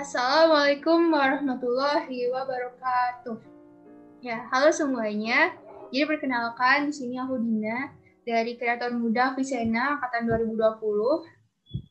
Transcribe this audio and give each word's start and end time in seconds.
Assalamualaikum 0.00 1.12
warahmatullahi 1.12 2.32
wabarakatuh. 2.32 3.36
Ya, 4.24 4.48
halo 4.48 4.72
semuanya. 4.72 5.52
Jadi 5.92 6.08
perkenalkan 6.08 6.88
di 6.88 6.92
sini 6.96 7.20
aku 7.20 7.36
Dina 7.36 7.92
dari 8.24 8.56
Kreator 8.56 8.96
Muda 8.96 9.36
Visena 9.36 10.00
angkatan 10.00 10.24
2020. 10.56 10.56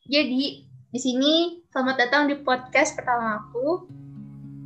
Jadi 0.09 0.65
di 0.89 0.97
sini 0.97 1.61
selamat 1.69 2.09
datang 2.09 2.25
di 2.25 2.41
podcast 2.41 2.97
pertama 2.97 3.45
aku. 3.45 3.86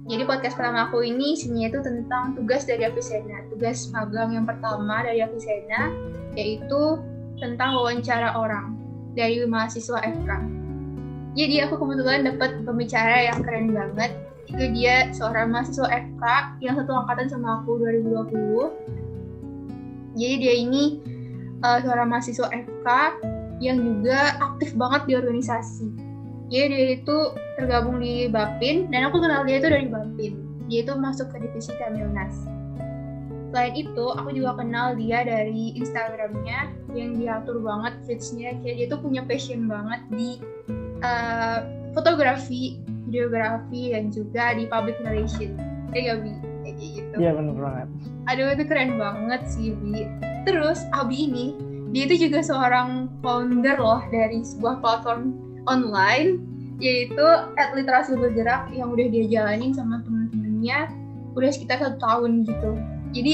Jadi 0.08 0.24
podcast 0.24 0.56
pertama 0.56 0.88
aku 0.88 1.04
ini 1.04 1.36
isinya 1.36 1.68
itu 1.68 1.84
tentang 1.84 2.40
tugas 2.40 2.64
dari 2.64 2.88
Avisena. 2.88 3.44
Tugas 3.52 3.92
magang 3.92 4.40
yang 4.40 4.48
pertama 4.48 5.04
dari 5.04 5.20
Avisena 5.20 5.92
yaitu 6.40 6.96
tentang 7.44 7.76
wawancara 7.76 8.40
orang 8.40 8.80
dari 9.20 9.44
mahasiswa 9.44 10.00
FK 10.00 10.63
jadi 11.34 11.66
aku 11.66 11.82
kebetulan 11.82 12.26
dapat 12.30 12.62
pembicara 12.62 13.34
yang 13.34 13.42
keren 13.42 13.74
banget. 13.74 14.12
Itu 14.44 14.66
dia 14.76 15.10
seorang 15.16 15.50
mahasiswa 15.50 15.88
FK 15.88 16.24
yang 16.62 16.78
satu 16.78 16.92
angkatan 16.94 17.32
sama 17.32 17.64
aku 17.64 17.80
2020 17.80 19.04
jadi 20.14 20.36
dia 20.38 20.54
ini 20.54 21.02
uh, 21.66 21.82
seorang 21.82 22.10
mahasiswa 22.10 22.48
FK 22.50 22.88
yang 23.62 23.82
juga 23.82 24.38
aktif 24.42 24.78
banget 24.78 25.02
di 25.10 25.14
organisasi. 25.18 25.88
Jadi 26.54 26.66
dia 26.70 26.88
itu 27.02 27.18
tergabung 27.58 27.98
di 27.98 28.30
Bapin 28.30 28.94
dan 28.94 29.10
aku 29.10 29.18
kenal 29.18 29.42
dia 29.42 29.58
itu 29.58 29.70
dari 29.74 29.90
Bapin. 29.90 30.34
Dia 30.70 30.86
itu 30.86 30.94
masuk 30.94 31.34
ke 31.34 31.42
divisi 31.42 31.74
Kamilnas 31.82 32.46
selain 33.54 33.78
itu 33.78 34.06
aku 34.18 34.34
juga 34.34 34.58
kenal 34.58 34.98
dia 34.98 35.22
dari 35.22 35.78
Instagramnya 35.78 36.74
yang 36.98 37.22
diatur 37.22 37.62
banget 37.62 38.02
feedsnya. 38.10 38.58
Kayak 38.66 38.76
dia 38.82 38.88
tuh 38.90 39.00
punya 39.06 39.22
passion 39.30 39.70
banget 39.70 40.02
di 40.10 40.42
uh, 41.04 41.68
fotografi, 41.94 42.80
videografi, 43.06 43.94
dan 43.94 44.10
juga 44.10 44.58
di 44.58 44.66
public 44.66 44.98
relation. 45.06 45.54
Ya 45.94 46.18
Bi? 46.18 46.34
Kayak 46.66 46.76
gitu. 46.82 47.16
Iya 47.22 47.32
benar 47.38 47.56
banget. 47.60 47.88
Aduh 48.34 48.48
itu 48.56 48.64
keren 48.66 48.98
banget 48.98 49.42
sih 49.46 49.78
Bi. 49.78 50.10
Terus 50.50 50.82
Abi 50.96 51.30
ini, 51.30 51.54
dia 51.94 52.10
itu 52.10 52.28
juga 52.28 52.42
seorang 52.42 53.12
founder 53.22 53.78
loh 53.78 54.02
dari 54.10 54.42
sebuah 54.42 54.82
platform 54.82 55.38
online 55.70 56.42
yaitu 56.82 57.24
at 57.56 57.72
literasi 57.78 58.18
bergerak 58.18 58.68
yang 58.74 58.92
udah 58.92 59.08
dia 59.08 59.30
jalanin 59.30 59.72
sama 59.72 60.02
temen-temennya 60.04 60.90
udah 61.38 61.50
sekitar 61.54 61.80
satu 61.80 61.98
tahun 62.02 62.44
gitu. 62.50 62.72
Jadi 63.14 63.34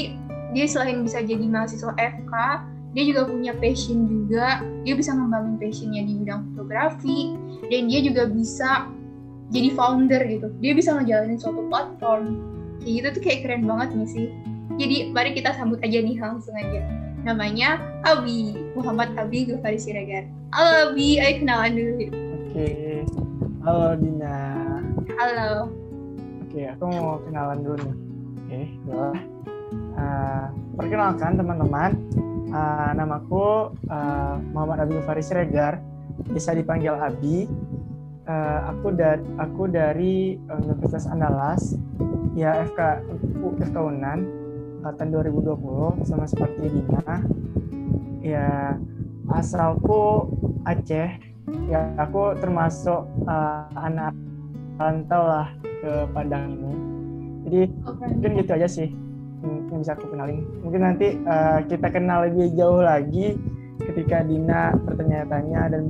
dia 0.52 0.66
selain 0.68 1.00
bisa 1.02 1.24
jadi 1.24 1.42
mahasiswa 1.48 1.96
FK, 1.96 2.34
dia 2.90 3.04
juga 3.06 3.30
punya 3.30 3.52
passion 3.58 4.06
juga. 4.06 4.66
Dia 4.82 4.94
bisa 4.98 5.14
ngembangin 5.14 5.62
passionnya 5.62 6.02
di 6.02 6.12
bidang 6.22 6.40
fotografi. 6.50 7.18
Dan 7.70 7.86
dia 7.86 8.00
juga 8.02 8.26
bisa 8.26 8.90
jadi 9.54 9.70
founder 9.74 10.22
gitu. 10.26 10.48
Dia 10.58 10.72
bisa 10.74 10.98
ngejalanin 10.98 11.38
suatu 11.38 11.62
platform. 11.70 12.42
Kayak 12.82 12.92
gitu 12.94 13.06
tuh 13.14 13.22
kayak 13.22 13.40
keren 13.46 13.62
banget 13.66 13.88
nih 13.94 14.08
sih? 14.08 14.26
Jadi 14.80 14.96
mari 15.12 15.30
kita 15.36 15.54
sambut 15.54 15.78
aja 15.86 15.98
nih 16.02 16.16
langsung 16.18 16.54
aja. 16.58 16.82
Namanya 17.22 17.78
Abi. 18.02 18.56
Muhammad 18.74 19.14
Abi 19.14 19.46
Gufari 19.46 19.78
Siregar. 19.78 20.26
Halo 20.50 20.90
Abi. 20.90 21.20
Ayo 21.22 21.32
kenalan 21.44 21.72
dulu. 21.78 21.94
Oke. 22.50 22.70
Halo 23.62 23.94
Dina. 24.00 24.38
Halo. 25.20 25.70
Oke 26.48 26.66
aku 26.66 26.84
mau 26.90 27.22
kenalan 27.22 27.62
dulu 27.62 27.76
nih. 27.78 27.94
Oke 28.50 28.66
okay, 28.66 29.59
uh, 29.98 30.46
perkenalkan 30.76 31.38
teman-teman 31.38 31.92
Uh, 32.50 32.90
namaku 32.98 33.70
uh, 33.86 34.34
Muhammad 34.50 34.82
Abi 34.82 34.98
Faris 35.06 35.30
Regar, 35.30 35.78
bisa 36.34 36.50
dipanggil 36.50 36.98
Abi. 36.98 37.46
Uh, 38.26 38.74
aku 38.74 38.90
dari 38.90 39.22
aku 39.38 39.62
dari 39.70 40.14
Universitas 40.58 41.06
Andalas, 41.06 41.78
ya 42.34 42.58
FK 42.66 43.06
FK 43.62 43.76
Unan, 43.78 44.26
angkatan 44.82 45.14
2020 45.14 46.02
sama 46.02 46.26
seperti 46.26 46.74
Dina. 46.74 47.22
Ya 48.18 48.74
asalku 49.30 50.26
Aceh. 50.66 51.22
Ya 51.70 51.80
aku 52.02 52.34
termasuk 52.42 53.06
uh, 53.30 53.70
anak 53.78 54.10
rantau 54.74 55.22
lah 55.22 55.48
ke 55.62 55.90
Padang 56.10 56.50
ini. 56.58 56.74
Jadi 57.46 57.62
okay. 57.86 58.06
mungkin 58.10 58.32
gitu 58.42 58.50
aja 58.58 58.66
sih 58.66 58.90
yang 59.44 59.80
bisa 59.80 59.96
aku 59.96 60.12
kenalin. 60.12 60.44
Mungkin 60.60 60.80
nanti 60.82 61.16
uh, 61.24 61.64
kita 61.64 61.88
kenal 61.88 62.28
lebih 62.28 62.52
jauh 62.58 62.82
lagi 62.84 63.38
ketika 63.80 64.20
Dina 64.24 64.76
bertanya-tanya 64.76 65.72
dan 65.72 65.88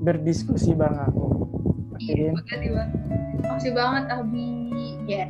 berdiskusi 0.00 0.72
bareng 0.72 1.00
aku. 1.12 1.26
Iya, 2.00 2.32
makasih 2.36 2.70
banget. 2.72 2.90
Makasih 3.44 3.72
banget 3.72 4.04
Abi. 4.12 4.48
Ya. 5.08 5.26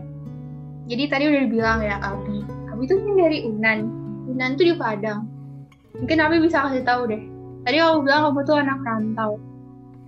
Jadi 0.86 1.04
tadi 1.10 1.24
udah 1.26 1.40
dibilang 1.46 1.78
ya 1.82 1.96
Abi. 2.02 2.38
Abi 2.70 2.82
tuh 2.86 2.98
kan 3.02 3.14
dari 3.18 3.38
Unan. 3.46 3.78
Unan 4.30 4.50
tuh 4.54 4.66
di 4.66 4.74
Padang. 4.78 5.26
Mungkin 5.98 6.18
Abi 6.22 6.42
bisa 6.42 6.66
kasih 6.66 6.82
tahu 6.86 7.10
deh. 7.10 7.22
Tadi 7.66 7.76
aku 7.82 8.06
bilang 8.06 8.30
kamu 8.30 8.40
tuh 8.46 8.56
anak 8.62 8.78
rantau. 8.86 9.42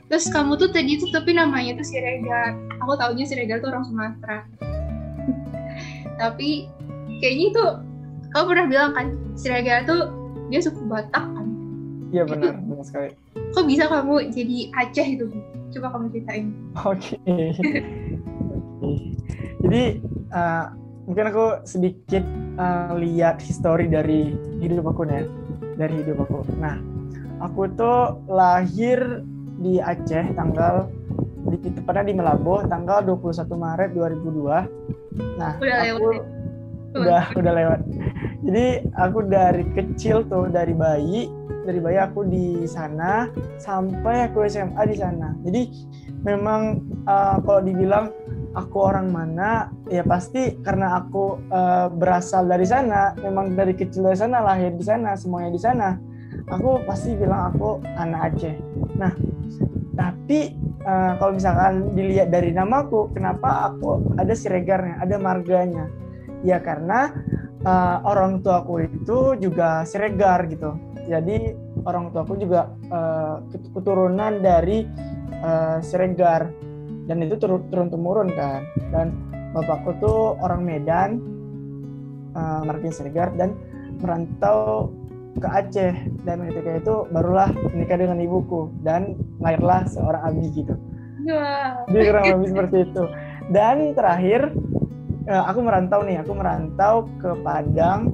Terus 0.09 0.31
kamu 0.31 0.57
tuh 0.57 0.71
tadi 0.71 0.97
tuh 0.97 1.11
tapi 1.11 1.35
namanya 1.35 1.77
tuh 1.77 1.87
Siregar. 1.87 2.55
Aku 2.87 2.95
taunya 2.97 3.27
Siregar 3.27 3.59
tuh 3.61 3.75
orang 3.75 3.85
Sumatera. 3.85 4.39
tapi 6.23 6.71
kayaknya 7.19 7.47
itu 7.53 7.67
kamu 8.35 8.45
pernah 8.45 8.67
bilang 8.69 8.91
kan 8.95 9.07
Siraga 9.39 9.87
tuh 9.87 10.13
dia 10.49 10.61
suku 10.65 10.81
Batak 10.89 11.25
kan. 11.25 11.47
Iya 12.09 12.25
benar 12.25 12.57
benar 12.65 12.85
sekali. 12.85 13.13
Kok 13.53 13.65
bisa 13.69 13.85
kamu 13.89 14.33
jadi 14.33 14.57
Aceh 14.77 15.07
itu 15.07 15.27
coba 15.77 15.87
kamu 15.97 16.05
ceritain. 16.13 16.47
Oke. 16.85 17.17
Okay. 17.21 17.53
jadi 19.63 19.83
uh, 20.33 20.73
mungkin 21.05 21.25
aku 21.33 21.47
sedikit 21.69 22.25
uh, 22.57 22.97
lihat 22.97 23.41
histori 23.45 23.89
dari 23.89 24.33
hidup 24.61 24.89
aku 24.93 25.05
nih 25.05 25.29
dari 25.77 25.95
hidup 26.05 26.25
aku. 26.25 26.45
Nah 26.57 26.81
aku 27.45 27.69
tuh 27.77 28.19
lahir 28.29 29.23
di 29.59 29.83
Aceh 29.83 30.33
tanggal 30.39 30.89
di 31.49 31.71
tepatnya 31.73 32.13
di 32.13 32.15
Melaboh 32.15 32.61
tanggal 32.69 33.01
21 33.03 33.49
Maret 33.57 33.91
2002 33.97 35.41
nah 35.41 35.57
Udah 35.57 35.77
aku 35.81 36.07
lewat 36.13 36.38
udah 37.05 37.25
udah. 37.37 37.53
lewat. 37.55 37.81
Jadi 38.49 38.67
aku 38.97 39.19
dari 39.29 39.65
kecil 39.75 40.25
tuh 40.27 40.49
dari 40.49 40.73
bayi 40.73 41.29
dari 41.69 41.79
bayi 41.85 41.99
aku 42.01 42.25
di 42.25 42.65
sana 42.65 43.29
sampai 43.61 44.31
aku 44.31 44.47
SMA 44.49 44.83
di 44.89 44.97
sana. 44.97 45.37
Jadi 45.45 45.63
memang 46.25 46.83
uh, 47.05 47.37
kalau 47.45 47.61
dibilang 47.63 48.11
aku 48.57 48.77
orang 48.81 49.13
mana 49.13 49.69
ya 49.93 50.03
pasti 50.03 50.57
karena 50.65 50.99
aku 51.05 51.39
uh, 51.53 51.93
berasal 51.93 52.49
dari 52.49 52.65
sana 52.65 53.15
memang 53.21 53.55
dari 53.55 53.77
kecil 53.77 54.09
dari 54.09 54.19
sana 54.19 54.41
lahir 54.43 54.73
di 54.75 54.83
sana 54.83 55.15
semuanya 55.15 55.51
di 55.53 55.61
sana 55.61 55.89
aku 56.49 56.83
pasti 56.89 57.15
bilang 57.15 57.53
aku 57.55 57.79
anak 58.01 58.35
Aceh. 58.35 58.57
Nah 58.97 59.13
tapi 59.99 60.55
uh, 60.87 61.19
kalau 61.19 61.33
misalkan 61.35 61.93
dilihat 61.93 62.31
dari 62.31 62.55
namaku 62.55 63.11
kenapa 63.13 63.73
aku 63.75 64.15
ada 64.17 64.33
siregarnya 64.33 65.03
ada 65.03 65.17
marganya 65.19 65.87
ya 66.47 66.63
karena 66.63 67.11
uh, 67.67 68.03
orang 68.07 68.43
tuaku 68.43 68.87
itu 68.87 69.35
juga 69.39 69.83
Siregar 69.83 70.47
gitu 70.51 70.75
jadi 71.09 71.57
orang 71.89 72.13
tuaku 72.13 72.37
juga 72.37 72.71
uh, 72.93 73.41
keturunan 73.75 74.39
dari 74.45 74.85
uh, 75.41 75.81
Siregar 75.81 76.53
dan 77.09 77.25
itu 77.25 77.41
turun 77.41 77.65
turun 77.73 77.89
temurun 77.89 78.29
kan 78.37 78.63
dan 78.93 79.17
bapakku 79.57 79.97
tuh 79.99 80.37
orang 80.45 80.63
Medan 80.63 81.11
uh, 82.37 82.61
Martin 82.63 82.93
Siregar 82.93 83.33
dan 83.35 83.57
merantau 83.99 84.93
ke 85.39 85.49
Aceh 85.49 85.95
dan 86.27 86.43
ketika 86.51 86.71
itu 86.83 86.95
barulah 87.15 87.49
menikah 87.73 87.97
dengan 87.97 88.19
ibuku 88.19 88.69
dan 88.83 89.15
lahirlah 89.39 89.87
seorang 89.87 90.23
Abi 90.27 90.51
gitu. 90.51 90.75
Wah. 91.31 91.87
Jadi 91.87 92.05
kurang 92.11 92.25
lebih 92.27 92.49
seperti 92.51 92.77
itu. 92.91 93.05
Dan 93.55 93.77
terakhir 93.95 94.53
aku 95.29 95.61
merantau 95.61 96.01
nih, 96.05 96.25
aku 96.25 96.33
merantau 96.33 97.05
ke 97.21 97.31
Padang 97.45 98.09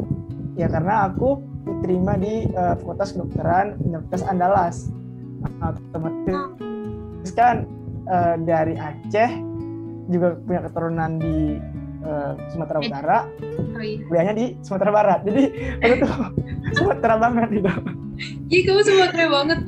ya 0.59 0.67
karena 0.67 1.11
aku 1.11 1.39
diterima 1.65 2.19
di 2.19 2.51
uh, 2.55 2.75
Fakultas 2.79 3.15
Kedokteran 3.15 3.79
Universitas 3.83 4.23
Andalas. 4.27 4.91
Nah, 5.45 5.77
otomatis 5.93 7.33
kan 7.37 7.69
uh, 8.09 8.35
dari 8.43 8.75
Aceh 8.77 9.31
juga 10.11 10.37
punya 10.45 10.61
keturunan 10.69 11.11
di 11.17 11.57
uh, 12.05 12.37
Sumatera 12.53 12.79
Utara, 12.85 13.19
oh, 13.49 13.81
iya. 13.81 14.05
kuliahnya 14.05 14.35
di 14.37 14.47
Sumatera 14.61 14.91
Barat. 14.93 15.21
Jadi 15.25 15.43
aku 15.81 15.95
tuh 16.05 16.13
Sumatera 16.77 17.15
banget 17.17 17.49
gitu. 17.53 17.71
Iya 18.51 18.61
kamu 18.71 18.81
Sumatera 18.85 19.25
banget. 19.31 19.59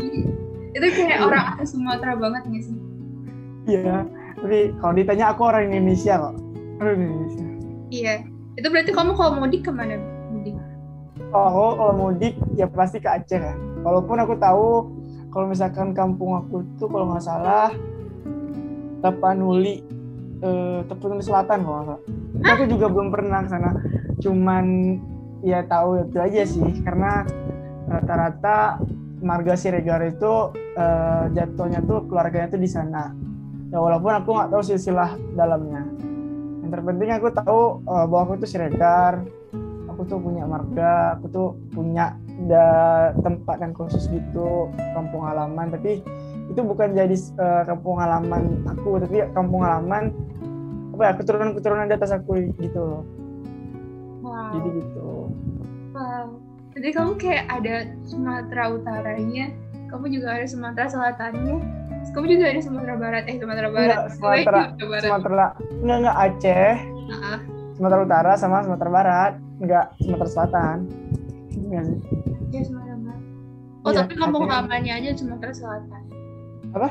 Itu 0.77 0.87
kayak 0.93 1.19
orang 1.25 1.47
Sumatera 1.65 2.13
banget 2.15 2.43
nggak 2.47 2.63
sih? 2.63 2.77
Iya, 3.67 4.07
tapi 4.39 4.59
kalau 4.79 4.95
ditanya 4.95 5.35
aku 5.35 5.43
orang 5.43 5.75
Indonesia 5.75 6.23
kok 6.23 6.46
Indonesia. 6.81 7.47
Iya. 7.91 8.15
Itu 8.57 8.73
berarti 8.73 8.93
kamu 8.93 9.13
kalau 9.15 9.37
mudik 9.37 9.69
ke 9.69 9.71
mana? 9.71 10.01
Mudik? 10.33 10.57
Oh, 11.33 11.77
kalau 11.77 11.95
mudik 11.97 12.35
ya 12.57 12.65
pasti 12.69 13.01
ke 13.03 13.09
Aceh 13.09 13.37
kan. 13.37 13.57
Walaupun 13.85 14.17
aku 14.17 14.35
tahu 14.41 14.69
kalau 15.29 15.47
misalkan 15.53 15.93
kampung 15.93 16.41
aku 16.41 16.65
tuh 16.81 16.89
kalau 16.89 17.13
nggak 17.13 17.25
salah 17.25 17.69
Tapanuli. 19.05 19.85
uh, 20.41 20.81
Tepung 20.89 21.21
Selatan 21.21 21.65
kalau 21.65 21.77
nggak 21.77 21.89
salah. 21.93 22.03
Aku 22.57 22.63
juga 22.69 22.87
belum 22.89 23.09
pernah 23.13 23.45
ke 23.45 23.49
sana. 23.53 23.71
Cuman 24.25 24.65
ya 25.45 25.61
tahu 25.69 26.01
itu 26.01 26.17
aja 26.17 26.43
sih 26.49 26.81
karena 26.81 27.29
rata-rata 27.87 28.81
marga 29.21 29.55
Siregar 29.57 30.01
itu 30.05 30.53
uh, 30.77 31.25
jatuhnya 31.33 31.85
tuh 31.85 32.09
keluarganya 32.09 32.57
tuh 32.57 32.61
di 32.61 32.69
sana. 32.69 33.13
Ya 33.69 33.79
walaupun 33.83 34.13
aku 34.17 34.31
nggak 34.33 34.51
tahu 34.53 34.63
silsilah 34.65 35.13
dalamnya. 35.37 35.85
Yang 36.67 36.83
terpenting 36.83 37.11
aku 37.15 37.27
tahu 37.31 37.63
uh, 37.87 38.05
bahwa 38.11 38.23
aku 38.27 38.43
itu 38.43 38.47
Siregar, 38.51 39.23
aku 39.87 40.03
tuh 40.11 40.19
punya 40.19 40.43
marga, 40.51 41.15
aku 41.15 41.27
tuh 41.31 41.49
punya 41.71 42.19
da 42.51 42.67
tempat 43.23 43.63
yang 43.63 43.71
khusus 43.71 44.11
gitu, 44.11 44.67
kampung 44.99 45.23
halaman. 45.23 45.71
Tapi 45.71 46.03
itu 46.51 46.61
bukan 46.67 46.91
jadi 46.99 47.15
uh, 47.39 47.63
kampung 47.71 48.03
halaman 48.03 48.67
aku, 48.67 48.99
tapi 48.99 49.23
kampung 49.31 49.63
halaman 49.63 50.11
apa 50.99 51.03
ya 51.07 51.13
keturunan-keturunan 51.23 51.87
di 51.87 51.95
atas 51.95 52.11
aku 52.11 52.51
gitu 52.59 52.81
loh. 52.83 53.03
Wow. 54.27 54.59
Jadi 54.59 54.69
gitu. 54.83 55.09
Wow 55.95 56.47
jadi 56.77 56.93
kamu 56.93 57.13
kayak 57.17 57.45
ada 57.49 57.77
Sumatera 58.05 58.69
Utaranya, 58.77 59.49
kamu 59.91 60.05
juga 60.11 60.29
ada 60.35 60.47
Sumatera 60.47 60.87
Selatannya, 60.91 61.57
kamu 62.13 62.27
juga 62.31 62.45
ada 62.51 62.61
Sumatera 62.63 62.95
Barat, 62.99 63.23
eh 63.27 63.37
Sumatera 63.39 63.69
Barat. 63.71 63.97
Enggak, 63.97 64.11
Sumatera, 64.15 64.63
Sumatera, 64.79 65.07
Sumatera, 65.07 65.47
enggak, 65.83 65.99
enggak 65.99 66.17
Aceh, 66.17 66.75
uh-huh. 67.11 67.39
Sumatera 67.77 68.01
Utara 68.07 68.33
sama 68.39 68.57
Sumatera 68.63 68.91
Barat, 68.91 69.33
enggak 69.63 69.85
Sumatera 70.03 70.31
Selatan. 70.31 70.77
Enggak 71.57 71.83
sih? 71.87 71.99
Iya 72.55 72.63
Sumatera 72.67 72.97
Barat. 73.01 73.23
Oh 73.87 73.91
ya, 73.91 73.97
tapi 74.03 74.13
kampung 74.19 74.45
Aceh. 74.47 74.53
halamannya 74.55 74.93
aja 74.95 75.09
Sumatera 75.19 75.53
Selatan. 75.53 76.03
Apa? 76.75 76.91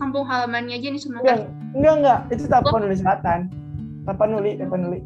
Kampung 0.00 0.24
halamannya 0.24 0.74
aja 0.76 0.88
di 0.92 1.00
Sumatera. 1.00 1.28
Enggak, 1.28 1.40
enggak, 1.76 1.94
enggak. 2.00 2.18
itu 2.32 2.44
Tapanuli 2.48 2.96
Selatan. 2.96 3.40
Tapanuli, 4.08 4.52
Tapanuli. 4.56 5.00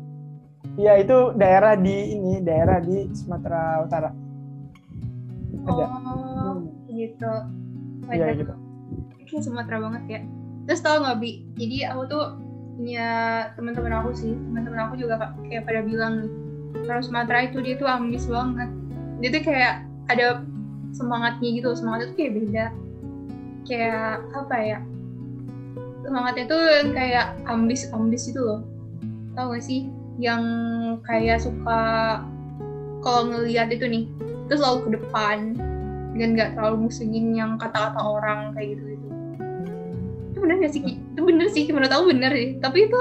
Iya 0.74 0.98
itu 0.98 1.30
daerah 1.38 1.78
di 1.78 2.18
ini 2.18 2.42
daerah 2.42 2.82
di 2.82 3.06
Sumatera 3.14 3.78
Utara. 3.86 4.10
Ada. 5.64 5.86
Oh. 5.86 6.43
Gitu. 6.94 7.32
Iya 8.08 8.38
gitu. 8.38 8.54
Kayak 9.26 9.42
Sumatera 9.42 9.76
banget 9.82 10.02
ya. 10.08 10.20
Terus 10.64 10.80
tau 10.80 11.02
nggak 11.02 11.18
bi? 11.20 11.44
Jadi 11.58 11.76
aku 11.90 12.02
tuh 12.08 12.24
punya 12.74 13.08
teman-teman 13.54 13.92
aku 14.02 14.10
sih, 14.16 14.32
teman-teman 14.32 14.80
aku 14.90 14.94
juga 14.98 15.34
kayak 15.46 15.66
pada 15.66 15.80
bilang 15.82 16.14
kalau 16.86 17.02
Sumatera 17.02 17.50
itu 17.50 17.58
dia 17.60 17.74
tuh 17.76 17.88
ambis 17.90 18.24
banget. 18.30 18.70
Dia 19.22 19.28
tuh 19.30 19.42
kayak 19.42 19.74
ada 20.10 20.26
semangatnya 20.94 21.48
gitu, 21.54 21.68
semangatnya 21.74 22.14
tuh 22.14 22.18
kayak 22.18 22.32
beda. 22.38 22.66
Kayak 23.64 24.10
apa 24.36 24.56
ya? 24.60 24.78
Semangatnya 26.04 26.44
tuh 26.46 26.62
kayak 26.92 27.26
ambis-ambis 27.48 28.28
itu 28.28 28.40
loh. 28.40 28.60
Tau 29.34 29.50
gak 29.50 29.64
sih? 29.64 29.88
yang 30.18 30.42
kayak 31.02 31.42
suka 31.42 31.82
kalau 33.02 33.22
ngelihat 33.34 33.70
itu 33.74 33.84
nih 33.86 34.04
itu 34.46 34.54
selalu 34.54 34.78
ke 34.86 34.90
depan 35.00 35.58
dan 36.14 36.28
nggak 36.38 36.50
terlalu 36.54 36.88
musingin 36.88 37.34
yang 37.34 37.58
kata-kata 37.58 37.98
orang 37.98 38.54
kayak 38.54 38.78
gitu 38.78 38.82
gitu 38.94 39.06
itu 40.34 40.38
bener 40.42 40.56
gak 40.62 40.72
sih 40.74 40.82
itu 40.98 41.20
bener 41.22 41.46
sih 41.50 41.64
menurut 41.70 41.92
aku 41.94 42.04
bener 42.10 42.32
sih 42.34 42.48
tapi 42.58 42.78
itu 42.90 42.98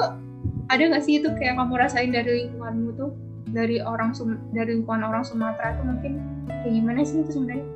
ada 0.70 0.84
nggak 0.90 1.04
sih 1.04 1.20
itu 1.22 1.30
kayak 1.38 1.60
kamu 1.60 1.74
rasain 1.76 2.12
dari 2.14 2.46
lingkunganmu 2.46 2.90
tuh 2.96 3.12
dari 3.54 3.78
orang 3.80 4.12
Sum 4.18 4.42
dari 4.52 4.82
lingkungan 4.82 5.06
orang 5.06 5.22
Sumatera 5.22 5.78
itu 5.78 5.84
mungkin 5.86 6.14
kayak 6.50 6.74
gimana 6.74 7.00
sih 7.06 7.22
itu 7.22 7.32
sebenarnya? 7.38 7.68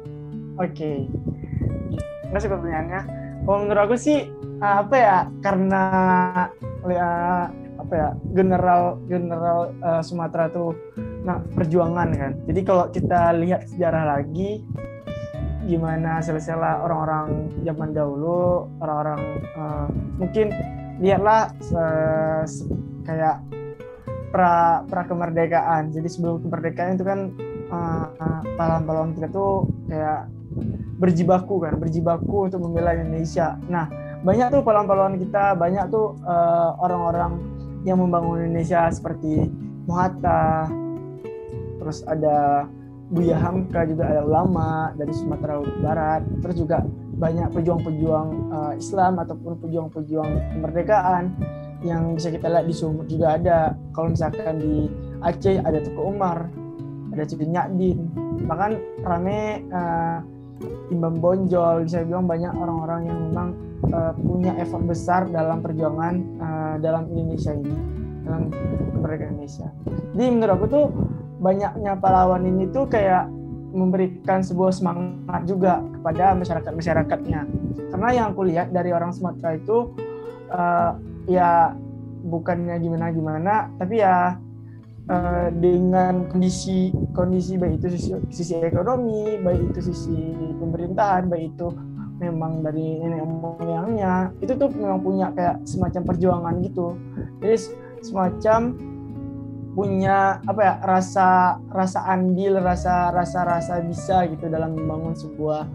Oke, 0.57 0.74
okay. 0.74 0.98
nggak 2.34 2.42
sih 2.42 2.50
pertanyaannya. 2.50 3.01
Kalau 3.45 3.57
menurut 3.63 3.81
aku 3.86 3.95
sih 3.95 4.19
apa 4.57 4.95
ya 4.98 5.18
karena 5.45 5.84
ya, 6.89 7.12
apa 7.78 7.94
ya 7.94 8.10
general 8.34 8.98
general 9.06 9.60
uh, 9.86 10.01
Sumatera 10.01 10.50
tuh 10.50 10.74
nah 11.28 11.44
perjuangan 11.54 12.10
kan 12.16 12.31
jadi 12.48 12.62
kalau 12.63 12.88
kita 12.88 13.36
lihat 13.36 13.68
sejarah 13.68 14.18
lagi 14.18 14.63
gimana 15.67 16.23
sela-sela 16.23 16.79
orang-orang 16.81 17.51
zaman 17.67 17.91
dahulu 17.91 18.71
orang-orang 18.79 19.21
uh, 19.59 19.87
mungkin 20.15 20.55
lihatlah 21.03 21.51
uh, 21.75 22.47
kayak 23.03 23.43
pra 24.31 24.81
pra 24.87 25.03
kemerdekaan 25.03 25.91
jadi 25.91 26.07
sebelum 26.07 26.39
kemerdekaan 26.47 26.95
itu 26.95 27.03
kan 27.03 27.19
uh, 27.67 28.07
pahlawan-pahlawan 28.55 29.11
kita 29.13 29.27
tuh 29.27 29.67
kayak 29.91 30.31
berjibaku 30.97 31.61
kan 31.61 31.77
berjibaku 31.77 32.49
untuk 32.49 32.63
membela 32.63 32.97
Indonesia. 32.97 33.59
Nah 33.69 33.85
banyak 34.25 34.49
tuh 34.49 34.61
pahlawan-pahlawan 34.65 35.21
kita 35.21 35.53
banyak 35.53 35.85
tuh 35.93 36.17
orang-orang 36.81 37.37
uh, 37.37 37.85
yang 37.85 38.01
membangun 38.01 38.49
Indonesia 38.49 38.89
seperti 38.89 39.45
Muhatta, 39.87 40.67
terus 41.79 42.03
ada 42.03 42.67
Buya 43.07 43.39
Hamka 43.39 43.88
juga 43.88 44.04
ada 44.12 44.21
ulama 44.27 44.92
dari 45.00 45.15
Sumatera 45.15 45.63
Barat, 45.80 46.27
terus 46.44 46.59
juga 46.59 46.83
banyak 47.18 47.50
pejuang-pejuang 47.56 48.30
uh, 48.51 48.74
Islam 48.75 49.18
ataupun 49.24 49.57
pejuang-pejuang 49.63 50.59
kemerdekaan 50.59 51.33
yang 51.86 52.18
bisa 52.19 52.33
kita 52.33 52.51
lihat 52.51 52.65
di 52.68 52.75
Sumut 52.75 53.07
juga 53.07 53.39
ada. 53.39 53.74
Kalau 53.95 54.12
misalkan 54.12 54.59
di 54.59 54.92
Aceh 55.24 55.56
ada 55.63 55.80
Tuku 55.81 56.01
Umar, 56.04 56.51
ada 57.15 57.24
Cidi 57.24 57.48
Nyadin, 57.48 58.12
bahkan 58.45 58.75
rame 59.01 59.65
uh, 59.71 60.19
Imam 60.92 61.18
Bonjol, 61.21 61.88
bisa 61.88 62.03
bilang 62.03 62.27
banyak 62.27 62.53
orang-orang 62.53 63.07
yang 63.07 63.19
memang 63.31 63.50
uh, 63.94 64.13
punya 64.13 64.51
effort 64.60 64.83
besar 64.83 65.31
dalam 65.31 65.63
perjuangan 65.63 66.15
uh, 66.44 66.75
dalam 66.83 67.07
Indonesia 67.13 67.56
ini 67.56 67.77
dalam 68.27 68.51
kemerdekaan 69.00 69.39
Indonesia. 69.39 69.68
Jadi 70.12 70.25
menurut 70.27 70.53
aku 70.60 70.65
tuh 70.68 70.86
banyaknya 71.38 71.94
pahlawan 71.98 72.44
ini 72.45 72.69
tuh 72.69 72.89
kayak 72.89 73.30
memberikan 73.74 74.42
sebuah 74.42 74.74
semangat 74.74 75.44
juga 75.45 75.84
kepada 76.00 76.34
masyarakat 76.34 76.72
masyarakatnya. 76.74 77.42
Karena 77.94 78.10
yang 78.16 78.25
aku 78.34 78.48
lihat 78.48 78.74
dari 78.74 78.89
orang 78.89 79.13
Sumatera 79.13 79.54
itu 79.60 79.94
uh, 80.50 80.98
ya 81.30 81.75
bukannya 82.28 82.75
gimana 82.81 83.13
gimana, 83.13 83.54
tapi 83.78 84.01
ya 84.01 84.39
uh, 85.12 85.48
dengan 85.54 86.25
kondisi 86.31 86.89
kondisi 87.13 87.60
baik 87.60 87.84
itu 87.84 87.88
sisi, 88.00 88.10
sisi 88.34 88.54
ekonomi, 88.57 89.38
baik 89.39 89.75
itu 89.75 89.94
sisi 89.94 90.17
pemerintahan, 90.58 91.29
baik 91.29 91.53
itu 91.53 91.70
memang 92.17 92.65
dari 92.65 92.98
nenek 92.98 93.24
moyangnya 93.25 94.34
itu 94.41 94.58
tuh 94.58 94.70
memang 94.74 95.00
punya 95.06 95.29
kayak 95.38 95.62
semacam 95.70 96.01
perjuangan 96.01 96.53
gitu 96.65 96.98
jadi 97.41 97.58
semacam 98.01 98.60
punya 99.77 100.41
apa 100.41 100.62
ya 100.65 100.74
rasa 100.81 101.62
rasa 101.69 102.01
andil 102.10 102.57
rasa 102.57 103.13
rasa 103.13 103.46
rasa 103.46 103.77
bisa 103.86 104.25
gitu 104.25 104.50
dalam 104.50 104.74
membangun 104.74 105.13
sebuah 105.13 105.69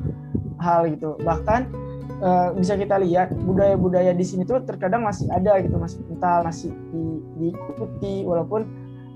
hal 0.58 0.90
gitu. 0.90 1.14
Bahkan 1.22 1.60
e, 2.18 2.30
bisa 2.58 2.74
kita 2.74 2.98
lihat 2.98 3.30
budaya-budaya 3.46 4.10
di 4.10 4.26
sini 4.26 4.42
tuh 4.42 4.58
terkadang 4.66 5.06
masih 5.06 5.30
ada 5.30 5.54
gitu 5.62 5.78
masih 5.78 6.02
kental 6.02 6.42
masih 6.42 6.74
di, 6.90 7.22
diikuti 7.38 8.26
walaupun 8.26 8.66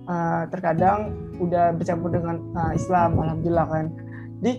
e, 0.07 0.14
terkadang 0.55 1.11
udah 1.43 1.75
bercampur 1.75 2.14
dengan 2.14 2.38
e, 2.55 2.78
Islam 2.78 3.19
alhamdulillah 3.19 3.66
kan. 3.66 3.90
Jadi 4.38 4.52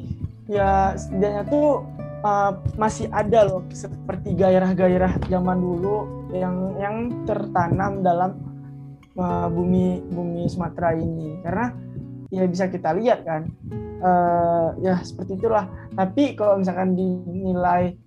ya 0.51 0.91
setidaknya 0.99 1.47
tuh 1.47 1.87
uh, 2.23 2.51
masih 2.79 3.11
ada 3.11 3.45
loh 3.45 3.61
seperti 3.69 4.33
gairah-gairah 4.33 5.19
zaman 5.27 5.57
dulu 5.59 6.27
yang 6.33 6.75
yang 6.79 6.95
tertanam 7.27 8.01
dalam 8.01 8.46
uh, 9.17 9.49
bumi 9.51 10.05
bumi 10.07 10.47
Sumatera 10.47 10.95
ini. 10.95 11.41
Karena 11.41 11.73
ya 12.31 12.43
bisa 12.47 12.67
kita 12.67 12.91
lihat 12.95 13.23
kan 13.23 13.49
uh, 14.01 14.77
ya 14.81 15.01
seperti 15.01 15.37
itulah. 15.37 15.67
Tapi 15.97 16.37
kalau 16.37 16.61
misalkan 16.61 16.93
dinilai 16.93 17.97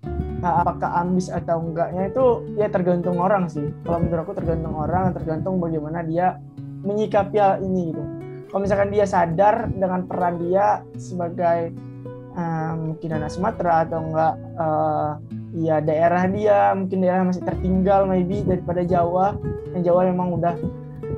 uh, 0.43 0.55
apakah 0.63 1.03
ambis 1.03 1.27
atau 1.27 1.61
enggaknya 1.61 2.11
itu 2.11 2.25
ya 2.57 2.67
tergantung 2.71 3.19
orang 3.19 3.47
sih. 3.47 3.69
Kalau 3.85 3.99
menurut 4.01 4.23
aku 4.27 4.33
tergantung 4.37 4.75
orang 4.75 5.13
tergantung 5.15 5.59
bagaimana 5.59 6.03
dia 6.05 6.39
menyikapi 6.81 7.37
hal 7.37 7.61
ini 7.61 7.93
gitu. 7.93 8.03
Kalau 8.51 8.61
misalkan 8.67 8.91
dia 8.91 9.05
sadar 9.07 9.71
dengan 9.71 10.03
peran 10.03 10.35
dia 10.43 10.83
sebagai 10.99 11.71
uh, 12.35 12.73
mungkin 12.75 13.09
anak 13.15 13.31
Sumatera 13.31 13.87
atau 13.87 13.99
enggak 14.03 14.33
uh, 14.59 15.11
ya 15.55 15.79
daerah 15.83 16.27
dia 16.27 16.71
mungkin 16.75 17.03
daerah 17.03 17.23
masih 17.27 17.43
tertinggal 17.47 18.07
maybe 18.07 18.43
daripada 18.43 18.83
Jawa. 18.83 19.39
Yang 19.71 19.83
Jawa 19.87 20.01
memang 20.11 20.35
udah 20.35 20.53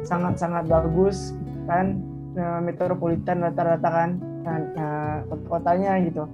sangat-sangat 0.03 0.67
bagus 0.67 1.35
kan? 1.67 1.99
Uh, 2.33 2.59
metropolitan 2.65 3.45
rata-rata 3.45 3.89
kan? 3.89 4.09
Uh, 4.43 5.17
kotanya 5.47 5.99
gitu. 6.03 6.27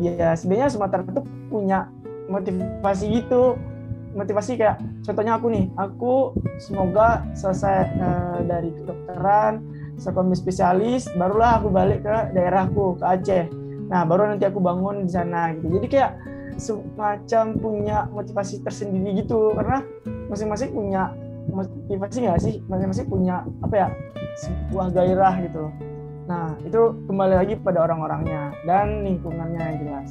Ya 0.00 0.34
sebenarnya 0.34 0.68
Sumatera 0.72 1.04
itu 1.04 1.22
punya 1.48 1.88
motivasi 2.28 3.04
gitu. 3.22 3.56
Motivasi 4.14 4.54
kayak 4.54 4.78
contohnya 5.02 5.36
aku 5.36 5.46
nih 5.50 5.66
aku 5.74 6.12
semoga 6.62 7.26
selesai 7.34 7.90
uh, 7.98 8.38
dari 8.46 8.70
kedokteran 8.70 9.62
sekolah 9.98 10.34
spesialis 10.34 11.06
barulah 11.14 11.62
aku 11.62 11.70
balik 11.70 12.02
ke 12.02 12.16
daerahku 12.34 12.98
ke 12.98 13.04
Aceh. 13.06 13.44
Nah 13.90 14.02
baru 14.06 14.34
nanti 14.34 14.46
aku 14.46 14.58
bangun 14.58 15.06
di 15.06 15.10
sana 15.10 15.54
gitu. 15.54 15.78
Jadi 15.78 15.86
kayak 15.90 16.12
semacam 16.54 17.44
punya 17.58 17.96
motivasi 18.14 18.62
tersendiri 18.62 19.22
gitu 19.22 19.54
karena 19.58 19.82
masing-masing 20.30 20.70
punya 20.70 21.10
motivasi 21.50 22.18
nggak 22.24 22.40
sih? 22.40 22.54
Masing-masing 22.66 23.06
punya 23.08 23.44
apa 23.60 23.74
ya 23.74 23.88
sebuah 24.40 24.94
gairah 24.94 25.34
gitu. 25.44 25.64
Nah 26.24 26.56
itu 26.64 26.80
kembali 27.08 27.34
lagi 27.36 27.54
pada 27.60 27.84
orang-orangnya 27.84 28.56
dan 28.64 29.04
lingkungannya 29.04 29.60
yang 29.60 29.76
jelas. 29.84 30.10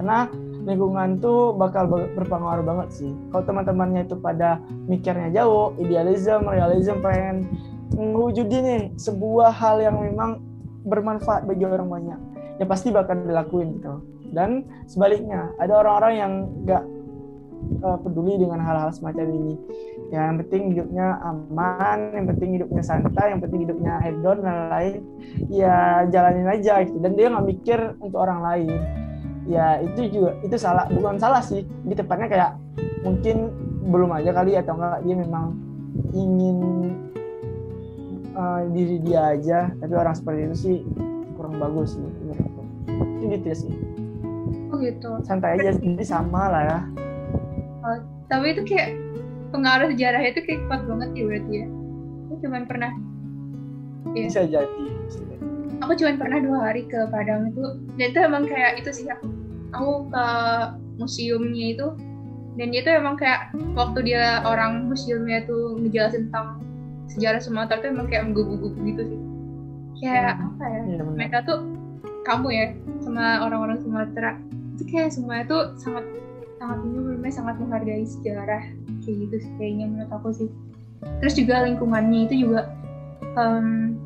Karena 0.00 0.18
lingkungan 0.64 1.20
tuh 1.20 1.56
bakal 1.56 1.88
berpengaruh 2.16 2.64
banget 2.64 2.88
sih. 2.92 3.12
Kalau 3.32 3.44
teman-temannya 3.44 4.08
itu 4.08 4.16
pada 4.16 4.60
mikirnya 4.88 5.28
jauh 5.32 5.76
idealisme 5.80 6.48
realisme 6.48 7.00
pengen 7.00 7.48
mewujudin 7.96 8.62
nih 8.64 8.82
sebuah 8.96 9.50
hal 9.52 9.82
yang 9.82 10.00
memang 10.00 10.40
bermanfaat 10.86 11.44
bagi 11.44 11.68
orang 11.68 11.90
banyak 11.90 12.20
ya 12.60 12.64
pasti 12.68 12.92
bakal 12.92 13.20
dilakuin 13.20 13.80
gitu. 13.80 14.04
Dan 14.30 14.62
sebaliknya 14.86 15.50
ada 15.58 15.82
orang-orang 15.82 16.14
yang 16.14 16.32
nggak 16.62 16.84
uh, 17.82 17.98
peduli 17.98 18.38
dengan 18.38 18.62
hal-hal 18.62 18.94
semacam 18.94 19.26
ini 19.26 19.54
ya, 20.10 20.28
yang 20.28 20.38
penting 20.44 20.62
hidupnya 20.74 21.06
aman 21.22 22.12
yang 22.12 22.26
penting 22.34 22.50
hidupnya 22.58 22.82
santai 22.82 23.30
yang 23.30 23.40
penting 23.40 23.64
hidupnya 23.64 23.94
hedon 24.02 24.42
dan 24.42 24.56
lain 24.68 24.94
ya 25.48 26.04
jalanin 26.10 26.50
aja 26.50 26.82
gitu. 26.84 26.98
Dan 26.98 27.14
dia 27.14 27.30
nggak 27.30 27.46
mikir 27.46 27.78
untuk 28.02 28.18
orang 28.20 28.40
lain. 28.42 28.74
Ya 29.48 29.80
itu 29.82 30.10
juga 30.10 30.36
itu 30.42 30.56
salah. 30.58 30.86
Bukan 30.90 31.16
salah 31.16 31.42
sih. 31.42 31.64
Di 31.86 31.94
tepatnya 31.94 32.28
kayak 32.28 32.50
mungkin 33.06 33.50
belum 33.90 34.10
aja 34.14 34.30
kali 34.36 34.54
atau 34.54 34.76
enggak 34.76 35.00
dia 35.02 35.14
memang 35.16 35.46
ingin 36.12 36.58
uh, 38.34 38.62
diri 38.70 38.98
dia 39.02 39.38
aja. 39.38 39.58
Tapi 39.78 39.94
orang 39.94 40.14
seperti 40.14 40.40
itu 40.50 40.56
sih 40.58 40.76
kurang 41.38 41.56
bagus 41.56 41.96
sih 41.96 42.04
itu 43.20 43.36
gitu 43.36 43.48
sih. 43.66 43.72
Oh 44.72 44.76
gitu. 44.80 45.10
Santai 45.24 45.60
aja. 45.60 45.76
Jadi 45.76 46.04
sama 46.04 46.48
lah 46.50 46.62
ya. 46.66 46.78
Oh, 47.80 47.96
tapi 48.28 48.52
itu 48.52 48.62
kayak 48.68 48.96
pengaruh 49.50 49.88
sejarahnya 49.94 50.30
itu 50.32 50.40
kayak 50.46 50.60
kuat 50.70 50.82
banget 50.86 51.08
ya 51.14 51.22
berarti 51.26 51.52
ya. 51.52 51.66
Aku 52.30 52.34
cuma 52.46 52.58
pernah 52.64 52.90
ya. 54.14 54.24
bisa 54.26 54.40
jadi 54.46 54.86
aku 55.80 55.92
cuma 55.96 56.12
pernah 56.20 56.38
dua 56.38 56.58
hari 56.70 56.82
ke 56.86 57.08
Padang 57.08 57.50
itu 57.50 57.64
dan 57.96 58.06
itu 58.12 58.18
emang 58.20 58.44
kayak 58.46 58.78
itu 58.78 58.90
sih 58.92 59.06
aku 59.08 59.26
aku 59.72 59.92
ke 60.12 60.26
museumnya 61.00 61.66
itu 61.74 61.86
dan 62.58 62.66
dia 62.74 62.82
tuh 62.84 62.94
emang 62.94 63.16
kayak 63.16 63.54
waktu 63.72 64.12
dia 64.12 64.44
orang 64.44 64.90
museumnya 64.90 65.46
tuh 65.48 65.78
ngejelasin 65.80 66.28
tentang 66.28 66.60
sejarah 67.08 67.40
Sumatera 67.40 67.80
tuh 67.80 67.90
emang 67.90 68.06
kayak 68.10 68.30
menggugup 68.30 68.74
gitu 68.84 69.02
sih. 69.06 69.20
Kayak 70.02 70.36
hmm. 70.36 70.46
apa 70.50 70.64
ya, 70.66 70.80
ya 70.98 71.02
mereka 71.06 71.36
tuh 71.46 71.58
kamu 72.26 72.48
ya 72.52 72.66
sama 73.00 73.46
orang-orang 73.46 73.78
Sumatera. 73.80 74.36
Itu 74.76 74.82
kayak 74.90 75.14
semuanya 75.14 75.44
tuh 75.46 75.62
sangat 75.78 76.04
sangat 76.60 76.78
ini 76.84 77.30
sangat 77.32 77.56
menghargai 77.56 78.04
sejarah 78.04 78.62
kayak 79.00 79.16
gitu 79.24 79.36
sih 79.40 79.52
kayaknya 79.56 79.86
menurut 79.88 80.12
aku 80.12 80.28
sih 80.36 80.48
terus 81.24 81.32
juga 81.32 81.64
lingkungannya 81.64 82.28
itu 82.28 82.44
juga 82.44 82.68
um, 83.40 83.96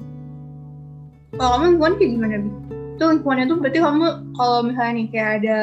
kalau 1.34 1.50
kamu 1.58 1.64
lingkungan 1.74 1.94
kayak 1.98 2.10
gimana 2.14 2.34
bi? 2.38 2.50
Itu 2.94 3.04
lingkungannya 3.10 3.46
tuh 3.50 3.58
berarti 3.58 3.78
kamu 3.82 4.06
kalau 4.38 4.58
misalnya 4.62 4.92
nih 4.94 5.06
kayak 5.10 5.30
ada 5.42 5.58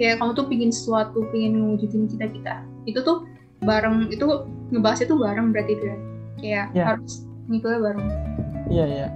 kayak 0.00 0.14
kamu 0.22 0.30
tuh 0.32 0.46
pingin 0.48 0.72
sesuatu, 0.72 1.18
pingin 1.28 1.52
mewujudin 1.60 2.08
cita-cita, 2.08 2.64
itu 2.88 3.00
tuh 3.04 3.28
bareng 3.60 4.08
itu 4.08 4.24
ngebahasnya 4.72 5.06
tuh 5.10 5.18
bareng 5.20 5.52
berarti 5.52 5.72
itu 5.76 5.84
ya? 5.84 5.98
Kayak 6.38 6.66
yeah. 6.72 6.86
harus 6.88 7.12
ngikutnya 7.52 7.80
bareng. 7.84 8.06
Iya 8.08 8.78
yeah, 8.78 8.86
iya. 8.88 9.00
Yeah. 9.04 9.10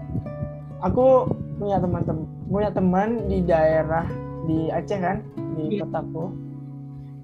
Aku 0.84 1.30
punya 1.56 1.78
teman-teman 1.78 2.26
punya 2.50 2.70
teman 2.74 3.08
di 3.30 3.38
daerah 3.46 4.04
di 4.44 4.68
Aceh 4.68 4.98
kan 4.98 5.24
di 5.56 5.78
yeah. 5.78 5.86
kotaku 5.86 6.34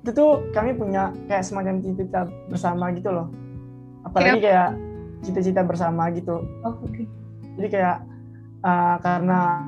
itu 0.03 0.11
tuh 0.15 0.47
kami 0.55 0.75
punya 0.79 1.11
kayak 1.27 1.45
semacam 1.45 1.83
cita-cita 1.83 2.31
bersama 2.49 2.91
gitu 2.95 3.11
loh. 3.11 3.29
Apalagi 4.07 4.41
kayak 4.41 4.71
cita-cita 5.23 5.61
bersama 5.67 6.09
gitu. 6.15 6.47
Oh, 6.63 6.75
okay. 6.87 7.05
jadi 7.59 7.69
kayak 7.69 7.97
uh, 8.63 8.97
karena 9.03 9.67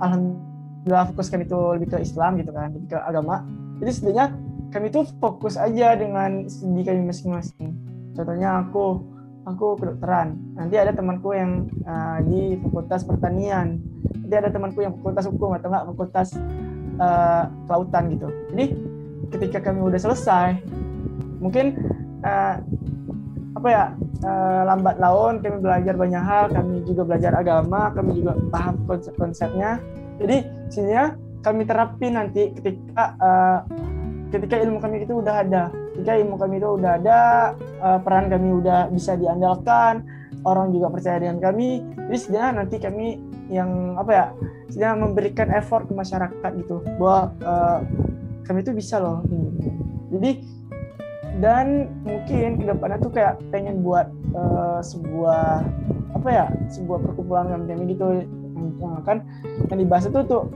alhamdulillah 0.00 1.08
fokuskan 1.12 1.48
itu 1.48 1.58
lebih 1.80 1.88
ke 1.96 1.98
Islam 2.04 2.36
gitu 2.36 2.52
kan 2.52 2.72
lebih 2.76 2.88
ke 2.92 2.98
agama. 3.00 3.44
Jadi 3.80 3.90
setidaknya 3.96 4.26
kami 4.70 4.86
tuh 4.92 5.08
fokus 5.18 5.56
aja 5.56 5.96
dengan 5.96 6.46
studi 6.46 6.84
kami 6.84 7.08
masing-masing. 7.08 7.74
Contohnya 8.12 8.60
aku 8.62 9.00
aku 9.48 9.80
kedokteran. 9.80 10.36
Nanti 10.54 10.76
ada 10.76 10.92
temanku 10.92 11.32
yang 11.32 11.66
uh, 11.88 12.20
di 12.22 12.60
fakultas 12.60 13.02
pertanian. 13.02 13.80
Nanti 14.20 14.34
ada 14.36 14.52
temanku 14.52 14.84
yang 14.84 14.92
fakultas 15.00 15.24
hukum 15.26 15.56
atau 15.56 15.72
enggak 15.72 15.84
fakultas 15.90 16.28
uh, 17.00 17.48
kelautan 17.64 18.04
gitu. 18.12 18.28
Jadi 18.52 18.64
ketika 19.30 19.58
kami 19.70 19.80
udah 19.82 20.00
selesai. 20.00 20.58
Mungkin 21.40 21.78
uh, 22.26 22.60
apa 23.50 23.68
ya 23.68 23.84
uh, 24.22 24.62
lambat 24.68 24.96
laun 25.02 25.42
kami 25.42 25.58
belajar 25.58 25.94
banyak 25.98 26.22
hal 26.22 26.44
kami 26.54 26.86
juga 26.86 27.02
belajar 27.02 27.32
agama 27.34 27.90
kami 27.90 28.22
juga 28.22 28.38
paham 28.52 28.76
konsep-konsepnya. 28.86 29.80
Jadi 30.20 30.36
sininya 30.68 31.16
kami 31.40 31.64
terapin 31.64 32.14
nanti 32.14 32.52
ketika 32.52 33.16
uh, 33.18 33.58
ketika 34.30 34.60
ilmu 34.60 34.78
kami 34.78 35.02
itu 35.04 35.18
udah 35.18 35.34
ada. 35.42 35.72
Ketika 35.96 36.12
ilmu 36.16 36.36
kami 36.38 36.62
itu 36.62 36.68
udah 36.80 36.92
ada 36.96 37.18
uh, 37.82 37.98
peran 38.00 38.30
kami 38.30 38.62
udah 38.62 38.88
bisa 38.92 39.18
diandalkan 39.18 40.06
orang 40.46 40.72
juga 40.72 40.88
percaya 40.92 41.20
dengan 41.20 41.40
kami. 41.40 41.84
Jadi 42.08 42.16
sebenarnya 42.16 42.52
nanti 42.64 42.76
kami 42.80 43.06
yang 43.50 43.98
apa 43.98 44.10
ya 44.14 44.26
sebenarnya 44.70 44.96
memberikan 45.02 45.48
effort 45.52 45.90
ke 45.90 45.92
masyarakat 45.96 46.50
gitu. 46.60 46.80
Bahwa 46.96 47.34
uh, 47.42 47.80
kami 48.50 48.66
itu 48.66 48.74
bisa 48.74 48.98
loh. 48.98 49.22
Jadi 50.10 50.42
dan 51.38 51.86
mungkin 52.02 52.58
ke 52.58 52.64
depannya 52.66 52.98
tuh 52.98 53.14
kayak 53.14 53.38
pengen 53.54 53.86
buat 53.86 54.10
uh, 54.34 54.82
sebuah 54.82 55.62
apa 56.18 56.28
ya 56.28 56.46
sebuah 56.74 56.98
perkumpulan 57.06 57.46
kami 57.54 57.94
gitu. 57.94 58.26
Yang 58.82 58.94
akan 59.06 59.16
yang 59.70 59.78
dibahas 59.78 60.10
itu 60.10 60.18
tuh 60.26 60.50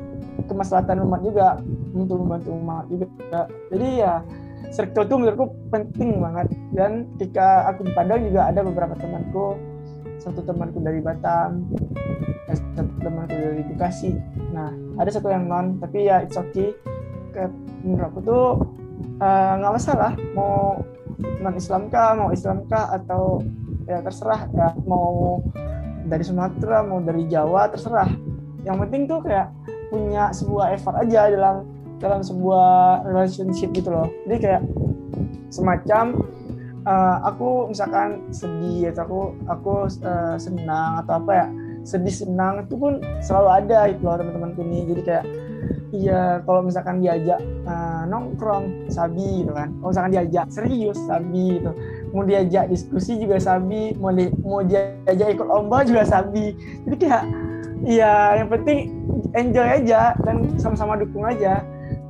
kemaslahatan 0.51 1.07
umat 1.07 1.23
juga 1.23 1.63
untuk 1.95 2.19
membantu 2.27 2.51
umat 2.59 2.85
juga. 2.91 3.47
Jadi 3.71 3.89
ya 4.03 4.27
circle 4.75 5.07
itu 5.07 5.15
menurutku 5.15 5.47
penting 5.71 6.19
banget. 6.19 6.51
Dan 6.75 7.07
ketika 7.15 7.71
aku 7.71 7.87
di 7.87 7.93
Padang 7.95 8.27
juga 8.27 8.51
ada 8.51 8.67
beberapa 8.67 8.99
temanku. 8.99 9.55
Satu 10.19 10.43
temanku 10.43 10.83
dari 10.83 10.99
Batam 10.99 11.69
satu 12.55 12.93
temanku 13.03 13.35
dari 13.35 13.63
Bekasi. 13.67 14.11
Nah 14.53 14.71
ada 14.99 15.11
satu 15.11 15.31
yang 15.31 15.47
non 15.47 15.79
tapi 15.79 16.07
ya 16.11 16.23
it's 16.23 16.39
okay 16.39 16.75
menurut 17.85 18.07
aku 18.09 18.19
tuh 18.25 18.47
eh, 19.21 19.53
nggak 19.61 19.73
uh, 19.73 19.77
masalah 19.77 20.13
mau 20.33 20.81
non 21.43 21.55
Islam 21.55 21.93
kah 21.93 22.17
mau 22.17 22.31
Islam 22.33 22.67
kah 22.67 22.95
atau 22.95 23.43
ya 23.85 24.01
terserah 24.01 24.49
ya 24.51 24.73
mau 24.89 25.39
dari 26.05 26.25
Sumatera 26.25 26.85
mau 26.85 27.01
dari 27.01 27.25
Jawa 27.29 27.69
terserah. 27.73 28.09
Yang 28.65 28.77
penting 28.87 29.03
tuh 29.09 29.21
kayak 29.25 29.53
punya 29.93 30.33
sebuah 30.33 30.75
effort 30.75 30.97
aja 31.01 31.29
dalam 31.33 31.69
dalam 32.01 32.21
sebuah 32.21 33.05
relationship 33.09 33.73
gitu 33.73 33.93
loh. 33.93 34.09
Jadi 34.27 34.37
kayak 34.41 34.63
semacam 35.49 36.19
uh, 36.85 37.17
aku 37.29 37.71
misalkan 37.71 38.25
sedih 38.35 38.93
atau 38.93 39.05
aku 39.05 39.21
aku 39.49 39.73
uh, 40.05 40.37
senang 40.37 41.01
atau 41.05 41.21
apa 41.23 41.33
ya 41.33 41.47
sedih 41.85 42.17
senang 42.25 42.65
itu 42.65 42.81
pun 42.81 42.97
selalu 43.21 43.49
ada 43.65 43.93
itu 43.93 44.01
loh 44.05 44.17
teman-temanku 44.17 44.65
nih. 44.65 44.83
Jadi 44.89 45.03
kayak 45.05 45.25
iya 45.95 46.43
kalau 46.43 46.67
misalkan 46.67 46.99
diajak 46.99 47.39
uh, 47.65 48.03
nongkrong 48.11 48.91
sabi 48.91 49.45
gitu 49.45 49.53
kan. 49.55 49.71
Kalau 49.79 49.91
misalkan 49.91 50.13
diajak 50.13 50.47
serius 50.51 50.99
sabi 51.07 51.61
gitu. 51.61 51.71
Mau 52.15 52.23
diajak 52.27 52.71
diskusi 52.71 53.19
juga 53.19 53.39
sabi 53.39 53.95
mau 53.99 54.11
di, 54.15 54.31
mau 54.43 54.63
diajak 54.63 55.29
ikut 55.39 55.47
lomba 55.47 55.87
juga 55.87 56.03
sabi. 56.07 56.55
Jadi 56.87 56.97
kayak 56.99 57.25
iya 57.85 58.43
yang 58.43 58.49
penting 58.51 58.91
enjoy 59.35 59.67
aja 59.67 60.15
dan 60.23 60.55
sama-sama 60.59 60.99
dukung 60.99 61.27
aja. 61.27 61.63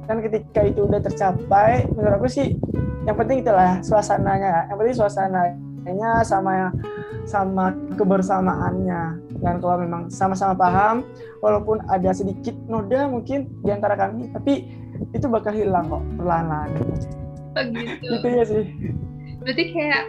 Dan 0.04 0.20
ketika 0.20 0.60
itu 0.64 0.84
udah 0.84 1.00
tercapai 1.00 1.88
menurut 1.92 2.20
aku 2.20 2.28
sih 2.28 2.56
yang 3.04 3.16
penting 3.16 3.44
itulah 3.44 3.80
suasananya. 3.80 4.68
Yang 4.72 4.76
penting 4.80 4.96
suasananya 4.96 6.10
sama 6.24 6.72
sama 7.24 7.72
kebersamaannya 7.96 9.23
dan 9.42 9.58
kalau 9.58 9.82
memang 9.82 10.12
sama-sama 10.12 10.54
paham 10.54 11.02
walaupun 11.42 11.82
ada 11.90 12.14
sedikit 12.14 12.54
noda 12.70 13.10
mungkin 13.10 13.50
di 13.62 13.70
antara 13.70 13.98
kami 13.98 14.30
tapi 14.30 14.70
itu 15.10 15.26
bakal 15.26 15.50
hilang 15.50 15.90
kok 15.90 16.02
perlahan-lahan. 16.18 16.70
Oh 17.54 17.64
gitu. 17.70 18.06
Gitu 18.18 18.26
ya 18.30 18.44
sih. 18.46 18.64
Berarti 19.42 19.64
kayak 19.74 20.02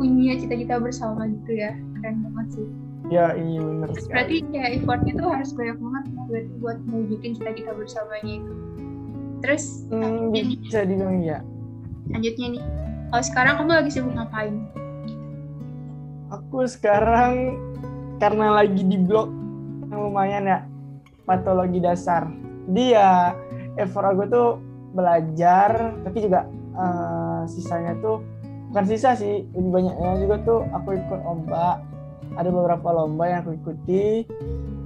punya 0.00 0.32
cita-cita 0.40 0.80
bersama 0.80 1.28
gitu 1.28 1.52
ya 1.54 1.76
keren 2.00 2.24
banget 2.30 2.46
sih. 2.60 2.68
Ya 3.12 3.36
iya 3.36 3.60
benar 3.60 3.92
berarti 3.92 4.36
kayak 4.48 4.70
effortnya 4.80 5.12
tuh 5.20 5.28
harus 5.28 5.50
banyak 5.52 5.76
banget 5.76 6.04
berarti 6.24 6.52
buat 6.56 6.78
mewujudin 6.88 7.32
cita-cita 7.36 7.72
bersamanya 7.76 8.32
itu. 8.40 8.52
Terus 9.44 9.64
hmm, 9.92 10.32
bisa 10.32 10.88
dibilang 10.88 11.20
ya 11.20 11.44
lanjutnya 12.12 12.46
nih. 12.58 12.64
Kalau 13.12 13.24
sekarang 13.24 13.54
kamu 13.62 13.72
lagi 13.78 13.90
sibuk 13.94 14.12
ngapain? 14.16 14.54
Aku 16.34 16.66
sekarang 16.66 17.54
karena 18.18 18.62
lagi 18.62 18.82
di 18.82 18.98
blog 18.98 19.30
lumayan 19.90 20.46
ya 20.46 20.58
patologi 21.24 21.78
dasar. 21.80 22.28
Jadi 22.68 22.84
ya 22.94 23.34
effort 23.78 24.14
aku 24.14 24.22
tuh 24.28 24.48
belajar 24.94 25.94
tapi 26.06 26.18
juga 26.22 26.46
uh, 26.78 27.42
sisanya 27.50 27.98
tuh 27.98 28.22
bukan 28.70 28.84
sisa 28.86 29.14
sih 29.18 29.46
lebih 29.54 29.70
banyaknya 29.70 30.10
juga 30.22 30.36
tuh 30.42 30.60
aku 30.74 30.98
ikut 30.98 31.20
lomba. 31.24 31.82
Ada 32.34 32.50
beberapa 32.50 32.88
lomba 32.90 33.24
yang 33.30 33.40
aku 33.46 33.54
ikuti 33.54 34.26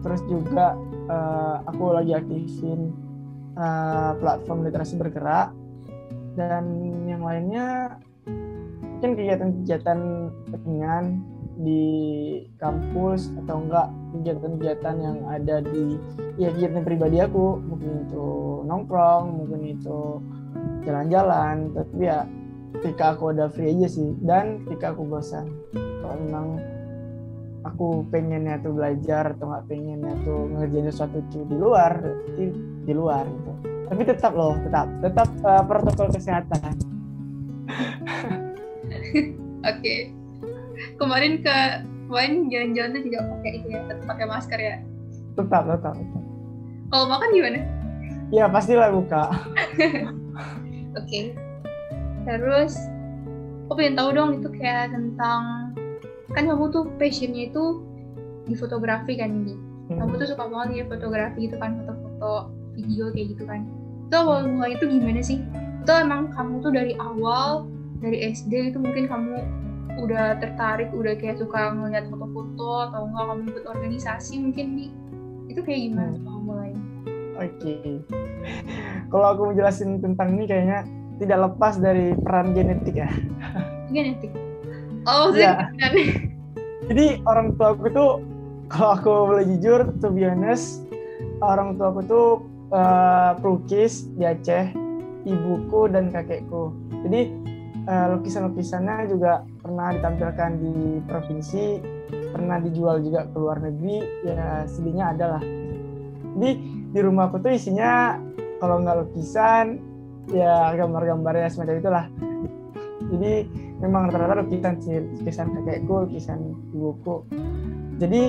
terus 0.05 0.21
juga 0.29 0.77
uh, 1.09 1.65
aku 1.65 1.97
lagi 1.97 2.13
aktifin 2.15 2.93
uh, 3.57 4.13
platform 4.21 4.69
literasi 4.69 4.95
bergerak. 5.01 5.53
Dan 6.39 6.65
yang 7.11 7.27
lainnya 7.27 7.99
mungkin 8.99 9.19
kegiatan-kegiatan 9.19 9.99
ringan 10.67 11.05
di 11.59 11.87
kampus 12.63 13.35
atau 13.45 13.67
enggak 13.67 13.91
kegiatan-kegiatan 14.15 14.97
yang 15.03 15.19
ada 15.27 15.59
di 15.59 15.99
ya 16.39 16.55
kegiatan 16.55 16.87
pribadi 16.87 17.19
aku. 17.19 17.59
Mungkin 17.59 18.07
itu 18.07 18.27
nongkrong 18.65 19.25
mungkin 19.43 19.61
itu 19.67 20.23
jalan-jalan 20.87 21.75
tapi 21.75 22.07
ya 22.07 22.23
ketika 22.79 23.19
aku 23.19 23.35
ada 23.35 23.51
free 23.51 23.75
aja 23.75 23.89
sih. 23.91 24.15
Dan 24.23 24.63
ketika 24.67 24.95
aku 24.95 25.03
bosan 25.03 25.51
kalau 25.75 26.17
memang 26.23 26.47
aku 27.67 28.07
pengennya 28.09 28.63
tuh 28.63 28.79
belajar 28.79 29.35
atau 29.35 29.51
nggak 29.51 29.67
pengennya 29.67 30.15
tuh 30.23 30.47
ngerjain 30.55 30.89
sesuatu 30.89 31.19
tuh 31.35 31.43
di 31.51 31.57
luar 31.59 31.93
di, 32.39 32.55
di 32.87 32.93
luar 32.95 33.27
gitu. 33.27 33.53
Tapi 33.89 34.03
tetap 34.07 34.33
loh 34.37 34.55
tetap 34.63 34.87
tetap 35.03 35.29
uh, 35.43 35.63
protokol 35.67 36.09
kesehatan. 36.15 36.73
Oke. 39.69 39.83
okay. 39.83 40.18
Kemarin 41.01 41.41
ke 41.43 41.57
kemarin 42.09 42.49
jalan-jalan 42.49 42.91
tuh 42.95 43.03
juga 43.05 43.19
pakai 43.37 43.51
itu 43.61 43.67
ya 43.69 43.81
tetap 43.87 44.07
pakai 44.07 44.27
masker 44.27 44.59
ya? 44.61 44.77
Tetap 45.39 45.63
tetap, 45.67 45.95
tetap. 45.95 46.23
kalau 46.89 47.05
makan 47.05 47.29
gimana? 47.37 47.61
Ya 48.33 48.45
pastilah 48.49 48.91
buka. 48.93 49.29
Oke. 50.97 51.05
Okay 51.05 51.25
terus 52.29 52.77
aku 53.67 53.81
pengen 53.81 53.97
tahu 53.97 54.09
dong 54.13 54.31
itu 54.45 54.49
kayak 54.61 54.93
tentang 54.93 55.73
kan 56.37 56.45
kamu 56.45 56.69
tuh 56.69 56.85
passionnya 57.01 57.49
itu 57.49 57.81
di 58.45 58.53
fotografi 58.53 59.17
kan 59.17 59.33
ini 59.33 59.57
hmm. 59.57 59.97
kamu 59.97 60.13
tuh 60.21 60.29
suka 60.29 60.45
banget 60.45 60.69
ya 60.77 60.85
fotografi 60.93 61.49
itu 61.49 61.57
kan 61.57 61.81
foto-foto 61.81 62.53
video 62.77 63.11
kayak 63.11 63.35
gitu 63.35 63.43
kan. 63.49 63.67
Itu 64.07 64.15
awal 64.23 64.47
mulai 64.47 64.79
itu 64.79 64.87
gimana 64.87 65.19
sih? 65.19 65.43
Itu 65.83 65.91
emang 65.91 66.31
kamu 66.31 66.63
tuh 66.63 66.71
dari 66.71 66.95
awal 67.01 67.67
dari 67.99 68.31
SD 68.31 68.71
itu 68.71 68.79
mungkin 68.79 69.11
kamu 69.11 69.35
udah 69.97 70.37
tertarik 70.39 70.93
udah 70.93 71.17
kayak 71.17 71.41
suka 71.41 71.73
ngeliat 71.73 72.07
foto-foto 72.13 72.93
atau 72.93 73.01
enggak 73.09 73.25
kamu 73.25 73.43
ikut 73.49 73.65
organisasi 73.65 74.35
mungkin 74.43 74.67
nih 74.77 74.91
itu 75.49 75.61
kayak 75.65 75.81
gimana 75.89 76.13
hmm. 76.13 76.29
awal 76.29 76.41
mulai 76.45 76.73
oke 77.41 77.49
okay. 77.57 77.97
kalau 79.11 79.27
aku 79.33 79.43
menjelasin 79.55 79.99
tentang 80.05 80.37
ini 80.37 80.45
kayaknya 80.45 80.81
tidak 81.19 81.39
lepas 81.51 81.75
dari 81.83 82.15
peran 82.15 82.55
genetik 82.55 82.95
ya. 82.95 83.11
Genetik. 83.91 84.31
Oh, 85.07 85.35
ya. 85.35 85.71
Jadi 86.89 87.21
orang 87.27 87.59
tua 87.59 87.75
aku 87.75 87.91
tuh 87.91 88.11
kalau 88.71 88.91
aku 88.97 89.13
boleh 89.35 89.45
jujur, 89.57 89.93
to 89.99 90.09
be 90.13 90.25
honest, 90.25 90.85
orang 91.43 91.77
tua 91.77 91.93
aku 91.93 92.01
tuh 92.07 92.27
uh, 92.71 93.37
pelukis 93.41 94.09
di 94.17 94.25
Aceh, 94.25 94.73
ibuku 95.27 95.91
dan 95.91 96.13
kakekku. 96.13 96.73
Jadi 97.05 97.33
uh, 97.89 98.07
lukisan-lukisannya 98.15 99.09
juga 99.09 99.43
pernah 99.65 99.97
ditampilkan 99.97 100.51
di 100.61 101.01
provinsi, 101.09 101.65
pernah 102.31 102.61
dijual 102.61 103.01
juga 103.01 103.25
ke 103.25 103.37
luar 103.41 103.59
negeri, 103.65 104.05
ya 104.29 104.69
sedihnya 104.69 105.17
adalah. 105.17 105.43
Jadi 106.37 106.51
di 106.93 107.01
rumahku 107.01 107.41
tuh 107.41 107.57
isinya 107.57 108.21
kalau 108.61 108.85
nggak 108.85 108.97
lukisan 109.09 109.81
ya 110.29 110.77
gambar-gambarnya 110.77 111.49
semacam 111.49 111.77
itulah. 111.81 112.07
Jadi 113.09 113.33
memang 113.81 114.13
rata-rata 114.13 114.45
lukisan 114.45 114.75
sih 114.85 115.01
lukisan 115.01 115.49
kakekku 115.57 115.95
lukisan 116.05 116.39
ibuku. 116.77 117.25
Jadi 117.97 118.23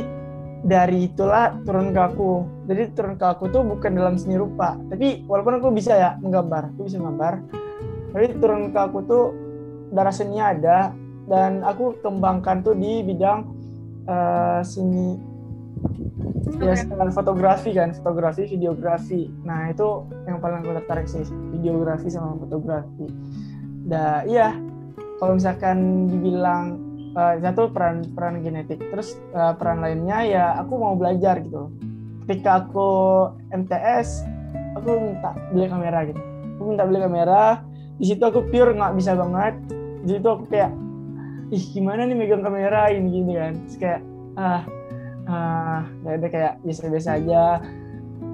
dari 0.63 1.07
itulah 1.11 1.55
turun 1.67 1.91
ke 1.91 1.99
aku. 1.99 2.31
Jadi 2.67 2.95
turun 2.95 3.19
ke 3.19 3.25
aku 3.27 3.51
tuh 3.51 3.63
bukan 3.67 3.91
dalam 3.91 4.15
seni 4.15 4.39
rupa. 4.39 4.79
Tapi 4.87 5.27
walaupun 5.27 5.59
aku 5.59 5.67
bisa 5.75 5.99
ya 5.99 6.09
menggambar 6.23 6.71
aku 6.75 6.87
bisa 6.87 6.97
menggambar. 6.99 7.43
Tapi 8.15 8.25
turun 8.39 8.71
ke 8.71 8.79
aku 8.79 8.99
tuh 9.05 9.25
darah 9.89 10.13
seninya 10.13 10.53
ada 10.53 10.77
dan 11.29 11.61
aku 11.61 12.01
kembangkan 12.01 12.65
tuh 12.65 12.73
di 12.73 13.05
bidang 13.05 13.45
uh, 14.09 14.61
seni. 14.65 15.21
Ya 16.59 16.73
sekarang 16.73 17.13
fotografi 17.13 17.77
kan 17.77 17.93
fotografi 17.93 18.49
videografi. 18.49 19.29
Nah 19.45 19.69
itu 19.69 20.09
yang 20.25 20.41
paling 20.41 20.65
aku 20.65 20.73
tertarik 20.81 21.05
sih 21.05 21.23
videografi 21.53 22.09
sama 22.09 22.35
fotografi. 22.41 23.05
Dah 23.85 24.25
iya. 24.25 24.57
Kalau 25.21 25.35
misalkan 25.35 26.07
dibilang 26.09 26.79
uh, 27.13 27.37
satu 27.37 27.69
peran 27.69 28.07
peran 28.17 28.41
genetik 28.41 28.81
terus 28.89 29.19
uh, 29.35 29.53
peran 29.53 29.83
lainnya 29.83 30.25
ya 30.25 30.45
aku 30.57 30.73
mau 30.81 30.97
belajar 30.97 31.37
gitu. 31.45 31.69
Ketika 32.25 32.65
aku 32.65 32.89
MTS 33.53 34.25
aku 34.73 34.89
minta 35.13 35.37
beli 35.53 35.69
kamera 35.69 35.99
gitu. 36.09 36.21
Aku 36.57 36.63
minta 36.65 36.83
beli 36.89 36.99
kamera 36.99 37.61
di 37.99 38.05
situ 38.09 38.23
aku 38.25 38.47
pure 38.47 38.73
nggak 38.73 38.95
bisa 38.95 39.11
banget 39.13 39.59
di 40.03 40.09
situ 40.15 40.27
aku 40.27 40.45
kayak 40.47 40.71
ih 41.49 41.63
gimana 41.73 42.05
nih 42.05 42.15
megang 42.15 42.45
kamera? 42.45 42.93
Ini 42.93 43.07
gini 43.09 43.33
kan. 43.35 43.53
Terus 43.65 43.77
kayak 43.81 44.01
ah 44.39 44.63
uh, 45.27 45.79
ya 46.05 46.11
udah 46.19 46.29
kayak 46.29 46.53
biasa-biasa 46.63 47.09
aja. 47.19 47.43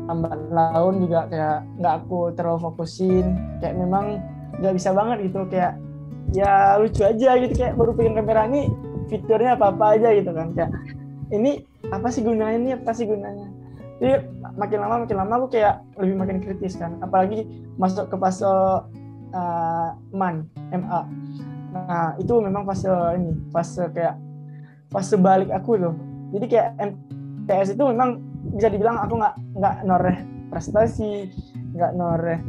Lambat 0.06 0.38
laun 0.54 1.02
juga 1.02 1.26
kayak 1.32 1.58
nggak 1.82 1.94
aku 2.06 2.20
terlalu 2.38 2.60
fokusin. 2.70 3.26
Kayak 3.64 3.76
memang 3.82 4.06
nggak 4.62 4.74
bisa 4.78 4.90
banget 4.94 5.18
gitu 5.32 5.40
kayak 5.50 5.74
ya 6.36 6.78
lucu 6.78 7.02
aja 7.02 7.30
gitu. 7.42 7.54
Kayak 7.56 7.74
baru 7.80 7.92
pegang 7.98 8.18
kamera 8.20 8.46
ini 8.52 8.70
fiturnya 9.10 9.58
apa 9.58 9.74
apa 9.74 9.86
aja 9.98 10.10
gitu 10.14 10.32
kan. 10.36 10.54
Kayak 10.54 10.72
ini 11.34 11.66
apa 11.90 12.08
sih 12.14 12.22
gunanya 12.22 12.58
ini 12.58 12.72
apa 12.78 12.92
sih 12.94 13.10
gunanya? 13.10 13.50
Jadi 13.96 14.28
makin 14.60 14.78
lama 14.84 15.08
makin 15.08 15.18
lama 15.18 15.34
aku 15.40 15.48
kayak 15.56 15.80
lebih 15.98 16.16
makin 16.20 16.38
kritis 16.44 16.76
kan. 16.76 17.00
Apalagi 17.02 17.48
masuk 17.80 18.12
ke 18.12 18.16
fase 18.20 18.46
uh, 19.34 19.90
man 20.12 20.46
MA 20.70 21.08
nah 21.76 22.16
itu 22.16 22.32
memang 22.40 22.64
fase 22.64 22.88
ini 23.20 23.36
fase 23.52 23.84
kayak 23.92 24.16
fase 24.88 25.20
balik 25.20 25.52
aku 25.52 25.76
tuh 25.76 25.96
jadi 26.32 26.46
kayak 26.48 26.70
MTS 26.80 27.76
itu 27.76 27.84
memang 27.84 28.24
bisa 28.56 28.72
dibilang 28.72 28.96
aku 29.04 29.20
nggak 29.20 29.36
nggak 29.60 29.76
noreh 29.84 30.18
prestasi 30.48 31.28
nggak 31.76 31.92
noreh 32.00 32.40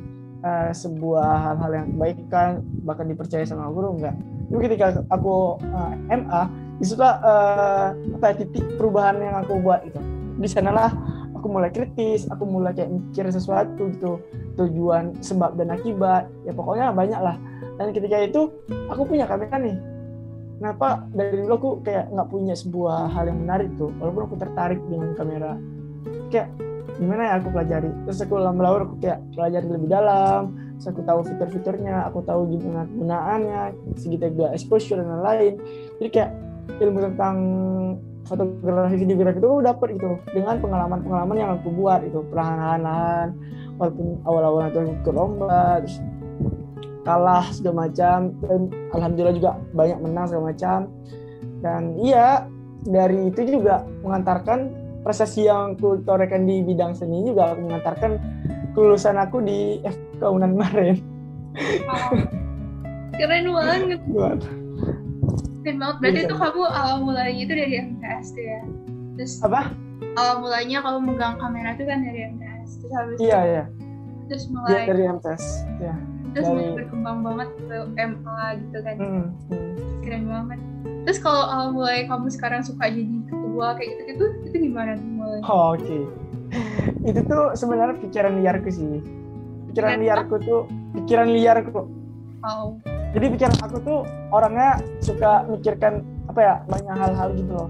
uh, 0.46 0.70
sebuah 0.70 1.52
hal-hal 1.52 1.70
yang 1.74 1.86
kebaikan 1.96 2.50
bahkan 2.86 3.06
dipercaya 3.10 3.42
sama 3.42 3.70
guru 3.74 3.98
nggak. 3.98 4.14
Tapi 4.46 4.60
ketika 4.70 5.02
aku 5.10 5.58
uh, 5.58 5.92
eh, 6.06 6.18
MA 6.22 6.42
di 6.78 6.84
situlah 6.86 7.18
uh, 7.24 7.88
apa 8.20 8.36
titik 8.36 8.62
perubahan 8.76 9.18
yang 9.18 9.34
aku 9.40 9.58
buat 9.58 9.82
itu 9.82 9.98
di 10.36 10.44
sanalah 10.44 10.92
aku 11.32 11.48
mulai 11.48 11.72
kritis 11.72 12.28
aku 12.28 12.44
mulai 12.44 12.76
kayak 12.76 12.92
mikir 12.92 13.24
sesuatu 13.32 13.88
gitu 13.96 14.20
tujuan 14.60 15.16
sebab 15.24 15.56
dan 15.56 15.72
akibat 15.72 16.28
ya 16.44 16.52
pokoknya 16.52 16.92
banyak 16.92 17.16
lah 17.16 17.40
dan 17.76 17.92
ketika 17.92 18.16
itu 18.24 18.40
aku 18.88 19.02
punya 19.04 19.28
kamera 19.28 19.56
nih. 19.60 19.76
Kenapa 20.56 21.04
dari 21.12 21.44
dulu 21.44 21.52
aku 21.52 21.70
kayak 21.84 22.08
nggak 22.08 22.28
punya 22.32 22.54
sebuah 22.56 23.12
hal 23.12 23.28
yang 23.28 23.44
menarik 23.44 23.68
tuh? 23.76 23.92
Walaupun 24.00 24.22
aku 24.24 24.36
tertarik 24.40 24.80
dengan 24.88 25.12
kamera. 25.12 25.52
Kayak 26.32 26.48
gimana 26.96 27.22
ya 27.28 27.32
aku 27.36 27.48
pelajari? 27.52 27.90
Terus 28.08 28.18
aku 28.24 28.34
lama-lama 28.40 28.88
aku 28.88 28.96
kayak 29.04 29.20
pelajari 29.36 29.68
lebih 29.68 29.88
dalam. 29.92 30.56
Terus 30.80 30.86
aku 30.88 31.00
tahu 31.04 31.20
fitur-fiturnya 31.28 32.08
aku 32.08 32.24
tahu 32.24 32.40
gimana 32.56 32.88
gunaannya 32.88 33.60
segitiga 34.00 34.48
exposure 34.56 34.96
dan 34.96 35.20
lain-lain. 35.20 35.60
Jadi 36.00 36.08
kayak 36.08 36.30
ilmu 36.80 36.98
tentang 37.12 37.36
fotografi 38.24 38.96
videografi 38.96 39.38
itu 39.38 39.48
aku 39.52 39.60
dapat 39.60 39.86
gitu. 40.00 40.08
Dengan 40.32 40.56
pengalaman-pengalaman 40.56 41.36
yang 41.36 41.50
aku 41.60 41.68
buat 41.68 42.00
itu 42.00 42.24
perlahan-lahan 42.32 43.36
walaupun 43.76 44.24
awal-awal 44.24 44.72
aku 44.72 44.88
ikut 44.88 45.14
lomba 45.14 45.84
terus 45.84 46.00
kalah 47.07 47.47
segala 47.55 47.87
macam. 47.87 48.35
Dan 48.42 48.75
alhamdulillah 48.90 49.37
juga 49.38 49.51
banyak 49.71 49.99
menang 50.03 50.27
segala 50.27 50.45
macam. 50.51 50.79
Dan 51.62 51.95
iya 52.03 52.51
dari 52.83 53.31
itu 53.31 53.40
juga 53.47 53.87
mengantarkan 54.03 54.75
prestasi 55.07 55.47
yang 55.47 55.79
aku 55.79 56.03
torehkan 56.03 56.51
di 56.51 56.66
bidang 56.66 56.99
seni 56.99 57.23
juga 57.23 57.55
mengantarkan 57.55 58.19
kelulusan 58.75 59.16
aku 59.23 59.38
di 59.38 59.79
FK 59.87 60.23
Unan 60.27 60.59
kemarin. 60.59 60.97
Keren 63.16 63.47
banget. 63.55 64.03
Keren 65.62 65.77
banget. 65.79 65.97
Berarti 66.03 66.21
itu 66.27 66.35
kamu 66.35 66.62
awal 66.66 66.97
mulanya 67.07 67.33
itu 67.38 67.55
dari 67.55 67.75
MTS 67.79 68.27
tuh 68.35 68.45
ya? 68.45 68.61
Terus 69.16 69.35
apa? 69.47 69.73
awal 70.16 70.35
mulanya 70.40 70.79
kamu 70.81 70.99
megang 71.12 71.37
kamera 71.37 71.77
itu 71.77 71.85
kan 71.85 71.99
dari 72.01 72.21
MTS 72.33 72.71
terus 72.81 72.92
habis 72.97 73.19
iya 73.21 73.40
iya. 73.45 73.64
terus 74.27 74.45
mulai. 74.49 74.71
iya 74.73 74.81
dari 74.88 75.03
MTS 75.07 75.45
ya 75.79 75.95
terus 76.37 76.49
dari... 76.53 76.77
berkembang 76.77 77.18
banget 77.25 77.49
ke 77.57 77.77
MA 77.96 78.44
gitu 78.61 78.79
kan. 78.85 78.94
Hmm, 79.01 79.25
hmm. 79.49 79.72
keren 80.05 80.25
banget. 80.29 80.59
Terus 81.09 81.18
kalau 81.22 81.44
uh, 81.49 81.68
mulai 81.72 82.05
kamu 82.05 82.29
sekarang 82.29 82.61
suka 82.61 82.92
jadi 82.92 83.16
ketua 83.33 83.79
kayak 83.81 83.88
gitu 83.88 84.03
gitu 84.12 84.25
itu 84.53 84.57
gimana 84.68 85.01
tuh 85.01 85.09
mulai? 85.09 85.40
Oh, 85.49 85.72
oke. 85.72 85.81
Okay. 85.81 86.03
itu 87.11 87.20
tuh 87.25 87.57
sebenarnya 87.57 87.96
pikiran 88.05 88.37
liarku 88.44 88.68
sih. 88.68 89.01
Pikiran 89.72 89.99
liarku 90.05 90.37
tuh 90.44 90.68
pikiran 90.92 91.27
liarku. 91.33 91.88
Oh 92.44 92.77
jadi 93.16 93.33
pikiran 93.33 93.57
aku 93.64 93.77
tuh 93.81 93.99
orangnya 94.29 94.77
suka 95.01 95.49
mikirkan 95.49 96.05
apa 96.29 96.40
ya 96.44 96.55
banyak 96.68 96.94
hal-hal 97.01 97.29
gitu 97.33 97.53
loh. 97.57 97.68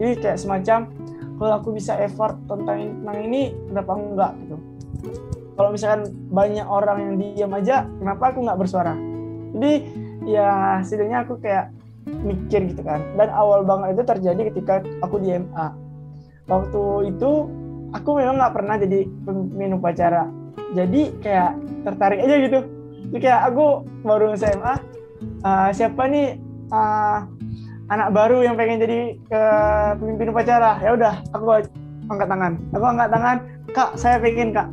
Jadi 0.00 0.12
kayak 0.24 0.38
semacam 0.40 0.78
kalau 1.36 1.52
aku 1.60 1.68
bisa 1.76 1.92
effort 2.00 2.32
tentang 2.48 3.04
tentang 3.04 3.18
ini 3.20 3.52
kenapa 3.68 3.92
enggak? 3.92 4.32
gitu 4.40 4.56
kalau 5.56 5.72
misalkan 5.72 6.12
banyak 6.28 6.68
orang 6.68 6.98
yang 7.00 7.14
diam 7.16 7.52
aja 7.56 7.88
kenapa 7.98 8.30
aku 8.30 8.44
nggak 8.44 8.60
bersuara? 8.60 8.94
Jadi 9.56 9.72
ya 10.28 10.78
setidaknya 10.84 11.24
aku 11.24 11.40
kayak 11.40 11.72
mikir 12.22 12.68
gitu 12.70 12.84
kan. 12.84 13.00
Dan 13.16 13.32
awal 13.32 13.64
banget 13.64 13.96
itu 13.96 14.02
terjadi 14.04 14.52
ketika 14.52 14.84
aku 15.00 15.16
di 15.18 15.32
MA 15.32 15.72
waktu 16.46 17.10
itu 17.10 17.50
aku 17.90 18.08
memang 18.20 18.38
nggak 18.38 18.54
pernah 18.54 18.76
jadi 18.76 19.00
pemimpin 19.24 19.80
upacara. 19.80 20.28
Jadi 20.76 21.02
kayak 21.24 21.56
tertarik 21.88 22.20
aja 22.20 22.36
gitu. 22.44 22.60
Jadi 23.10 23.18
kayak 23.22 23.40
aku 23.48 23.86
baru 24.04 24.36
SMA 24.36 24.74
uh, 25.40 25.68
siapa 25.72 26.04
nih 26.04 26.36
uh, 26.68 27.24
anak 27.88 28.12
baru 28.12 28.44
yang 28.44 28.60
pengen 28.60 28.82
jadi 28.82 28.98
ke 29.24 29.42
pemimpin 30.04 30.36
upacara? 30.36 30.84
Ya 30.84 30.92
udah 30.92 31.14
aku 31.32 31.64
angkat 32.12 32.28
tangan. 32.28 32.52
Aku 32.76 32.84
angkat 32.84 33.08
tangan. 33.08 33.36
Kak 33.74 33.90
saya 33.98 34.20
pengen 34.20 34.52
kak 34.52 34.68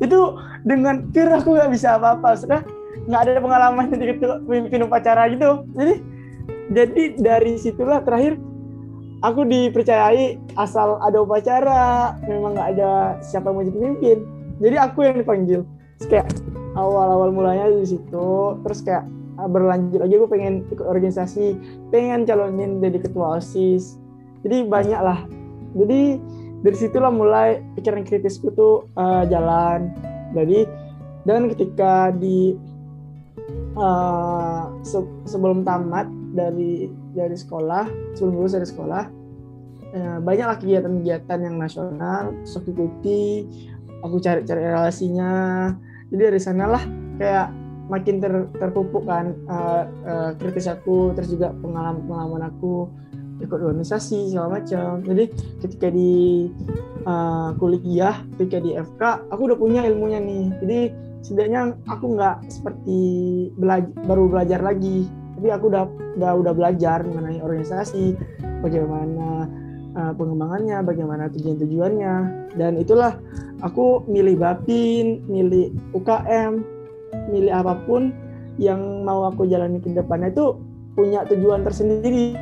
itu 0.00 0.18
dengan 0.64 1.08
pure 1.12 1.32
aku 1.36 1.56
nggak 1.56 1.70
bisa 1.70 2.00
apa-apa. 2.00 2.36
Sudah 2.36 2.60
nggak 3.06 3.20
ada 3.20 3.40
pengalaman 3.40 3.84
jadi 3.92 4.14
pemimpin 4.18 4.84
upacara 4.84 5.28
gitu. 5.30 5.64
Jadi 5.76 5.94
jadi 6.70 7.02
dari 7.18 7.54
situlah 7.60 8.00
terakhir 8.02 8.38
aku 9.20 9.44
dipercayai 9.44 10.40
asal 10.56 10.96
ada 11.04 11.20
upacara 11.20 12.16
memang 12.24 12.56
nggak 12.56 12.68
ada 12.78 12.90
siapa 13.20 13.52
yang 13.52 13.56
mau 13.56 13.64
jadi 13.66 13.78
pemimpin 13.78 14.18
jadi 14.60 14.76
aku 14.80 14.98
yang 15.04 15.16
dipanggil. 15.20 15.60
Terus 16.00 16.08
kayak 16.08 16.28
awal-awal 16.78 17.34
mulanya 17.34 17.68
di 17.68 17.84
situ 17.84 18.56
terus 18.64 18.80
kayak 18.80 19.04
ah, 19.36 19.48
berlanjut 19.48 20.00
lagi 20.00 20.14
aku 20.16 20.28
pengen 20.30 20.64
ikut 20.70 20.86
organisasi 20.86 21.56
pengen 21.92 22.24
calonin 22.24 22.80
jadi 22.80 22.98
ketua 23.02 23.40
osis. 23.40 24.00
Jadi 24.40 24.64
banyak 24.64 25.00
lah 25.00 25.20
jadi 25.76 26.16
dari 26.60 26.76
situlah 26.76 27.12
mulai 27.12 27.64
pikiran 27.76 28.04
kritisku 28.04 28.52
tuh 28.52 28.88
uh, 28.96 29.24
jalan. 29.28 29.92
Jadi 30.36 30.68
dan 31.24 31.48
ketika 31.52 32.12
di 32.16 32.56
uh, 33.76 34.72
se 34.84 35.00
sebelum 35.28 35.64
tamat 35.64 36.08
dari 36.36 36.88
dari 37.16 37.36
sekolah 37.36 38.16
sebelum 38.16 38.38
lulus 38.38 38.54
dari 38.54 38.68
sekolah 38.68 39.04
uh, 39.96 40.18
banyaklah 40.22 40.56
kegiatan-kegiatan 40.60 41.38
yang 41.42 41.56
nasional 41.58 42.32
terus 42.44 42.62
ikuti 42.64 43.22
aku 44.00 44.16
cari-cari 44.20 44.62
relasinya. 44.64 45.32
Jadi 46.10 46.22
dari 46.26 46.40
sanalah 46.40 46.82
kayak 47.20 47.48
makin 47.90 48.22
ter, 48.22 48.32
terpupuk 48.56 49.04
kan 49.04 49.34
uh, 49.50 49.84
uh, 50.06 50.30
kritis 50.38 50.70
aku 50.70 51.10
terus 51.18 51.34
juga 51.34 51.50
pengalaman 51.58 52.06
pengalaman 52.06 52.42
aku 52.46 52.86
ikut 53.40 53.58
organisasi 53.58 54.32
segala 54.32 54.60
macam. 54.60 55.00
Jadi 55.02 55.24
ketika 55.64 55.88
di 55.88 56.46
uh, 57.04 57.56
kuliah 57.56 58.22
ketika 58.36 58.60
di 58.60 58.76
FK 58.76 59.02
aku 59.32 59.40
udah 59.50 59.58
punya 59.58 59.80
ilmunya 59.88 60.20
nih. 60.20 60.44
Jadi 60.62 60.80
setidaknya 61.20 61.76
aku 61.88 62.16
nggak 62.16 62.36
seperti 62.48 63.00
belajar, 63.56 63.92
baru 64.04 64.24
belajar 64.28 64.60
lagi. 64.60 65.08
Tapi 65.40 65.48
aku 65.48 65.64
udah 65.72 65.84
udah 66.20 66.32
udah 66.36 66.52
belajar 66.52 67.00
mengenai 67.04 67.40
organisasi 67.40 68.16
bagaimana 68.60 69.48
uh, 69.96 70.12
pengembangannya 70.14 70.84
bagaimana 70.84 71.32
tujuan-tujuannya. 71.32 72.14
Dan 72.56 72.76
itulah 72.76 73.16
aku 73.64 74.04
milih 74.08 74.36
Bapin 74.36 75.24
milih 75.28 75.72
UKM 75.96 76.80
milih 77.30 77.50
apa 77.50 77.74
pun 77.86 78.14
yang 78.60 79.06
mau 79.06 79.24
aku 79.30 79.48
jalani 79.48 79.80
ke 79.80 79.90
depannya 79.94 80.30
itu 80.30 80.58
punya 80.94 81.24
tujuan 81.24 81.64
tersendiri 81.64 82.36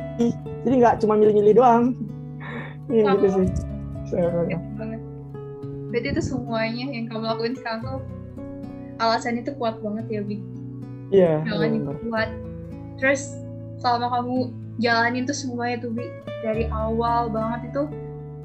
jadi 0.63 0.75
nggak 0.79 0.95
cuma 1.03 1.13
milih-milih 1.15 1.53
doang. 1.55 1.95
Ini 2.89 3.05
gitu 3.05 3.27
sih. 3.29 3.47
Berarti 5.89 6.07
itu 6.13 6.21
semuanya 6.21 6.85
yang 6.89 7.05
kamu 7.09 7.25
lakuin 7.25 7.53
sekarang 7.57 7.81
tuh 7.81 7.99
alasan 9.01 9.41
itu 9.41 9.53
kuat 9.57 9.81
banget 9.81 10.05
ya 10.09 10.21
Bi? 10.21 10.37
Iya 11.09 11.33
jangan 11.45 11.69
yeah, 11.73 11.97
kuat. 12.05 12.29
Terus 13.01 13.37
selama 13.81 14.07
kamu 14.13 14.37
jalanin 14.81 15.23
tuh 15.25 15.37
semuanya 15.37 15.81
tuh 15.81 15.91
Bi 15.93 16.05
dari 16.45 16.65
awal 16.69 17.29
banget 17.29 17.73
itu 17.73 17.81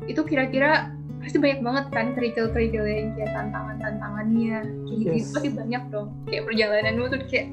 itu 0.09 0.21
kira-kira 0.25 0.93
pasti 1.25 1.41
banyak 1.41 1.61
banget 1.65 1.85
kan 1.93 2.07
kerikil-kerikil 2.13 2.85
yang 2.85 3.17
kayak 3.17 3.33
tantangan-tantangannya. 3.33 4.59
Kayak 4.85 4.97
gitu 5.01 5.13
yes. 5.17 5.33
pasti 5.33 5.49
banyak 5.53 5.83
dong. 5.89 6.09
Kayak 6.29 6.43
perjalananmu 6.49 7.05
tuh 7.13 7.21
kayak 7.29 7.47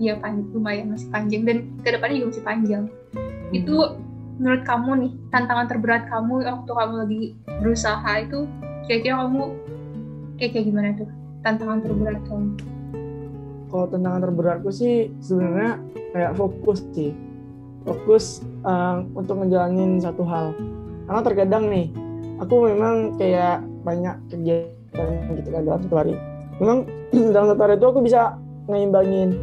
ya 0.00 0.16
pan 0.16 0.48
lumayan 0.56 0.88
masih 0.88 1.12
panjang 1.12 1.44
dan 1.44 1.56
ke 1.84 1.92
depannya 1.92 2.24
juga 2.24 2.28
masih 2.32 2.44
panjang 2.48 2.84
hmm. 3.14 3.56
itu 3.56 3.76
menurut 4.40 4.62
kamu 4.64 4.90
nih 5.04 5.12
tantangan 5.28 5.66
terberat 5.68 6.02
kamu 6.08 6.34
waktu 6.44 6.72
kamu 6.72 6.94
lagi 6.96 7.22
berusaha 7.60 8.12
itu 8.24 8.48
kira-kira 8.88 9.22
kamu 9.22 9.42
kayak 10.40 10.50
kayak 10.56 10.66
gimana 10.66 10.88
tuh 10.96 11.10
tantangan 11.44 11.78
terberat 11.84 12.20
kamu? 12.28 12.48
Kalau 13.70 13.86
tantangan 13.86 14.20
terberatku 14.26 14.70
sih 14.72 15.12
sebenarnya 15.22 15.78
kayak 16.10 16.32
fokus 16.34 16.80
sih. 16.96 17.12
Fokus 17.86 18.44
uh, 18.66 19.00
untuk 19.16 19.40
ngejalanin 19.40 20.02
satu 20.02 20.26
hal. 20.26 20.52
Karena 21.08 21.20
terkadang 21.24 21.64
nih 21.70 21.86
aku 22.42 22.66
memang 22.66 23.16
kayak 23.16 23.64
banyak 23.84 24.16
kegiatan 24.28 25.08
gitu 25.38 25.48
kan 25.48 25.62
dalam 25.64 25.80
satu 25.80 25.96
hari. 25.96 26.14
Memang 26.60 26.78
dalam 27.34 27.46
satu 27.54 27.60
hari 27.62 27.74
itu 27.78 27.86
aku 27.86 28.00
bisa 28.04 28.36
ngeimbangin. 28.68 29.38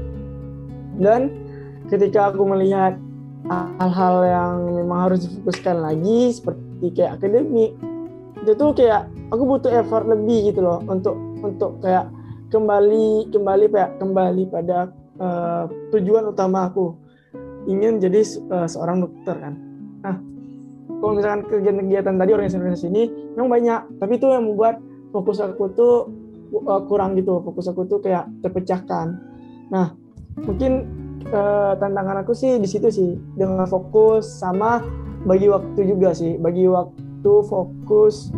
Dan 0.98 1.30
ketika 1.88 2.34
aku 2.34 2.46
melihat 2.46 2.98
hal-hal 3.50 4.16
yang 4.28 4.54
memang 4.84 5.00
harus 5.12 5.24
difokuskan 5.24 5.80
lagi 5.80 6.36
seperti 6.36 6.86
kayak 6.92 7.22
akademik 7.22 7.72
itu 8.44 8.52
tuh 8.54 8.72
kayak 8.76 9.08
aku 9.34 9.44
butuh 9.44 9.72
effort 9.72 10.08
lebih 10.08 10.52
gitu 10.52 10.64
loh 10.64 10.80
untuk 10.88 11.16
untuk 11.44 11.80
kayak 11.84 12.08
kembali 12.52 13.28
kembali 13.32 13.66
kayak 13.72 13.92
kembali 14.00 14.44
pada 14.52 14.92
uh, 15.20 15.68
tujuan 15.92 16.32
utama 16.32 16.72
aku 16.72 16.96
ingin 17.68 18.00
jadi 18.00 18.24
uh, 18.48 18.68
seorang 18.68 19.04
dokter 19.04 19.36
kan. 19.36 19.54
Nah, 20.00 20.16
kalau 21.04 21.14
misalkan 21.20 21.42
kegiatan-kegiatan 21.52 22.16
tadi 22.16 22.32
organisasi-organisasi 22.32 22.88
ini 22.88 23.04
memang 23.36 23.52
banyak, 23.52 23.82
tapi 24.00 24.12
itu 24.16 24.28
yang 24.32 24.48
membuat 24.48 24.80
fokus 25.12 25.44
aku 25.44 25.76
tuh 25.76 26.08
uh, 26.64 26.82
kurang 26.88 27.20
gitu, 27.20 27.44
fokus 27.44 27.68
aku 27.68 27.84
tuh 27.84 28.00
kayak 28.00 28.32
terpecahkan. 28.40 29.20
Nah, 29.68 29.92
mungkin 30.40 30.88
uh, 31.34 31.74
tantangan 31.80 32.24
aku 32.24 32.32
sih 32.32 32.60
di 32.60 32.68
situ 32.68 32.88
sih. 32.92 33.12
Dengan 33.36 33.68
fokus 33.68 34.28
sama 34.28 34.84
bagi 35.28 35.52
waktu 35.52 35.80
juga 35.88 36.16
sih, 36.16 36.40
bagi 36.40 36.68
waktu 36.68 37.34
fokus 37.48 38.32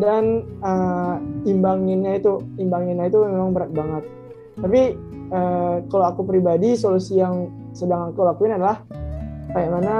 dan 0.00 0.48
uh, 0.64 1.20
imbanginnya 1.44 2.16
itu 2.16 2.40
imbanginnya 2.56 3.12
itu 3.12 3.18
memang 3.24 3.52
berat 3.52 3.70
banget. 3.76 4.04
Tapi 4.56 4.80
uh, 5.32 5.76
kalau 5.88 6.04
aku 6.08 6.22
pribadi 6.24 6.76
solusi 6.76 7.20
yang 7.20 7.52
sedang 7.76 8.12
aku 8.12 8.24
lakuin 8.24 8.56
adalah 8.56 8.80
kayak 9.52 9.70
mana 9.72 9.96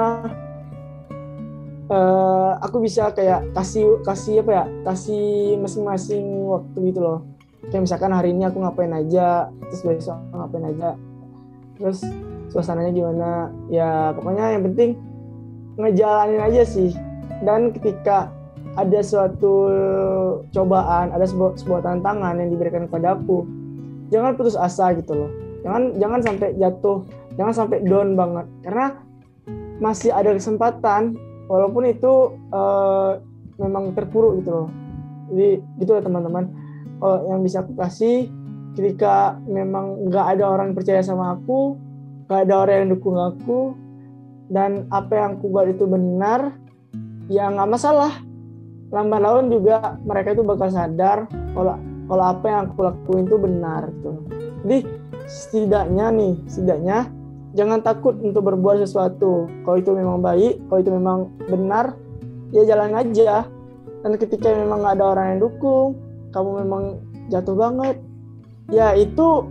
uh, 1.93 2.53
aku 2.65 2.81
bisa 2.81 3.13
kayak 3.13 3.45
kasih 3.53 4.01
kasih 4.05 4.41
apa 4.41 4.53
ya 4.53 4.65
kasih 4.89 5.61
masing-masing 5.61 6.25
waktu 6.49 6.79
gitu 6.93 7.01
loh. 7.05 7.21
Kayak 7.69 7.89
misalkan 7.89 8.13
hari 8.13 8.35
ini 8.35 8.49
aku 8.49 8.59
ngapain 8.59 8.91
aja 8.91 9.53
terus 9.71 9.85
besok 9.85 10.19
ngapain 10.35 10.67
aja 10.73 10.99
terus 11.83 12.01
suasananya 12.55 12.95
gimana? 12.95 13.51
Ya 13.67 14.15
pokoknya 14.15 14.55
yang 14.55 14.65
penting 14.71 14.91
ngejalanin 15.77 16.41
aja 16.41 16.63
sih. 16.63 16.95
Dan 17.43 17.75
ketika 17.75 18.31
ada 18.79 19.01
suatu 19.05 19.55
cobaan 20.55 21.13
ada 21.13 21.27
sebuah, 21.29 21.61
sebuah 21.61 21.81
tantangan 21.85 22.41
yang 22.41 22.49
diberikan 22.55 22.89
kepada 22.89 23.19
aku 23.19 23.45
jangan 24.09 24.39
putus 24.39 24.57
asa 24.57 24.95
gitu 24.97 25.13
loh. 25.13 25.31
Jangan 25.67 25.83
jangan 25.99 26.21
sampai 26.23 26.49
jatuh 26.57 26.99
jangan 27.37 27.55
sampai 27.55 27.83
down 27.85 28.15
banget. 28.15 28.47
Karena 28.63 28.87
masih 29.83 30.15
ada 30.15 30.31
kesempatan 30.33 31.19
walaupun 31.51 31.91
itu 31.91 32.39
uh, 32.55 33.19
memang 33.59 33.93
terpuruk 33.93 34.41
gitu 34.41 34.51
loh. 34.51 34.69
Jadi 35.33 35.49
gitu 35.83 35.91
ya 35.99 36.03
teman-teman. 36.05 36.47
Uh, 37.03 37.35
yang 37.35 37.43
bisa 37.43 37.67
aku 37.67 37.75
kasih 37.75 38.31
ketika 38.73 39.37
memang 39.45 40.09
nggak 40.09 40.39
ada 40.39 40.45
orang 40.49 40.73
yang 40.73 40.79
percaya 40.79 41.01
sama 41.05 41.37
aku 41.37 41.77
nggak 42.29 42.41
ada 42.49 42.55
orang 42.57 42.77
yang 42.85 42.91
dukung 42.97 43.19
aku 43.21 43.77
dan 44.49 44.89
apa 44.89 45.13
yang 45.13 45.29
aku 45.41 45.47
buat 45.49 45.69
itu 45.69 45.85
benar 45.85 46.57
ya 47.29 47.49
nggak 47.53 47.69
masalah 47.69 48.13
lambat 48.93 49.21
laun 49.21 49.49
juga 49.49 49.97
mereka 50.05 50.37
itu 50.37 50.45
bakal 50.45 50.69
sadar 50.69 51.29
kalau 51.57 51.77
kalau 52.09 52.25
apa 52.29 52.45
yang 52.49 52.61
aku 52.69 52.81
lakuin 52.85 53.25
itu 53.29 53.37
benar 53.41 53.89
gitu 53.89 54.13
jadi 54.65 54.79
setidaknya 55.29 56.07
nih 56.13 56.35
setidaknya 56.49 56.99
jangan 57.53 57.85
takut 57.85 58.17
untuk 58.21 58.49
berbuat 58.49 58.85
sesuatu. 58.85 59.49
Kalau 59.65 59.77
itu 59.77 59.93
memang 59.93 60.25
baik, 60.25 60.61
kalau 60.69 60.81
itu 60.81 60.91
memang 60.93 61.19
benar, 61.49 61.97
ya 62.53 62.65
jalan 62.65 62.97
aja. 62.97 63.47
Dan 64.03 64.19
ketika 64.19 64.51
memang 64.51 64.83
nggak 64.83 64.95
ada 64.99 65.07
orang 65.15 65.27
yang 65.37 65.41
dukung, 65.47 65.95
kamu 66.35 66.51
memang 66.67 66.83
jatuh 67.31 67.55
banget, 67.55 67.97
ya 68.73 68.97
itu 68.97 69.47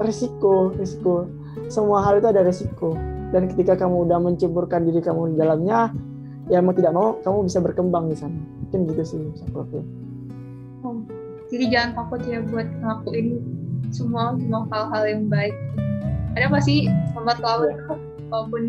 risiko, 0.00 0.70
risiko. 0.76 1.26
semua 1.68 2.04
hal 2.04 2.20
itu 2.20 2.28
ada 2.28 2.44
resiko 2.44 2.96
dan 3.32 3.48
ketika 3.48 3.76
kamu 3.76 4.08
udah 4.08 4.20
menceburkan 4.20 4.84
diri 4.84 5.00
kamu 5.00 5.32
di 5.32 5.36
dalamnya 5.40 5.92
ya 6.52 6.60
mau 6.60 6.76
tidak 6.76 6.92
mau 6.92 7.16
kamu 7.24 7.48
bisa 7.48 7.58
berkembang 7.64 8.12
di 8.12 8.16
sana. 8.16 8.36
Mungkin 8.64 8.88
gitu 8.92 9.02
sih 9.04 9.20
aku 9.52 9.80
oh, 10.84 10.96
jadi 11.48 11.64
jangan 11.68 11.90
takut 11.96 12.20
ya 12.24 12.40
buat 12.44 12.68
ngelakuin 12.80 13.40
semua 13.92 14.36
semua 14.36 14.68
hal-hal 14.68 15.02
yang 15.08 15.22
baik. 15.32 15.56
Ada 16.36 16.48
pasti 16.48 16.88
lambat 17.16 17.38
laun 17.40 17.72
yeah. 17.72 17.96
walaupun 18.32 18.62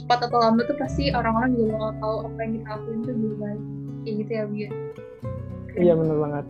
cepat 0.00 0.28
atau 0.28 0.38
lambat 0.40 0.64
tuh 0.68 0.76
pasti 0.80 1.12
orang-orang 1.12 1.52
juga 1.56 1.76
bakal 1.76 1.92
tahu 2.00 2.16
apa 2.24 2.38
yang 2.40 2.52
kita 2.56 2.68
lakuin 2.72 2.98
tuh 3.04 3.12
lebih 3.12 3.34
baik. 3.36 3.62
Kayak 4.00 4.14
gitu 4.16 4.32
ya 4.32 4.44
Bia 4.48 4.70
iya 5.78 5.92
benar 5.94 6.16
banget 6.18 6.44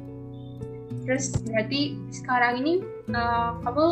terus 1.04 1.32
berarti 1.46 1.96
sekarang 2.12 2.62
ini 2.64 2.72
uh, 3.14 3.56
kamu 3.64 3.86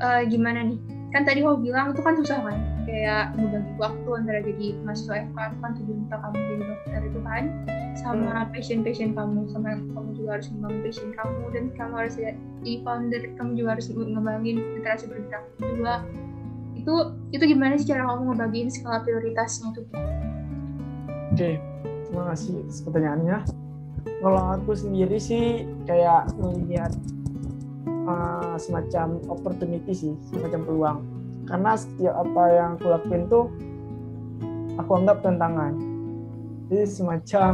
uh, 0.00 0.22
gimana 0.26 0.72
nih? 0.72 0.78
Kan 1.14 1.22
tadi 1.24 1.40
kamu 1.40 1.64
bilang 1.64 1.94
itu 1.94 2.02
kan 2.02 2.14
susah 2.18 2.38
kan? 2.44 2.58
Kayak 2.86 3.34
membagi 3.34 3.72
waktu 3.80 4.08
antara 4.14 4.40
jadi 4.44 4.66
mahasiswa 4.86 5.14
FK 5.32 5.38
kan 5.58 5.70
tujuan 5.82 5.98
utama 6.06 6.22
kamu 6.30 6.36
jadi 6.38 6.64
dokter 6.66 7.00
itu 7.02 7.20
kan? 7.24 7.44
Sama 7.96 8.32
hmm. 8.32 8.50
passion 8.52 8.80
passion 8.84 9.10
kamu 9.16 9.48
sama 9.50 9.80
kamu 9.80 10.10
juga 10.14 10.30
harus 10.38 10.46
membangun 10.52 10.80
passion 10.84 11.08
kamu 11.16 11.42
dan 11.54 11.64
kamu 11.74 11.92
harus 11.96 12.14
jadi 12.20 12.72
founder 12.84 13.22
kamu 13.40 13.50
juga 13.56 13.68
harus 13.78 13.86
ngembangin 13.90 14.56
literasi 14.78 15.04
bergerak 15.08 15.44
kedua. 15.58 15.94
Itu 16.76 16.94
itu 17.34 17.44
gimana 17.52 17.74
sih 17.76 17.86
cara 17.88 18.06
kamu 18.06 18.32
ngebagiin 18.32 18.70
skala 18.70 19.02
prioritasnya 19.02 19.74
tuh 19.74 19.84
oke 19.90 21.36
okay. 21.36 21.60
terima 22.08 22.24
kasih 22.32 22.64
pertanyaannya 22.86 23.36
kalau 24.22 24.42
aku 24.56 24.72
sendiri 24.74 25.18
sih 25.18 25.66
kayak 25.84 26.30
melihat 26.38 26.92
uh, 28.06 28.56
semacam 28.56 29.20
opportunity 29.28 29.92
sih 29.92 30.12
semacam 30.30 30.60
peluang. 30.64 30.98
Karena 31.46 31.78
setiap 31.78 32.14
apa 32.26 32.42
yang 32.50 32.70
aku 32.78 32.86
lakuin 32.90 33.22
tuh 33.30 33.44
aku 34.78 34.90
anggap 34.98 35.22
tantangan. 35.22 35.78
Jadi 36.66 36.84
semacam 36.90 37.50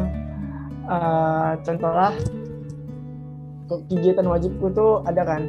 uh, 0.89 1.53
contohlah 1.61 2.13
kegiatan 3.69 4.25
wajibku 4.29 4.73
tuh 4.73 5.05
ada 5.05 5.23
kan? 5.29 5.43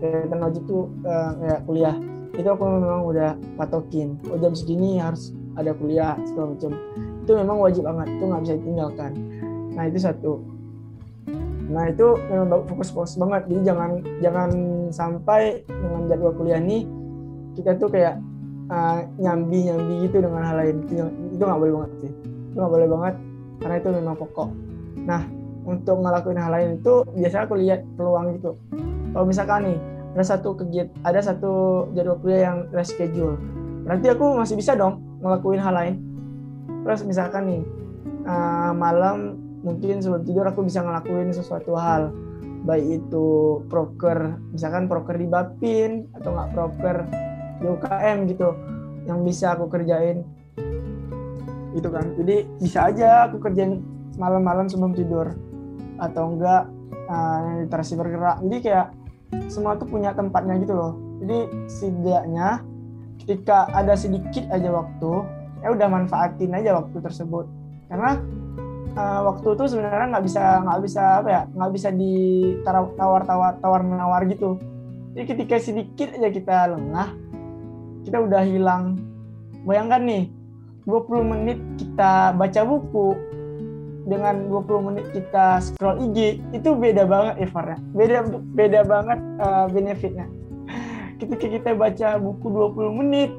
Kegiatan 0.00 0.40
wajib 0.40 0.62
tuh 0.64 0.88
uh, 1.04 1.36
kayak 1.36 1.60
kuliah. 1.68 1.96
Itu 2.32 2.48
aku 2.48 2.64
memang 2.64 3.04
udah 3.04 3.36
patokin. 3.60 4.16
Oh 4.32 4.40
jam 4.40 4.56
segini 4.56 4.96
harus 4.96 5.36
ada 5.52 5.76
kuliah 5.76 6.16
segala 6.24 6.56
macam. 6.56 6.72
Itu 7.28 7.32
memang 7.36 7.60
wajib 7.60 7.84
banget 7.84 8.08
itu 8.16 8.24
nggak 8.24 8.42
bisa 8.48 8.54
ditinggalkan 8.56 9.12
nah 9.72 9.84
itu 9.88 9.98
satu. 10.00 10.32
Nah 11.72 11.88
itu 11.88 12.06
memang 12.28 12.68
fokus-fokus 12.68 13.16
banget. 13.16 13.48
Jadi 13.48 13.60
jangan 13.64 13.90
jangan 14.20 14.50
sampai 14.92 15.64
dengan 15.64 16.10
jadwal 16.10 16.36
kuliah 16.36 16.60
ini 16.60 16.84
kita 17.56 17.76
tuh 17.80 17.88
kayak 17.88 18.20
uh, 18.68 19.00
eh, 19.00 19.08
nyambi 19.20 19.72
nyambi 19.72 19.94
gitu 20.08 20.20
dengan 20.20 20.42
hal 20.44 20.56
lain. 20.60 20.76
Itu 20.84 20.94
itu 21.32 21.42
nggak 21.42 21.60
boleh 21.60 21.72
banget 21.80 21.90
sih. 22.04 22.12
Itu 22.52 22.56
nggak 22.60 22.72
boleh 22.72 22.88
banget 22.88 23.14
karena 23.62 23.74
itu 23.80 23.88
memang 23.94 24.16
pokok. 24.20 24.48
Nah 25.08 25.22
untuk 25.62 25.96
ngelakuin 26.02 26.38
hal 26.42 26.52
lain 26.52 26.68
itu 26.82 26.94
biasanya 27.16 27.44
aku 27.48 27.54
lihat 27.56 27.80
peluang 27.96 28.36
gitu. 28.36 28.52
Kalau 29.12 29.24
misalkan 29.24 29.60
nih 29.72 29.78
ada 30.12 30.24
satu 30.28 30.48
kegiatan 30.52 30.92
ada 31.08 31.20
satu 31.24 31.52
jadwal 31.96 32.20
kuliah 32.20 32.52
yang 32.52 32.58
reschedule 32.68 33.40
berarti 33.82 34.14
aku 34.14 34.38
masih 34.38 34.54
bisa 34.54 34.78
dong 34.78 35.02
ngelakuin 35.24 35.62
hal 35.62 35.74
lain. 35.74 35.94
Terus 36.82 37.00
misalkan 37.06 37.42
nih 37.46 37.62
uh, 38.26 38.74
malam 38.74 39.41
mungkin 39.62 40.02
sebelum 40.02 40.22
tidur 40.26 40.44
aku 40.46 40.66
bisa 40.66 40.82
ngelakuin 40.82 41.30
sesuatu 41.30 41.78
hal. 41.78 42.10
Baik 42.62 43.02
itu 43.02 43.58
proker 43.66 44.38
misalkan 44.54 44.86
proker 44.86 45.18
di 45.18 45.26
Bapin 45.26 46.06
atau 46.14 46.30
nggak 46.30 46.50
proker 46.54 46.96
di 47.58 47.66
UKM 47.66 48.18
gitu 48.30 48.54
yang 49.06 49.26
bisa 49.26 49.54
aku 49.58 49.66
kerjain. 49.66 50.22
Gitu 51.74 51.88
kan. 51.88 52.14
Jadi 52.18 52.46
bisa 52.62 52.90
aja 52.90 53.26
aku 53.26 53.42
kerjain 53.42 53.82
malam-malam 54.18 54.70
sebelum 54.70 54.94
tidur. 54.94 55.34
Atau 55.98 56.38
enggak 56.38 56.70
uh, 57.10 57.66
literasi 57.66 57.98
bergerak. 57.98 58.42
Jadi 58.46 58.58
kayak 58.62 58.86
semua 59.48 59.74
tuh 59.78 59.88
punya 59.88 60.12
tempatnya 60.14 60.60
gitu 60.62 60.74
loh. 60.76 60.92
Jadi 61.22 61.38
setidaknya 61.70 62.62
ketika 63.22 63.70
ada 63.70 63.94
sedikit 63.94 64.42
aja 64.50 64.70
waktu 64.74 65.12
ya 65.62 65.68
udah 65.70 65.88
manfaatin 65.88 66.52
aja 66.54 66.78
waktu 66.78 66.98
tersebut. 66.98 67.46
Karena 67.86 68.18
uh, 68.96 69.20
waktu 69.32 69.46
itu 69.56 69.64
sebenarnya 69.76 70.06
nggak 70.16 70.24
bisa 70.24 70.42
nggak 70.64 70.80
bisa 70.84 71.02
apa 71.22 71.28
ya 71.28 71.42
nggak 71.52 71.72
bisa 71.72 71.88
ditawar 71.92 73.22
tawar 73.26 73.52
tawar 73.60 73.80
menawar 73.84 74.22
gitu. 74.28 74.60
Jadi 75.12 75.24
ketika 75.28 75.56
sedikit 75.60 76.08
aja 76.16 76.28
kita 76.32 76.56
lengah 76.72 77.08
kita 78.08 78.18
udah 78.18 78.42
hilang. 78.44 78.98
Bayangkan 79.62 80.02
nih 80.02 80.24
20 80.88 81.22
menit 81.22 81.58
kita 81.78 82.34
baca 82.34 82.60
buku 82.66 83.14
dengan 84.02 84.50
20 84.50 84.86
menit 84.90 85.06
kita 85.14 85.62
scroll 85.62 86.10
IG 86.10 86.42
itu 86.50 86.74
beda 86.74 87.06
banget 87.06 87.46
effortnya 87.46 87.78
beda 87.94 88.18
beda 88.58 88.80
banget 88.82 89.18
uh, 89.38 89.66
benefitnya. 89.70 90.26
Ketika 91.22 91.46
kita 91.46 91.70
baca 91.78 92.18
buku 92.18 92.46
20 92.50 92.98
menit 92.98 93.30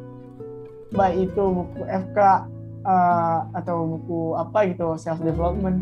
baik 0.96 1.34
itu 1.34 1.44
buku 1.44 1.84
FK 1.84 2.48
uh, 2.84 3.48
atau 3.56 3.98
buku 3.98 4.38
apa 4.38 4.70
gitu 4.70 4.96
self 5.00 5.20
development. 5.24 5.82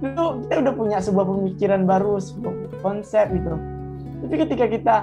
Itu 0.00 0.44
kita 0.46 0.54
udah 0.60 0.74
punya 0.76 0.98
sebuah 1.00 1.26
pemikiran 1.26 1.88
baru 1.88 2.20
sebuah 2.20 2.80
konsep 2.84 3.32
gitu. 3.32 3.56
Tapi 4.24 4.34
ketika 4.48 4.64
kita 4.68 4.96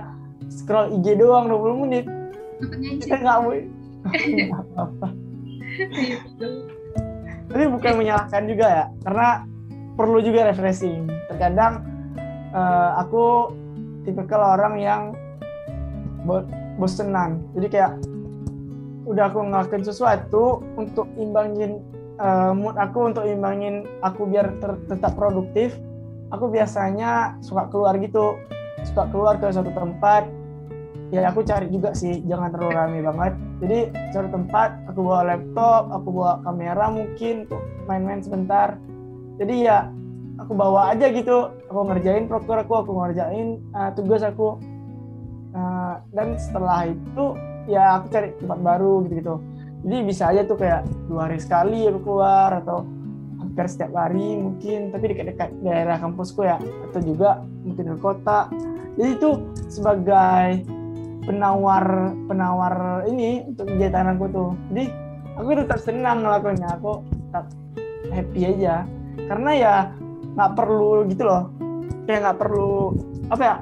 scroll 0.49 0.97
IG 0.97 1.17
doang 1.17 1.49
20 1.49 1.83
menit 1.85 2.05
kita 3.01 3.15
nggak 3.21 3.37
mau 3.41 3.53
apa-apa. 4.61 5.07
Tapi 7.51 7.65
bukan 7.67 7.93
menyalahkan 7.99 8.43
juga 8.47 8.65
ya 8.69 8.85
karena 9.03 9.29
perlu 9.97 10.19
juga 10.23 10.49
refreshing. 10.49 11.09
Terkadang 11.27 11.83
uh, 12.55 13.01
aku 13.01 13.53
tipikal 14.05 14.57
orang 14.57 14.75
yang 14.77 15.01
bosenan. 16.77 17.41
Jadi 17.57 17.67
kayak 17.69 17.91
udah 19.11 19.27
aku 19.27 19.43
ngelakuin 19.43 19.83
sesuatu 19.83 20.63
untuk 20.79 21.11
imbangin 21.19 21.83
uh, 22.17 22.55
mood 22.55 22.79
aku 22.79 23.11
untuk 23.11 23.27
imbangin 23.27 23.83
aku 23.99 24.23
biar 24.23 24.55
ter 24.63 24.79
tetap 24.87 25.19
produktif 25.19 25.75
aku 26.31 26.47
biasanya 26.47 27.35
suka 27.43 27.67
keluar 27.69 27.99
gitu. 27.99 28.39
Suka 28.87 29.05
keluar 29.13 29.37
ke 29.37 29.51
suatu 29.53 29.69
tempat. 29.75 30.25
Ya 31.11 31.27
aku 31.27 31.43
cari 31.43 31.67
juga 31.67 31.91
sih 31.91 32.23
jangan 32.23 32.55
terlalu 32.55 32.71
rame 32.71 32.99
banget. 33.03 33.33
Jadi 33.61 33.79
cari 34.15 34.27
tempat 34.31 34.69
aku 34.87 34.99
bawa 35.03 35.21
laptop 35.27 35.91
aku 35.91 36.07
bawa 36.09 36.33
kamera 36.47 36.87
mungkin 36.87 37.45
main-main 37.85 38.23
sebentar. 38.23 38.79
Jadi 39.37 39.67
ya 39.67 39.91
aku 40.39 40.55
bawa 40.55 40.95
aja 40.95 41.11
gitu. 41.11 41.51
Aku 41.67 41.83
ngerjain 41.83 42.31
proker 42.31 42.63
aku 42.63 42.73
aku 42.79 42.91
ngerjain 42.95 43.59
uh, 43.75 43.91
tugas 43.93 44.23
aku. 44.23 44.57
Uh, 45.51 45.99
dan 46.15 46.39
setelah 46.39 46.87
itu 46.87 47.35
ya 47.69 48.01
aku 48.01 48.13
cari 48.13 48.33
tempat 48.37 48.59
baru 48.61 49.05
gitu-gitu. 49.05 49.35
Jadi 49.81 49.97
bisa 50.05 50.29
aja 50.29 50.41
tuh 50.45 50.57
kayak 50.61 50.85
dua 51.09 51.25
hari 51.25 51.41
sekali 51.41 51.89
aku 51.89 51.99
keluar 52.05 52.61
atau 52.61 52.85
hampir 53.41 53.65
setiap 53.65 53.97
hari 53.97 54.37
mungkin 54.37 54.93
tapi 54.93 55.09
dekat-dekat 55.09 55.49
daerah 55.65 55.97
kampusku 55.97 56.45
ya. 56.45 56.61
Atau 56.89 57.01
juga 57.01 57.41
mungkin 57.65 57.85
ke 57.93 57.97
kota. 57.97 58.47
Jadi 58.97 59.09
itu 59.17 59.29
sebagai 59.71 60.61
penawar 61.25 62.13
penawar 62.29 63.05
ini 63.09 63.45
untuk 63.49 63.65
kegiatan 63.73 64.13
aku 64.13 64.25
tuh. 64.29 64.51
Jadi 64.69 64.85
aku 65.37 65.49
tetap 65.65 65.79
senang 65.81 66.21
ngelakuinnya. 66.21 66.69
Aku 66.77 67.01
tetap 67.09 67.45
happy 68.13 68.41
aja. 68.45 68.85
Karena 69.25 69.51
ya 69.57 69.73
nggak 70.37 70.51
perlu 70.53 71.09
gitu 71.09 71.25
loh. 71.25 71.49
Kayak 72.05 72.19
nggak 72.29 72.37
perlu 72.37 72.93
apa 73.33 73.43
ya 73.43 73.55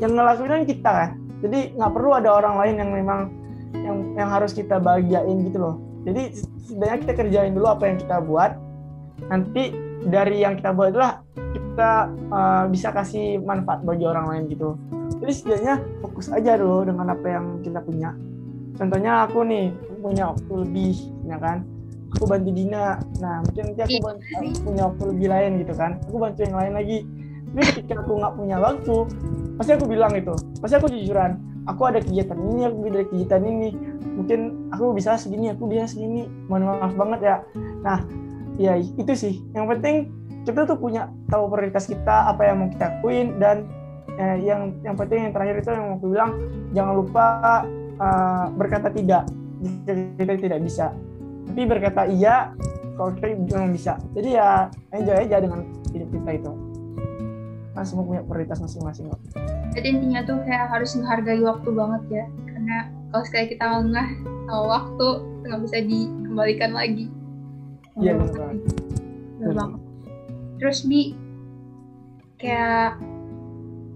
yang 0.00 0.12
ngelakuin 0.16 0.64
kita 0.64 0.90
kan. 0.90 1.10
Jadi 1.44 1.76
nggak 1.76 1.92
perlu 1.92 2.10
ada 2.16 2.30
orang 2.34 2.56
lain 2.56 2.74
yang 2.80 2.90
memang 2.96 3.20
yang 3.74 3.96
yang 4.16 4.28
harus 4.28 4.52
kita 4.56 4.80
bahagiain 4.80 5.44
gitu 5.44 5.58
loh. 5.60 5.76
Jadi 6.06 6.32
sebenarnya 6.64 6.98
kita 7.04 7.12
kerjain 7.16 7.52
dulu 7.52 7.68
apa 7.68 7.84
yang 7.88 7.98
kita 8.00 8.16
buat. 8.24 8.56
Nanti 9.28 9.74
dari 10.06 10.46
yang 10.46 10.54
kita 10.56 10.70
buat 10.72 10.94
itulah 10.94 11.20
kita 11.34 11.90
uh, 12.30 12.64
bisa 12.70 12.88
kasih 12.94 13.42
manfaat 13.42 13.82
bagi 13.82 14.06
orang 14.06 14.30
lain 14.30 14.42
gitu. 14.50 14.78
Jadi 15.18 15.32
setidaknya 15.32 15.74
fokus 16.04 16.30
aja 16.30 16.54
dulu 16.56 16.86
dengan 16.86 17.12
apa 17.12 17.26
yang 17.26 17.60
kita 17.64 17.82
punya. 17.82 18.14
Contohnya 18.78 19.26
aku 19.26 19.42
nih 19.42 19.74
punya 19.98 20.30
waktu 20.30 20.52
lebih 20.64 20.94
ya 21.26 21.36
kan. 21.40 21.66
Aku 22.16 22.24
bantu 22.24 22.50
Dina. 22.54 22.96
Nah 23.20 23.44
mungkin 23.44 23.62
nanti 23.74 23.82
aku 23.84 23.96
iya. 23.98 24.04
bantu, 24.04 24.24
punya 24.64 24.82
waktu 24.88 25.04
lebih 25.12 25.26
lain 25.28 25.50
gitu 25.60 25.74
kan. 25.76 25.90
Aku 26.08 26.16
bantu 26.16 26.38
yang 26.46 26.56
lain 26.56 26.72
lagi. 26.72 26.98
Tapi 27.48 27.62
ketika 27.74 28.04
aku 28.04 28.12
nggak 28.16 28.34
punya 28.36 28.56
waktu 28.60 28.96
pasti 29.58 29.74
aku 29.74 29.90
bilang 29.90 30.14
itu 30.14 30.30
pasti 30.62 30.74
aku 30.78 30.86
jujuran 30.86 31.34
aku 31.68 31.82
ada 31.84 32.00
kegiatan 32.00 32.38
ini 32.40 32.60
aku 32.64 32.76
ada 32.88 33.04
kegiatan 33.04 33.42
ini. 33.44 33.70
Mungkin 34.16 34.40
aku 34.72 34.96
bisa 34.96 35.20
segini 35.20 35.52
aku 35.52 35.68
bisa 35.68 35.86
segini. 35.86 36.26
Mohon 36.48 36.80
maaf 36.80 36.94
banget 36.96 37.20
ya. 37.22 37.36
Nah 37.84 37.98
ya 38.56 38.74
itu 38.80 39.12
sih. 39.12 39.44
Yang 39.52 39.66
penting 39.76 39.96
kita 40.48 40.64
tuh 40.64 40.80
punya 40.80 41.12
tahu 41.28 41.52
prioritas 41.52 41.84
kita 41.84 42.32
apa 42.32 42.48
yang 42.48 42.64
mau 42.64 42.68
kita 42.72 42.86
lakuin 42.98 43.36
dan 43.36 43.68
eh, 44.16 44.36
yang 44.40 44.72
yang 44.80 44.96
penting 44.96 45.28
yang 45.28 45.32
terakhir 45.36 45.60
itu 45.60 45.70
yang 45.70 45.84
mau 45.84 45.96
aku 46.00 46.06
bilang 46.08 46.30
jangan 46.72 46.94
lupa 46.96 47.26
uh, 48.00 48.46
berkata 48.56 48.88
tidak. 48.88 49.28
Jika 49.58 49.92
kita 50.16 50.32
tidak 50.40 50.60
bisa. 50.64 50.86
Tapi 51.52 51.62
berkata 51.68 52.08
iya 52.08 52.56
kalau 52.96 53.12
kita 53.12 53.36
memang 53.36 53.76
bisa. 53.76 54.00
Jadi 54.16 54.40
ya 54.40 54.72
enjoy 54.96 55.16
aja 55.28 55.36
dengan 55.44 55.60
hidup 55.92 56.08
kita 56.12 56.30
itu 56.40 56.67
kan 57.78 57.86
semua 57.86 58.04
punya 58.04 58.22
prioritas 58.26 58.58
masing-masing 58.58 59.08
kok 59.08 59.20
jadi 59.72 59.86
intinya 59.94 60.20
tuh 60.26 60.42
kayak 60.42 60.66
harus 60.74 60.90
menghargai 60.98 61.40
waktu 61.40 61.70
banget 61.70 62.02
ya 62.10 62.26
karena 62.50 62.76
kalau 63.08 63.24
sekali 63.24 63.46
kita 63.56 63.64
lengah 63.64 64.08
sama 64.48 64.62
waktu 64.68 65.08
nggak 65.48 65.60
bisa 65.64 65.78
dikembalikan 65.84 66.72
lagi. 66.76 67.06
Iya 67.96 68.12
betul. 68.20 68.60
banget. 69.54 69.80
Terus 70.60 70.78
bi 70.84 71.16
kayak 72.38 73.00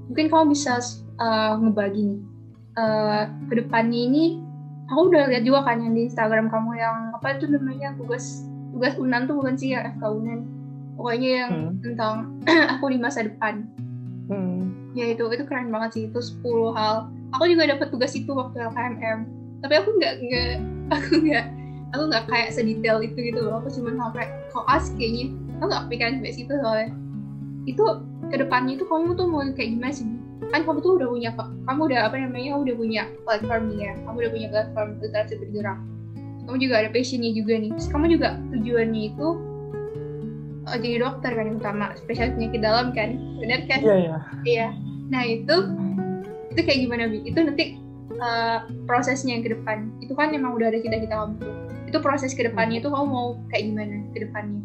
mungkin 0.08 0.26
kamu 0.32 0.44
bisa 0.56 0.80
uh, 1.20 1.60
ngebagi 1.60 2.02
nih. 2.08 2.20
Uh, 2.72 3.28
ke 3.52 3.60
depannya 3.60 4.00
ini 4.08 4.24
aku 4.88 5.12
udah 5.12 5.28
lihat 5.28 5.44
juga 5.44 5.60
kan 5.68 5.84
yang 5.84 5.92
di 5.92 6.08
Instagram 6.08 6.48
kamu 6.48 6.80
yang 6.80 7.12
apa 7.12 7.36
itu 7.36 7.44
namanya 7.52 7.92
tugas 8.00 8.48
tugas 8.72 8.96
unan 8.96 9.28
tuh 9.28 9.36
bukan 9.36 9.60
sih 9.60 9.76
ya 9.76 9.92
FK 9.92 10.08
unan 10.08 10.40
pokoknya 10.96 11.30
yang 11.46 11.52
hmm. 11.52 11.80
tentang 11.80 12.14
aku 12.78 12.84
di 12.92 12.98
masa 13.00 13.24
depan. 13.26 13.66
Hmm. 14.32 14.94
ya 14.96 15.12
itu 15.12 15.24
itu 15.28 15.44
keren 15.44 15.68
banget 15.72 15.90
sih 15.96 16.02
itu 16.08 16.20
10 16.20 16.76
hal. 16.76 17.08
Aku 17.36 17.44
juga 17.48 17.68
dapat 17.68 17.88
tugas 17.88 18.12
itu 18.12 18.28
waktu 18.32 18.60
LKMM 18.60 19.42
tapi 19.62 19.74
aku 19.78 19.90
nggak 19.96 20.14
nggak 20.26 20.52
aku 20.98 21.12
nggak 21.22 21.46
aku 21.94 22.02
nggak 22.10 22.24
kayak 22.28 22.50
sedetail 22.52 22.98
itu 23.00 23.16
gitu 23.16 23.40
loh. 23.40 23.62
Aku 23.62 23.70
cuma 23.70 23.94
sampai 23.94 24.26
koas 24.50 24.90
kayaknya. 24.98 25.32
Aku 25.62 25.64
nggak 25.70 25.84
pikiran 25.88 26.12
sampai 26.20 26.34
situ 26.34 26.52
soalnya. 26.58 26.90
Itu 27.64 27.84
ke 28.28 28.36
depannya 28.42 28.74
itu 28.74 28.84
kamu 28.90 29.14
tuh 29.14 29.26
mau 29.30 29.46
kayak 29.54 29.70
gimana 29.78 29.94
sih? 29.94 30.04
Kan 30.50 30.66
kamu 30.66 30.82
tuh 30.82 30.98
udah 30.98 31.08
punya 31.08 31.30
kamu 31.38 31.80
udah 31.86 32.00
apa 32.10 32.16
namanya 32.18 32.58
udah 32.58 32.74
punya 32.74 33.02
platform 33.22 33.62
nih 33.70 33.78
ya. 33.86 33.92
Kamu 34.02 34.16
udah 34.18 34.32
punya 34.34 34.48
platform 34.50 34.88
literasi 34.98 35.34
bergerak. 35.38 35.78
Kamu 36.42 36.56
juga 36.58 36.74
ada 36.82 36.90
passionnya 36.90 37.30
juga 37.30 37.54
nih. 37.54 37.70
Terus 37.78 37.88
kamu 37.94 38.04
juga 38.18 38.28
tujuannya 38.50 39.02
itu 39.14 39.26
oh, 40.68 40.78
jadi 40.78 40.96
dokter 41.02 41.30
kan 41.34 41.44
yang 41.48 41.58
utama 41.58 41.94
spesialis 41.98 42.34
penyakit 42.38 42.60
dalam 42.62 42.86
kan? 42.94 43.18
Benar 43.38 43.60
kan? 43.66 43.80
Iya 43.82 43.96
iya. 43.96 44.16
Iya. 44.46 44.68
Nah 45.10 45.22
itu 45.26 45.56
itu 46.52 46.60
kayak 46.60 46.78
gimana 46.84 47.02
bi? 47.08 47.18
Itu 47.26 47.38
nanti 47.42 47.80
uh, 48.20 48.68
prosesnya 48.86 49.38
yang 49.38 49.44
ke 49.44 49.54
depan. 49.56 49.90
Itu 50.04 50.12
kan 50.14 50.30
emang 50.34 50.54
udah 50.56 50.70
ada 50.70 50.78
cita-cita 50.78 51.14
kamu 51.14 51.34
tuh 51.40 51.72
itu 51.92 52.00
proses 52.00 52.32
ke 52.32 52.48
depannya 52.48 52.80
itu 52.80 52.88
kamu 52.88 53.04
mau 53.04 53.36
kayak 53.52 53.68
gimana 53.68 54.00
ke 54.16 54.24
depannya? 54.24 54.64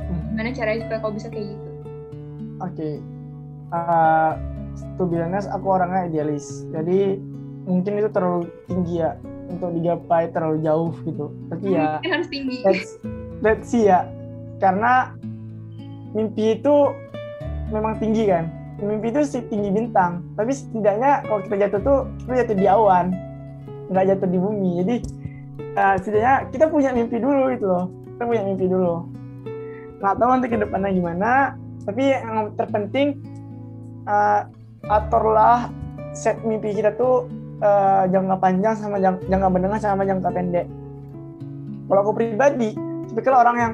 Hmm. 0.00 0.32
gimana 0.32 0.48
caranya 0.56 0.80
supaya 0.88 0.98
kamu 1.04 1.12
bisa 1.20 1.28
kayak 1.28 1.46
gitu? 1.52 1.68
Oke. 1.68 2.72
Okay. 2.72 2.94
uh, 3.76 4.32
to 4.96 5.04
be 5.04 5.20
honest 5.20 5.52
aku 5.52 5.76
orangnya 5.76 6.08
idealis. 6.08 6.64
Jadi 6.72 7.20
mungkin 7.68 8.00
itu 8.00 8.08
terlalu 8.08 8.48
tinggi 8.64 9.04
ya 9.04 9.12
untuk 9.52 9.76
digapai 9.76 10.32
terlalu 10.32 10.64
jauh 10.64 10.90
gitu. 11.04 11.26
Tapi 11.52 11.76
ya 11.76 12.00
harus 12.00 12.28
tinggi. 12.32 12.64
let's, 12.64 12.96
let's 13.44 13.68
see 13.68 13.92
ya 13.92 14.08
karena 14.58 15.14
mimpi 16.14 16.58
itu 16.58 16.74
memang 17.70 17.98
tinggi 17.98 18.30
kan. 18.30 18.50
Mimpi 18.82 19.14
itu 19.14 19.20
sih 19.24 19.42
tinggi 19.48 19.70
bintang. 19.70 20.22
Tapi 20.34 20.50
setidaknya 20.52 21.24
kalau 21.24 21.40
kita 21.46 21.56
jatuh 21.66 21.80
tuh 21.80 21.98
kita 22.26 22.34
jatuh 22.44 22.56
di 22.58 22.66
awan. 22.66 23.14
Nggak 23.90 24.04
jatuh 24.14 24.28
di 24.28 24.38
bumi. 24.38 24.70
Jadi 24.82 24.96
uh, 25.78 25.96
setidaknya 25.98 26.34
kita 26.50 26.64
punya 26.68 26.90
mimpi 26.92 27.16
dulu 27.22 27.50
itu 27.50 27.64
loh. 27.64 27.86
Kita 28.14 28.22
punya 28.26 28.42
mimpi 28.46 28.66
dulu. 28.66 28.94
Nggak 30.02 30.14
tahu 30.20 30.28
nanti 30.30 30.46
ke 30.50 30.58
depannya 30.60 30.90
gimana 30.92 31.32
tapi 31.84 32.16
yang 32.16 32.56
terpenting 32.56 33.20
uh, 34.08 34.48
aturlah 34.88 35.68
set 36.16 36.40
mimpi 36.40 36.72
kita 36.72 36.96
tuh 36.96 37.28
uh, 37.60 38.08
jangka 38.08 38.36
panjang 38.40 38.74
sama 38.76 38.96
jang, 39.00 39.20
jangka 39.28 39.48
menengah 39.52 39.80
sama 39.80 40.02
jangka 40.08 40.32
pendek. 40.32 40.66
Kalau 41.84 42.00
aku 42.00 42.12
pribadi, 42.16 42.72
tipikal 43.12 43.44
orang 43.44 43.56
yang 43.60 43.72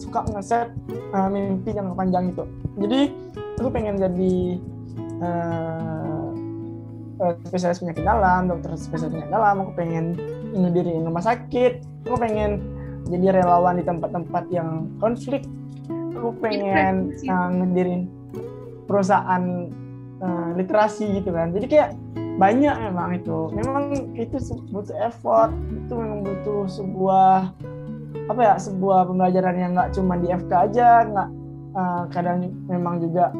suka 0.00 0.24
ngeset 0.30 0.72
uh, 1.12 1.28
mimpi 1.28 1.74
jangka 1.74 1.94
panjang 1.96 2.24
itu. 2.32 2.44
Jadi 2.80 3.00
aku 3.60 3.68
pengen 3.68 3.94
jadi 4.00 4.34
uh, 5.20 6.28
uh, 7.20 7.32
spesialis 7.48 7.80
penyakit 7.84 8.04
dalam, 8.04 8.48
dokter 8.48 8.74
spesialis 8.80 9.12
penyakit 9.14 9.32
dalam. 9.32 9.54
Aku 9.66 9.72
pengen 9.76 10.16
ngediriin 10.56 11.04
rumah 11.04 11.24
sakit. 11.24 11.84
Aku 12.08 12.16
pengen 12.16 12.62
jadi 13.10 13.42
relawan 13.42 13.80
di 13.80 13.84
tempat-tempat 13.84 14.44
yang 14.48 14.88
konflik. 15.02 15.44
Aku 16.16 16.36
pengen 16.40 17.16
uh, 17.28 17.48
ngedirin 17.48 18.20
perusahaan 18.90 19.70
uh, 20.18 20.50
literasi 20.58 21.22
gitu 21.22 21.30
kan 21.30 21.54
jadi 21.54 21.66
kayak 21.70 21.90
banyak 22.42 22.74
memang 22.90 23.20
itu 23.20 23.38
memang 23.52 23.84
itu 24.16 24.36
butuh 24.72 24.96
effort 25.04 25.52
itu 25.70 25.92
memang 25.92 26.24
butuh 26.24 26.66
sebuah 26.66 27.52
apa 28.30 28.40
ya 28.46 28.54
sebuah 28.62 29.10
pembelajaran 29.10 29.56
yang 29.58 29.70
nggak 29.74 29.90
cuma 29.90 30.14
di 30.14 30.30
FK 30.30 30.52
aja 30.70 31.02
nggak 31.02 31.28
uh, 31.74 32.02
kadang 32.14 32.46
memang 32.70 33.02
juga 33.02 33.34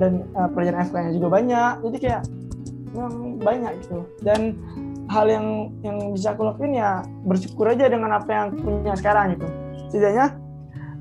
dan 0.00 0.24
uh, 0.32 0.48
pelajaran 0.48 0.88
FK-nya 0.88 1.12
juga 1.12 1.28
banyak. 1.28 1.72
Jadi 1.84 1.96
kayak 2.00 2.22
memang 2.96 3.14
banyak 3.36 3.72
gitu. 3.84 4.00
Dan 4.24 4.56
hal 5.12 5.26
yang 5.28 5.46
yang 5.84 6.16
bisa 6.16 6.32
aku 6.32 6.48
lakuin 6.48 6.80
ya 6.80 7.04
bersyukur 7.28 7.68
aja 7.68 7.90
dengan 7.92 8.16
apa 8.16 8.30
yang 8.30 8.46
punya 8.56 8.96
sekarang 8.96 9.36
gitu. 9.36 9.46
Setidaknya 9.92 10.32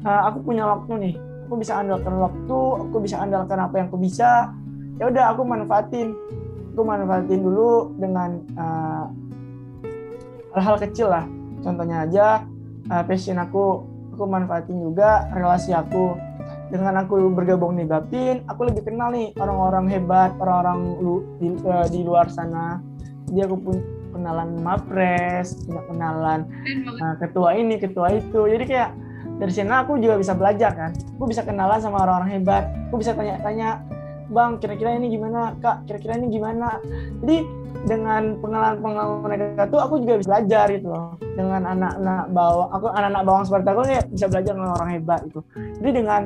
uh, 0.03 0.21
aku 0.27 0.43
punya 0.43 0.67
waktu 0.67 0.91
nih. 0.99 1.15
Aku 1.49 1.57
bisa 1.57 1.81
andalkan 1.81 2.13
waktu 2.21 2.59
aku 2.85 2.95
bisa 3.01 3.15
andalkan 3.23 3.57
apa 3.57 3.75
yang 3.79 3.87
aku 3.89 3.97
bisa. 3.97 4.53
Ya 4.99 5.07
udah 5.07 5.33
aku 5.33 5.41
manfaatin. 5.47 6.13
Aku 6.75 6.85
manfaatin 6.85 7.41
dulu 7.41 7.91
dengan 7.97 8.39
eh, 8.55 9.05
hal-hal 10.53 10.77
kecil 10.77 11.09
lah. 11.09 11.25
Contohnya 11.65 12.05
aja 12.05 12.45
uh, 12.89 13.03
passion 13.05 13.37
aku 13.39 13.85
aku 14.13 14.23
manfaatin 14.27 14.77
juga 14.81 15.29
relasi 15.31 15.71
aku. 15.71 16.17
Dengan 16.69 17.01
aku 17.01 17.33
bergabung 17.33 17.81
di 17.81 17.85
Bapin 17.85 18.45
aku 18.45 18.69
lebih 18.69 18.85
kenal 18.85 19.09
nih 19.09 19.33
orang-orang 19.41 19.89
hebat 19.89 20.37
orang-orang 20.37 20.77
lu, 21.01 21.25
di, 21.41 21.47
uh, 21.65 21.87
di 21.89 22.05
luar 22.05 22.29
sana. 22.29 22.77
Jadi 23.29 23.39
aku 23.45 23.57
pun 23.57 23.75
kenalan 24.13 24.57
mapres 24.61 25.53
punya 25.65 25.81
kenalan 25.85 26.39
uh, 27.01 27.15
ketua 27.17 27.57
ini 27.57 27.77
ketua 27.81 28.17
itu. 28.17 28.45
Jadi 28.45 28.65
kayak 28.69 28.89
dari 29.39 29.53
sana 29.53 29.81
aku 29.85 29.97
juga 29.97 30.21
bisa 30.21 30.37
belajar 30.37 30.71
kan. 30.77 30.91
Aku 31.17 31.25
bisa 31.25 31.41
kenalan 31.41 31.81
sama 31.81 32.05
orang-orang 32.05 32.37
hebat. 32.37 32.69
Aku 32.89 33.01
bisa 33.01 33.17
tanya-tanya 33.17 33.81
bang 34.29 34.61
kira-kira 34.61 34.93
ini 34.93 35.09
gimana? 35.09 35.57
Kak 35.57 35.89
kira-kira 35.89 36.21
ini 36.21 36.29
gimana? 36.29 36.77
Jadi 37.25 37.37
dengan 37.87 38.35
pengalaman-pengalaman 38.43 39.19
mereka 39.23 39.63
tuh 39.71 39.79
aku 39.79 40.03
juga 40.03 40.19
bisa 40.19 40.29
belajar 40.35 40.65
gitu 40.73 40.87
loh. 40.91 41.15
Dengan 41.35 41.61
anak-anak 41.63 42.25
bawang 42.35 42.69
aku 42.75 42.85
anak-anak 42.91 43.23
bawang 43.23 43.43
seperti 43.47 43.67
aku 43.71 43.81
ya 43.87 44.01
bisa 44.07 44.25
belajar 44.27 44.51
dengan 44.57 44.71
orang 44.75 44.89
hebat 44.91 45.19
itu 45.23 45.39
jadi 45.79 45.91
dengan 46.03 46.21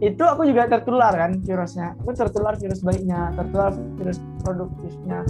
itu 0.00 0.22
aku 0.24 0.48
juga 0.48 0.64
tertular 0.64 1.12
kan 1.12 1.44
virusnya. 1.44 1.92
Aku 2.00 2.16
tertular 2.16 2.56
virus 2.56 2.80
baiknya 2.80 3.36
tertular 3.36 3.72
virus 4.00 4.16
produktifnya. 4.40 5.28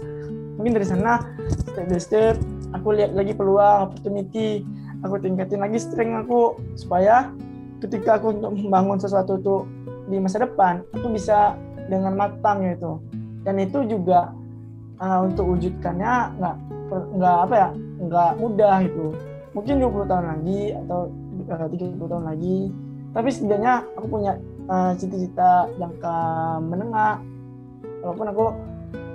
Mungkin 0.54 0.72
dari 0.78 0.86
sana 0.86 1.26
step 1.50 1.90
by 1.90 1.98
step 1.98 2.34
aku 2.70 2.94
lihat 2.94 3.18
lagi 3.18 3.34
peluang 3.34 3.90
opportunity. 3.90 4.62
Aku 5.02 5.18
tingkatin 5.18 5.64
lagi 5.64 5.80
strength 5.80 6.28
aku 6.28 6.60
supaya 6.78 7.32
ketika 7.82 8.20
aku 8.20 8.36
untuk 8.36 8.52
membangun 8.54 9.00
sesuatu 9.00 9.40
tuh 9.40 9.64
di 10.06 10.20
masa 10.20 10.44
depan 10.44 10.84
aku 10.92 11.06
bisa 11.08 11.56
dengan 11.88 12.14
matang 12.14 12.62
itu 12.66 13.00
dan 13.46 13.56
itu 13.56 13.86
juga 13.88 14.34
uh, 15.00 15.26
untuk 15.26 15.56
wujudkannya 15.56 16.12
nggak 16.38 16.56
nggak 16.90 17.36
apa 17.48 17.54
ya 17.56 17.68
nggak 18.00 18.30
mudah 18.38 18.76
itu 18.84 19.06
mungkin 19.54 19.82
20 19.82 20.10
tahun 20.10 20.26
lagi 20.36 20.60
atau 20.86 21.10
uh, 21.50 21.68
30 21.68 21.98
tahun 21.98 22.24
lagi. 22.26 22.58
Tapi 23.10 23.28
setidaknya 23.34 23.82
aku 23.98 24.06
punya 24.06 24.32
uh, 24.70 24.92
cita-cita 24.94 25.66
jangka 25.78 26.16
menengah. 26.62 27.18
Walaupun 28.00 28.26
aku 28.30 28.44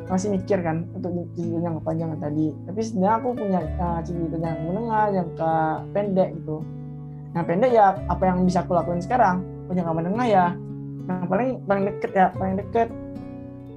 masih 0.05 0.37
mikir 0.37 0.61
kan 0.61 0.85
untuk 0.93 1.15
cita-cita 1.33 1.59
yang 1.63 1.79
panjang 1.79 2.11
tadi. 2.19 2.51
Tapi 2.67 2.79
setidaknya 2.83 3.13
aku 3.15 3.27
punya 3.33 3.59
uh, 3.79 3.99
cita-cita 4.03 4.37
yang 4.43 4.59
menengah 4.67 5.03
jangka 5.15 5.53
pendek 5.95 6.29
gitu. 6.43 6.57
Nah 7.31 7.41
pendek 7.43 7.71
ya 7.71 7.95
apa 8.07 8.23
yang 8.27 8.43
bisa 8.43 8.63
aku 8.63 8.75
lakukan 8.75 8.99
sekarang? 8.99 9.41
Jangka 9.71 9.93
menengah 9.95 10.27
ya. 10.27 10.45
Yang 11.05 11.27
paling 11.31 11.49
paling 11.63 11.83
deket 11.87 12.11
ya 12.11 12.27
paling 12.35 12.55
deket. 12.59 12.87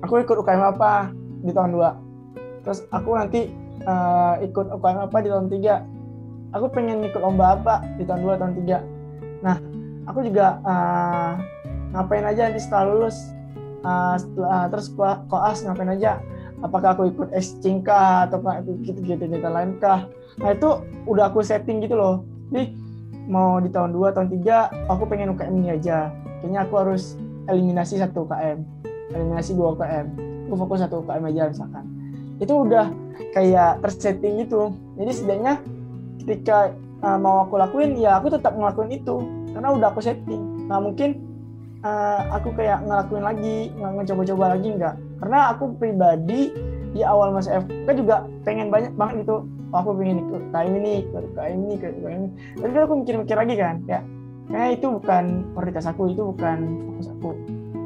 Aku 0.03 0.19
ikut 0.23 0.37
UKM 0.39 0.63
apa 0.63 1.11
di 1.43 1.53
tahun 1.55 1.75
2 1.75 2.65
terus 2.67 2.85
aku 2.91 3.15
nanti 3.15 3.51
uh, 3.87 4.39
ikut 4.43 4.73
UKM 4.75 5.09
apa 5.09 5.17
di 5.23 5.29
tahun 5.31 5.47
3 5.51 6.57
aku 6.57 6.67
pengen 6.73 7.05
ikut 7.07 7.21
lomba 7.21 7.59
apa 7.59 7.85
di 7.97 8.05
tahun 8.05 8.21
2 8.25 8.41
tahun 8.41 8.53
3 8.67 9.45
nah 9.45 9.57
aku 10.09 10.25
juga 10.25 10.59
uh, 10.65 11.37
ngapain 11.93 12.25
aja 12.25 12.49
nanti 12.49 12.61
setelah 12.61 12.85
lulus. 12.93 13.17
Uh, 13.87 14.19
uh, 14.43 14.67
terus 14.73 14.91
koas 15.29 15.63
ngapain 15.63 15.93
aja. 15.93 16.19
Apakah 16.59 16.99
aku 16.99 17.15
ikut 17.15 17.31
exchange 17.31 17.87
kah 17.87 18.27
atau 18.27 18.43
ikut 18.43 18.83
gitu-gitu 18.83 19.31
data 19.31 19.49
lain 19.53 19.79
kah. 19.79 20.11
Nah 20.43 20.51
itu 20.51 20.83
udah 21.07 21.31
aku 21.31 21.45
setting 21.45 21.79
gitu 21.79 21.95
loh. 21.95 22.27
Jadi 22.51 22.75
mau 23.31 23.63
di 23.63 23.71
tahun 23.71 23.95
2 23.95 24.17
tahun 24.17 24.29
3 24.43 24.91
aku 24.91 25.03
pengen 25.07 25.31
UKM 25.39 25.55
ini 25.55 25.69
aja. 25.79 26.11
Kayaknya 26.43 26.61
aku 26.67 26.75
harus 26.83 27.15
eliminasi 27.47 28.03
satu 28.03 28.27
UKM. 28.27 28.59
Eliminasi 29.15 29.57
dua 29.57 29.73
UKM 29.73 30.28
aku 30.49 30.57
fokus 30.65 30.81
satu 30.81 31.05
UKM 31.05 31.29
aja 31.29 31.43
misalkan. 31.53 31.85
Itu 32.41 32.65
udah 32.65 32.89
kayak 33.37 33.85
tersetting 33.85 34.41
gitu. 34.43 34.73
Jadi 34.97 35.11
setidaknya 35.13 35.53
ketika 36.25 36.73
uh, 37.05 37.19
mau 37.21 37.45
aku 37.45 37.61
lakuin 37.61 37.95
ya 38.01 38.17
aku 38.17 38.33
tetap 38.33 38.57
ngelakuin 38.57 38.97
itu. 38.97 39.21
Karena 39.53 39.69
udah 39.77 39.89
aku 39.93 40.01
setting. 40.01 40.67
Nah 40.67 40.81
mungkin 40.81 41.21
uh, 41.85 42.33
aku 42.33 42.57
kayak 42.57 42.81
ngelakuin 42.89 43.25
lagi 43.25 43.57
nggak 43.77 43.93
ngecoba-coba 44.01 44.45
lagi 44.57 44.69
enggak 44.73 44.95
karena 45.19 45.39
aku 45.53 45.65
pribadi 45.77 46.55
di 46.97 47.05
awal 47.05 47.37
masa 47.37 47.61
FK 47.61 47.89
juga 47.93 48.25
pengen 48.49 48.73
banyak 48.73 48.97
banget 48.97 49.29
gitu. 49.29 49.45
Oh, 49.69 49.85
aku 49.85 50.01
pengen 50.01 50.25
ikut 50.25 50.43
KM 50.49 50.73
ini 50.81 50.93
ikut 51.05 51.25
KM 51.37 51.59
ini 51.69 51.73
ikut 51.77 51.93
KM 52.01 52.09
ini. 52.25 52.29
Tapi 52.57 52.71
kan 52.73 52.83
aku 52.89 52.95
mikir-mikir 53.05 53.37
lagi 53.37 53.55
kan 53.61 53.77
ya 53.85 54.01
kayaknya 54.49 54.69
itu 54.81 54.87
bukan 54.97 55.25
prioritas 55.53 55.85
aku 55.85 56.03
itu 56.09 56.23
bukan 56.33 56.59
fokus 56.89 57.09
aku 57.13 57.31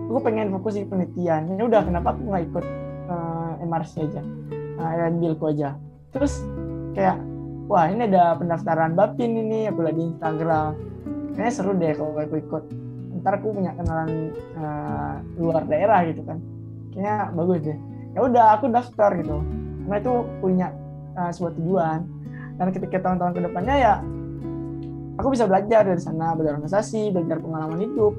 aku 0.09 0.19
pengen 0.23 0.53
fokus 0.55 0.79
di 0.79 0.87
penelitian. 0.87 1.51
Ini 1.53 1.63
udah 1.63 1.83
kenapa 1.85 2.15
aku 2.15 2.23
nggak 2.27 2.45
ikut 2.51 2.65
uh, 3.11 3.53
eh, 3.59 3.67
MRC 3.67 3.93
aja? 4.11 4.23
Uh, 4.83 5.35
ku 5.39 5.45
aja. 5.51 5.79
Terus 6.11 6.43
kayak 6.97 7.19
wah 7.71 7.87
ini 7.89 8.11
ada 8.11 8.37
pendaftaran 8.37 8.99
Bapin 8.99 9.37
ini 9.37 9.71
aku 9.71 9.87
lagi 9.87 10.03
Instagram. 10.15 10.75
Kayaknya 11.33 11.53
seru 11.53 11.73
deh 11.77 11.93
kalau 11.97 12.13
aku 12.17 12.37
ikut. 12.39 12.65
Ntar 13.23 13.39
aku 13.39 13.55
punya 13.55 13.73
kenalan 13.79 14.35
uh, 14.59 15.17
luar 15.39 15.63
daerah 15.71 16.03
gitu 16.11 16.27
kan. 16.27 16.39
Kayaknya 16.93 17.17
bagus 17.33 17.59
deh. 17.63 17.79
Ya 18.13 18.21
udah 18.27 18.47
aku 18.59 18.65
daftar 18.69 19.11
gitu. 19.17 19.39
Karena 19.87 19.97
itu 19.99 20.15
punya 20.43 20.69
uh, 21.17 21.31
sebuah 21.31 21.53
tujuan. 21.57 22.01
Dan 22.61 22.67
ketika 22.75 23.01
tahun-tahun 23.01 23.33
ke 23.33 23.41
depannya 23.49 23.77
ya 23.81 23.95
aku 25.17 25.33
bisa 25.33 25.45
belajar 25.49 25.85
dari 25.85 26.01
sana 26.01 26.33
belajar 26.37 26.59
organisasi 26.61 27.13
belajar 27.13 27.39
pengalaman 27.41 27.81
hidup 27.85 28.15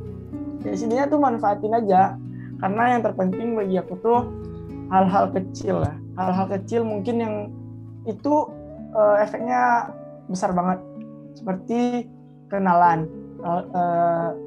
ya 0.63 0.73
sininya 0.75 1.05
tuh 1.11 1.19
manfaatin 1.19 1.75
aja. 1.75 2.15
Karena 2.63 2.95
yang 2.95 3.01
terpenting 3.03 3.59
bagi 3.59 3.75
aku 3.75 3.99
tuh 3.99 4.19
hal-hal 4.87 5.35
kecil 5.35 5.83
lah 5.83 5.95
hal-hal 6.17 6.45
kecil 6.49 6.85
mungkin 6.85 7.15
yang 7.21 7.35
itu 8.05 8.49
uh, 8.93 9.17
efeknya 9.21 9.89
besar 10.29 10.53
banget. 10.53 10.79
Seperti 11.33 12.05
kenalan 12.51 13.09
uh, 13.41 14.37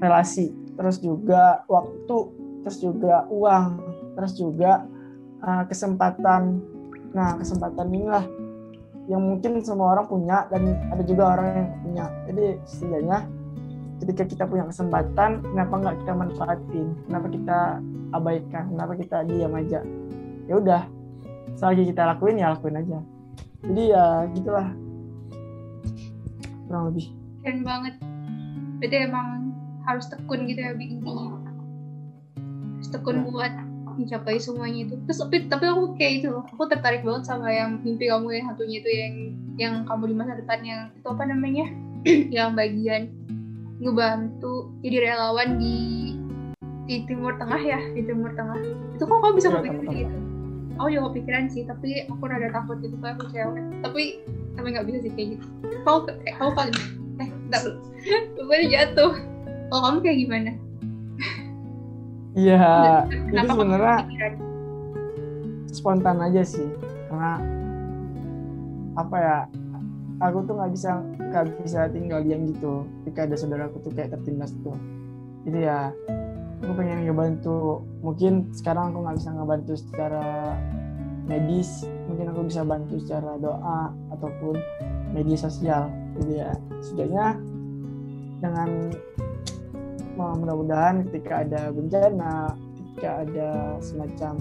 relasi 0.00 0.56
terus 0.72 0.98
juga 0.98 1.62
waktu 1.68 2.16
terus 2.64 2.78
juga 2.80 3.28
uang 3.28 3.66
terus 4.16 4.32
juga 4.38 4.88
uh, 5.44 5.64
kesempatan. 5.68 6.62
Nah 7.12 7.36
kesempatan 7.36 7.92
inilah 7.92 8.24
yang 9.10 9.20
mungkin 9.20 9.60
semua 9.60 9.98
orang 9.98 10.06
punya 10.08 10.48
dan 10.48 10.78
ada 10.88 11.02
juga 11.04 11.36
orang 11.36 11.46
yang 11.52 11.68
punya. 11.84 12.04
Jadi 12.30 12.44
setidaknya 12.64 13.18
ketika 14.02 14.26
kita 14.26 14.44
punya 14.50 14.66
kesempatan 14.66 15.38
kenapa 15.46 15.74
nggak 15.78 15.96
kita 16.02 16.12
manfaatin? 16.12 16.88
Kenapa 17.06 17.26
kita 17.30 17.58
abaikan? 18.10 18.64
Kenapa 18.74 18.92
kita 18.98 19.16
diam 19.30 19.54
aja? 19.54 19.80
Ya 20.50 20.54
udah 20.58 20.82
selagi 21.54 21.94
kita 21.94 22.02
lakuin 22.10 22.42
ya 22.42 22.50
lakuin 22.50 22.82
aja. 22.82 22.98
Jadi 23.62 23.82
ya 23.94 24.26
gitulah. 24.34 24.68
Kurang 26.66 26.90
lebih. 26.90 27.06
Keren 27.46 27.62
banget. 27.62 27.94
Berarti 28.82 28.96
emang 29.06 29.28
harus 29.86 30.06
tekun 30.10 30.46
gitu 30.46 30.62
ya 30.62 30.74
intinya 30.74 31.38
harus 32.78 32.88
tekun 32.90 33.16
ya. 33.18 33.22
buat 33.30 33.52
mencapai 33.94 34.42
semuanya 34.42 34.90
itu. 34.90 34.94
Terus 35.06 35.18
tapi, 35.22 35.36
tapi 35.46 35.64
aku 35.70 35.94
kayak 35.94 36.12
itu 36.22 36.30
aku 36.34 36.64
tertarik 36.66 37.06
banget 37.06 37.30
sama 37.30 37.54
yang 37.54 37.78
mimpi 37.86 38.10
kamu 38.10 38.34
yang 38.34 38.46
satunya 38.50 38.76
itu 38.82 38.90
yang 38.90 39.14
yang 39.60 39.74
kamu 39.86 40.10
di 40.10 40.14
masa 40.18 40.32
depan 40.34 40.58
yang 40.66 40.80
itu 40.90 41.06
apa 41.06 41.24
namanya? 41.28 41.66
Yang 42.34 42.48
bagian 42.58 43.02
ngebantu 43.82 44.70
jadi 44.86 45.10
relawan 45.10 45.58
di 45.58 46.14
di 46.86 47.02
Timur 47.10 47.34
Tengah 47.34 47.58
ya 47.58 47.80
di 47.92 48.02
Timur 48.06 48.30
Tengah. 48.38 48.58
Itu 48.94 49.04
kok 49.10 49.18
kamu 49.18 49.34
bisa 49.38 49.48
ya, 49.50 49.54
kepikiran 49.58 49.94
gitu? 49.98 50.16
Aku 50.78 50.88
juga 50.88 51.02
kepikiran 51.10 51.44
sih 51.50 51.62
tapi 51.66 52.06
aku 52.06 52.22
rada 52.24 52.48
takut 52.54 52.78
gitu 52.80 52.94
kayak 53.02 53.18
aku 53.18 53.24
cewek 53.34 53.64
tapi 53.82 54.02
tapi 54.54 54.66
nggak 54.72 54.86
bisa 54.86 54.98
sih 55.02 55.12
kayak 55.12 55.28
gitu. 55.36 55.46
Kau 55.82 56.06
eh, 56.06 56.34
kau 56.38 56.54
paling 56.54 56.76
eh 57.20 57.28
enggak 57.28 57.62
lu 57.66 58.66
jatuh. 58.70 59.12
Kalau 59.72 59.82
kamu 59.88 59.98
kayak 60.04 60.18
gimana? 60.20 60.52
Iya, 62.32 63.04
itu 63.28 63.44
sebenarnya 63.44 63.96
spontan 65.68 66.16
aja 66.20 66.42
sih, 66.44 66.64
karena 67.08 67.40
apa 68.96 69.16
ya? 69.16 69.38
Aku 70.22 70.46
tuh 70.46 70.54
nggak 70.54 70.70
bisa 70.70 71.02
nggak 71.02 71.44
bisa 71.66 71.90
tinggal 71.90 72.22
diam 72.22 72.46
gitu. 72.46 72.86
Ketika 73.02 73.26
ada 73.26 73.36
saudaraku 73.36 73.82
tuh 73.82 73.90
kayak 73.90 74.14
tertindas 74.14 74.54
tuh, 74.62 74.78
jadi 75.42 75.58
ya 75.66 75.78
aku 76.62 76.72
pengen 76.78 77.02
ngebantu. 77.10 77.82
Mungkin 78.06 78.54
sekarang 78.54 78.94
aku 78.94 78.98
nggak 79.02 79.16
bisa 79.18 79.30
ngebantu 79.34 79.72
secara 79.74 80.26
medis, 81.26 81.82
mungkin 82.06 82.30
aku 82.30 82.40
bisa 82.46 82.62
bantu 82.62 83.02
secara 83.02 83.34
doa 83.42 83.90
ataupun 84.14 84.54
media 85.10 85.34
sosial. 85.34 85.90
Jadi 86.22 86.32
ya 86.38 86.50
setidaknya 86.78 87.26
dengan 88.38 88.68
mudah-mudahan 90.18 91.08
ketika 91.08 91.46
ada 91.46 91.72
bencana 91.72 92.52
ketika 92.76 93.10
ada 93.24 93.50
semacam 93.80 94.32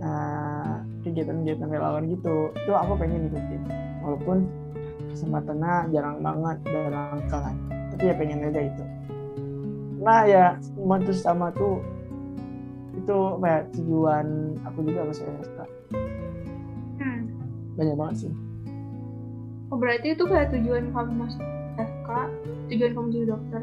uh, 0.00 0.74
kegiatan-kegiatan 1.04 1.68
relawan 1.68 2.08
gitu 2.08 2.50
itu 2.56 2.72
aku 2.72 2.92
pengen 2.96 3.28
ikutin 3.28 3.62
walaupun 4.00 4.48
kesempatannya 5.14 5.94
jarang 5.94 6.18
banget 6.20 6.58
langka. 6.90 7.38
Kan 7.38 7.56
tapi 7.94 8.10
ya 8.10 8.14
pengen 8.18 8.42
aja 8.50 8.60
itu. 8.66 8.84
Nah 10.02 10.26
ya 10.26 10.44
membantu 10.74 11.14
sama 11.14 11.54
tuh 11.54 11.78
itu 12.98 13.18
kayak 13.38 13.70
tujuan 13.74 14.58
aku 14.66 14.78
juga 14.86 15.06
masih 15.06 15.26
SK 15.42 15.58
hmm. 16.98 17.20
banyak 17.78 17.96
banget 17.98 18.16
sih. 18.26 18.32
Oh 19.70 19.78
berarti 19.78 20.14
itu 20.14 20.24
kayak 20.26 20.50
tujuan 20.54 20.90
kamu 20.90 21.12
masuk 21.26 21.42
FK 21.78 22.08
tujuan 22.70 22.90
kamu 22.94 23.06
jadi 23.14 23.26
dokter. 23.34 23.62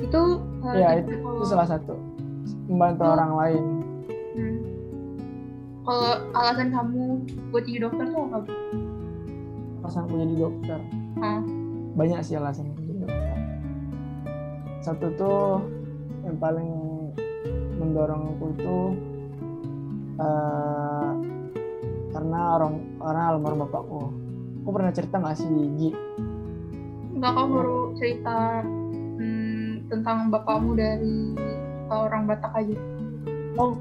Itu 0.00 0.22
uh, 0.66 0.74
ya 0.74 0.88
itu, 1.02 1.10
itu 1.14 1.44
salah 1.46 1.68
satu. 1.70 1.94
Membantu 2.66 3.02
oh. 3.06 3.14
orang 3.14 3.32
lain. 3.38 3.64
Hmm. 4.30 4.58
kalau 5.82 6.22
alasan 6.38 6.70
kamu 6.70 7.26
buat 7.50 7.66
jadi 7.66 7.90
dokter 7.90 8.14
tuh 8.14 8.30
apa 8.30 8.52
alasan 9.90 10.06
aku 10.06 10.22
jadi 10.22 10.34
dokter 10.38 10.78
hmm. 11.18 11.42
banyak 11.98 12.22
sih 12.22 12.38
alasan 12.38 12.70
aku 12.70 12.78
jadi 12.86 12.98
dokter 13.02 13.38
satu 14.86 15.06
tuh 15.18 15.66
yang 16.22 16.38
paling 16.38 16.70
mendorong 17.74 18.38
aku 18.38 18.44
itu 18.54 18.78
uh, 20.22 21.10
karena 22.14 22.40
orang 22.54 22.74
karena 23.02 23.22
almarhum 23.34 23.66
bapakku 23.66 24.00
aku 24.62 24.68
pernah 24.70 24.94
cerita 24.94 25.18
nggak 25.18 25.36
sih 25.42 25.50
Gi? 25.50 25.90
Enggak, 27.18 27.32
kamu 27.34 27.50
baru 27.50 27.78
cerita 27.98 28.38
tentang 29.90 30.30
bapakmu 30.30 30.78
dari 30.78 31.34
orang 31.90 32.30
Batak 32.30 32.54
aja. 32.54 32.78
Oh, 33.58 33.74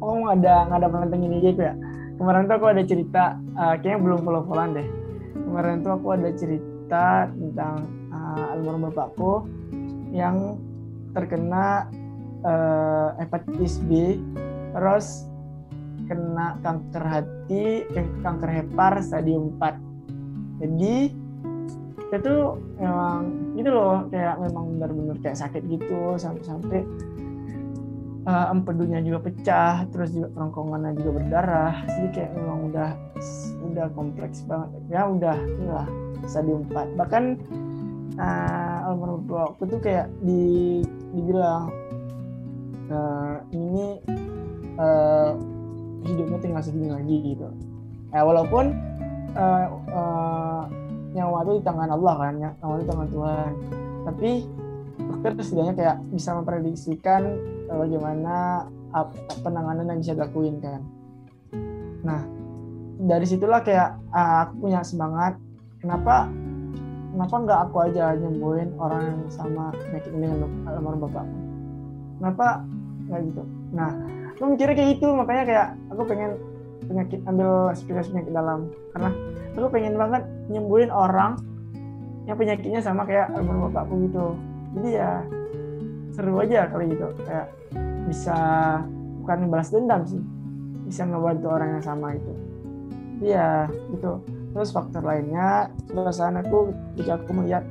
oh 0.00 0.14
nggak 0.24 0.40
ada 0.40 0.56
nggak 0.72 0.78
ada 0.80 0.88
pantengin 0.88 1.36
ini 1.36 1.52
ya? 1.52 1.76
Kemarin 2.16 2.48
tuh 2.48 2.56
aku 2.56 2.66
ada 2.72 2.82
cerita, 2.88 3.36
uh, 3.60 3.76
kayaknya 3.76 4.00
belum 4.00 4.24
follow-followan 4.24 4.80
deh. 4.80 5.03
Kemarin 5.34 5.82
tuh 5.82 5.92
aku 5.98 6.08
ada 6.14 6.30
cerita 6.32 7.28
tentang 7.30 7.76
uh, 8.14 8.54
almarhum 8.54 8.90
bapakku 8.90 9.46
yang 10.14 10.58
terkena 11.14 11.90
uh, 12.46 13.14
hepatitis 13.18 13.82
B, 13.86 14.18
terus 14.74 15.26
kena 16.06 16.58
kanker 16.62 17.04
hati, 17.04 17.86
kanker 18.22 18.50
hepar 18.50 19.02
stadium 19.02 19.54
4. 19.58 20.62
Jadi 20.62 21.24
itu 22.14 22.34
memang 22.78 23.22
gitu 23.58 23.70
loh 23.74 24.06
kayak 24.06 24.38
memang 24.38 24.78
benar-benar 24.78 25.18
kayak 25.18 25.34
sakit 25.34 25.66
gitu 25.66 26.14
sampai-sampai 26.14 26.86
uh, 28.24 28.46
empedunya 28.52 29.00
juga 29.04 29.28
pecah 29.28 29.84
terus 29.92 30.12
juga 30.12 30.28
kerongkongannya 30.34 30.92
juga 31.00 31.10
berdarah. 31.22 31.74
Jadi 31.88 32.08
kayak 32.12 32.30
memang 32.36 32.58
udah 32.72 32.90
udah 33.72 33.86
kompleks 33.92 34.44
banget. 34.44 34.68
Ya 34.88 35.06
udah 35.08 35.36
inilah 35.36 35.88
stadium 36.24 36.64
4 36.72 36.96
bahkan 36.96 37.36
uh, 38.16 38.88
almarhum 38.88 39.24
aku 39.28 39.68
tuh 39.68 39.80
kayak 39.80 40.08
di 40.24 40.80
dibilang 41.12 41.68
uh, 42.88 43.36
ini 43.52 44.00
uh, 44.80 45.36
hidupnya 46.04 46.38
tinggal 46.40 46.62
segini 46.64 46.90
lagi 46.92 47.16
gitu. 47.34 47.48
Ya 48.12 48.22
walaupun 48.22 48.72
uh, 49.34 49.66
uh, 49.90 50.62
nyawa 51.14 51.46
itu 51.46 51.62
di 51.62 51.64
tangan 51.64 51.90
Allah 51.94 52.14
kan 52.18 52.34
nyawa 52.38 52.72
itu 52.78 52.82
di 52.82 52.90
tangan 52.90 53.08
Tuhan. 53.10 53.50
Tapi 54.04 54.30
dokter 54.94 55.30
setidaknya 55.40 55.74
kayak 55.74 55.96
bisa 56.12 56.30
memprediksikan 56.36 57.22
eh, 57.24 57.53
bagaimana 57.68 58.68
penanganan 59.42 59.90
yang 59.90 59.98
bisa 60.00 60.14
dilakuin 60.14 60.62
kan. 60.62 60.80
Nah 62.04 62.20
dari 63.04 63.26
situlah 63.26 63.60
kayak 63.64 63.98
uh, 64.14 64.46
aku 64.46 64.68
punya 64.68 64.80
semangat 64.86 65.34
kenapa 65.82 66.30
kenapa 67.10 67.34
nggak 67.42 67.60
aku 67.70 67.76
aja 67.90 68.14
nyembuhin 68.14 68.70
orang 68.78 69.02
yang 69.02 69.20
sama 69.30 69.74
penyakit 69.74 70.10
ini 70.14 70.26
dengan 70.30 70.50
almarhum 70.70 71.02
bapak 71.10 71.26
kenapa 72.22 72.46
nggak 73.10 73.20
gitu? 73.32 73.42
Nah 73.74 73.90
aku 74.34 74.42
mikirnya 74.54 74.74
kayak 74.78 74.90
gitu 74.98 75.08
makanya 75.14 75.44
kayak 75.46 75.66
aku 75.90 76.02
pengen 76.06 76.32
penyakit 76.86 77.20
ambil 77.26 77.72
spesialis 77.74 78.10
penyakit 78.12 78.32
dalam. 78.32 78.70
Karena 78.94 79.10
aku 79.56 79.68
pengen 79.72 79.94
banget 79.98 80.22
nyembuhin 80.52 80.90
orang 80.92 81.40
yang 82.24 82.36
penyakitnya 82.40 82.80
sama 82.80 83.04
kayak 83.04 83.32
almarhum 83.34 83.68
bapakku 83.68 83.94
gitu. 84.06 84.26
Jadi 84.78 84.90
ya 84.98 85.22
seru 86.14 86.38
aja 86.38 86.70
kali 86.70 86.94
gitu. 86.94 87.10
Kayak 87.26 87.50
bisa 88.06 88.38
bukan 89.20 89.50
balas 89.50 89.74
dendam 89.74 90.02
sih. 90.06 90.22
Bisa 90.86 91.02
ngebantu 91.04 91.50
orang 91.50 91.80
yang 91.80 91.84
sama 91.84 92.14
itu 92.14 92.54
iya 93.24 93.70
gitu. 93.92 94.20
Terus 94.54 94.70
faktor 94.70 95.02
lainnya 95.02 95.70
perasaan 95.90 96.38
aku 96.38 96.70
ketika 96.94 97.18
aku 97.18 97.30
melihat 97.34 97.64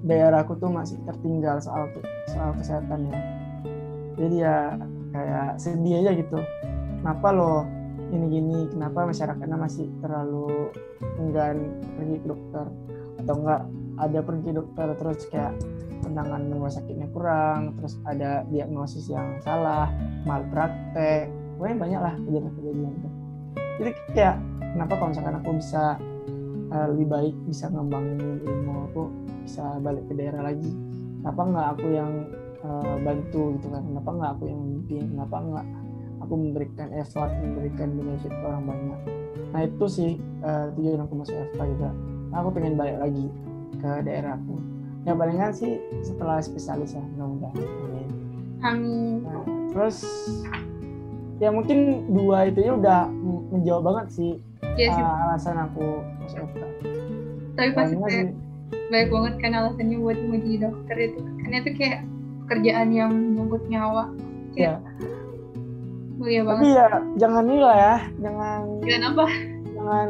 daerahku 0.00 0.56
tuh 0.56 0.72
masih 0.72 0.96
tertinggal 1.04 1.60
soal 1.60 1.92
soal 2.32 2.56
kesehatannya 2.56 3.20
jadi 4.16 4.36
ya 4.36 4.56
kayak 5.12 5.48
sedih 5.60 6.04
aja 6.04 6.10
gitu. 6.16 6.38
Kenapa 7.00 7.28
lo 7.32 7.64
ini 8.10 8.26
gini 8.32 8.58
kenapa 8.72 9.08
masyarakatnya 9.08 9.58
masih 9.60 9.86
terlalu 10.00 10.72
enggan 11.20 11.56
pergi 11.96 12.16
ke 12.20 12.26
dokter? 12.28 12.66
Atau 13.20 13.34
enggak 13.44 13.62
ada 14.00 14.18
pergi 14.24 14.50
dokter 14.56 14.88
terus 14.96 15.28
kayak 15.28 15.52
penanganan 16.00 16.48
rumah 16.56 16.72
sakitnya 16.72 17.06
kurang 17.12 17.76
terus 17.76 18.00
ada 18.08 18.42
diagnosis 18.48 19.06
yang 19.12 19.36
salah 19.44 19.92
malpraktek. 20.24 21.28
Pokoknya 21.60 21.76
banyak 21.76 22.00
lah 22.00 22.14
kejadian-kejadian 22.24 22.92
itu. 22.96 23.08
Jadi 23.80 23.90
kayak 24.16 24.36
kenapa 24.72 24.92
kalau 24.96 25.10
misalkan 25.12 25.36
aku 25.40 25.50
bisa 25.60 25.84
uh, 26.72 26.86
lebih 26.92 27.06
baik 27.12 27.34
bisa 27.44 27.68
ngembangin 27.68 28.40
ilmu 28.44 28.72
aku 28.88 29.02
bisa 29.44 29.76
balik 29.84 30.04
ke 30.08 30.12
daerah 30.16 30.40
lagi? 30.40 30.72
Kenapa 31.20 31.40
nggak 31.44 31.66
aku 31.76 31.86
yang 31.92 32.12
uh, 32.64 32.96
bantu 33.04 33.60
gitu 33.60 33.68
kan? 33.68 33.82
Kenapa 33.84 34.10
nggak 34.16 34.30
aku 34.40 34.44
yang 34.48 34.60
mimpin 34.64 35.04
kenapa 35.12 35.36
nggak 35.36 35.66
aku 36.20 36.34
memberikan 36.36 36.88
effort 36.96 37.32
memberikan 37.44 37.88
benefit 37.92 38.32
ke 38.32 38.44
orang 38.44 38.64
banyak? 38.64 39.00
Nah 39.52 39.60
itu 39.68 39.84
sih 39.84 40.10
uh, 40.40 40.72
tujuan 40.76 41.04
aku 41.04 41.14
masuk 41.20 41.36
FK 41.52 41.60
juga. 41.76 41.90
Aku 42.30 42.48
pengen 42.54 42.78
balik 42.78 42.96
lagi 43.02 43.28
ke 43.80 43.90
daerahku 44.04 44.56
yang 45.08 45.16
palingan 45.16 45.52
sih 45.56 45.80
setelah 46.04 46.44
spesialis 46.44 46.92
ya 46.92 47.02
mudah-mudahan. 47.16 47.56
Amin. 47.56 48.08
Amin. 48.60 49.14
Nah, 49.24 49.44
terus 49.72 50.04
ya 51.40 51.48
mungkin 51.48 52.04
dua 52.12 52.52
itu 52.52 52.60
ya 52.60 52.76
udah 52.76 53.08
menjawab 53.48 53.82
banget 53.88 54.06
sih, 54.12 54.32
ya, 54.76 54.92
sih. 54.92 55.00
Uh, 55.00 55.24
alasan 55.24 55.56
aku 55.56 56.04
masuk 56.20 56.44
FK 56.52 56.62
tapi 57.60 57.70
pasti 57.76 57.94
kayak 57.96 58.32
banyak 58.90 59.08
banget 59.10 59.34
kan 59.42 59.52
alasannya 59.54 59.96
buat 60.00 60.18
mau 60.26 60.38
jadi 60.38 60.56
dokter 60.66 60.96
itu. 60.98 61.20
Karena 61.44 61.56
itu 61.60 61.70
kayak 61.76 61.98
pekerjaan 62.46 62.88
yang 62.90 63.10
menyangkut 63.12 63.62
nyawa. 63.68 64.04
Kayak, 64.54 64.78
ya. 64.80 65.08
Mulia 66.20 66.42
banget. 66.44 66.60
tapi 66.60 66.68
ya 66.76 66.88
jangan 67.16 67.42
ini 67.48 67.58
lah 67.64 67.76
ya 67.80 67.94
jangan 68.20 68.60
jangan 68.84 69.02
apa? 69.08 69.26
jangan 69.72 70.08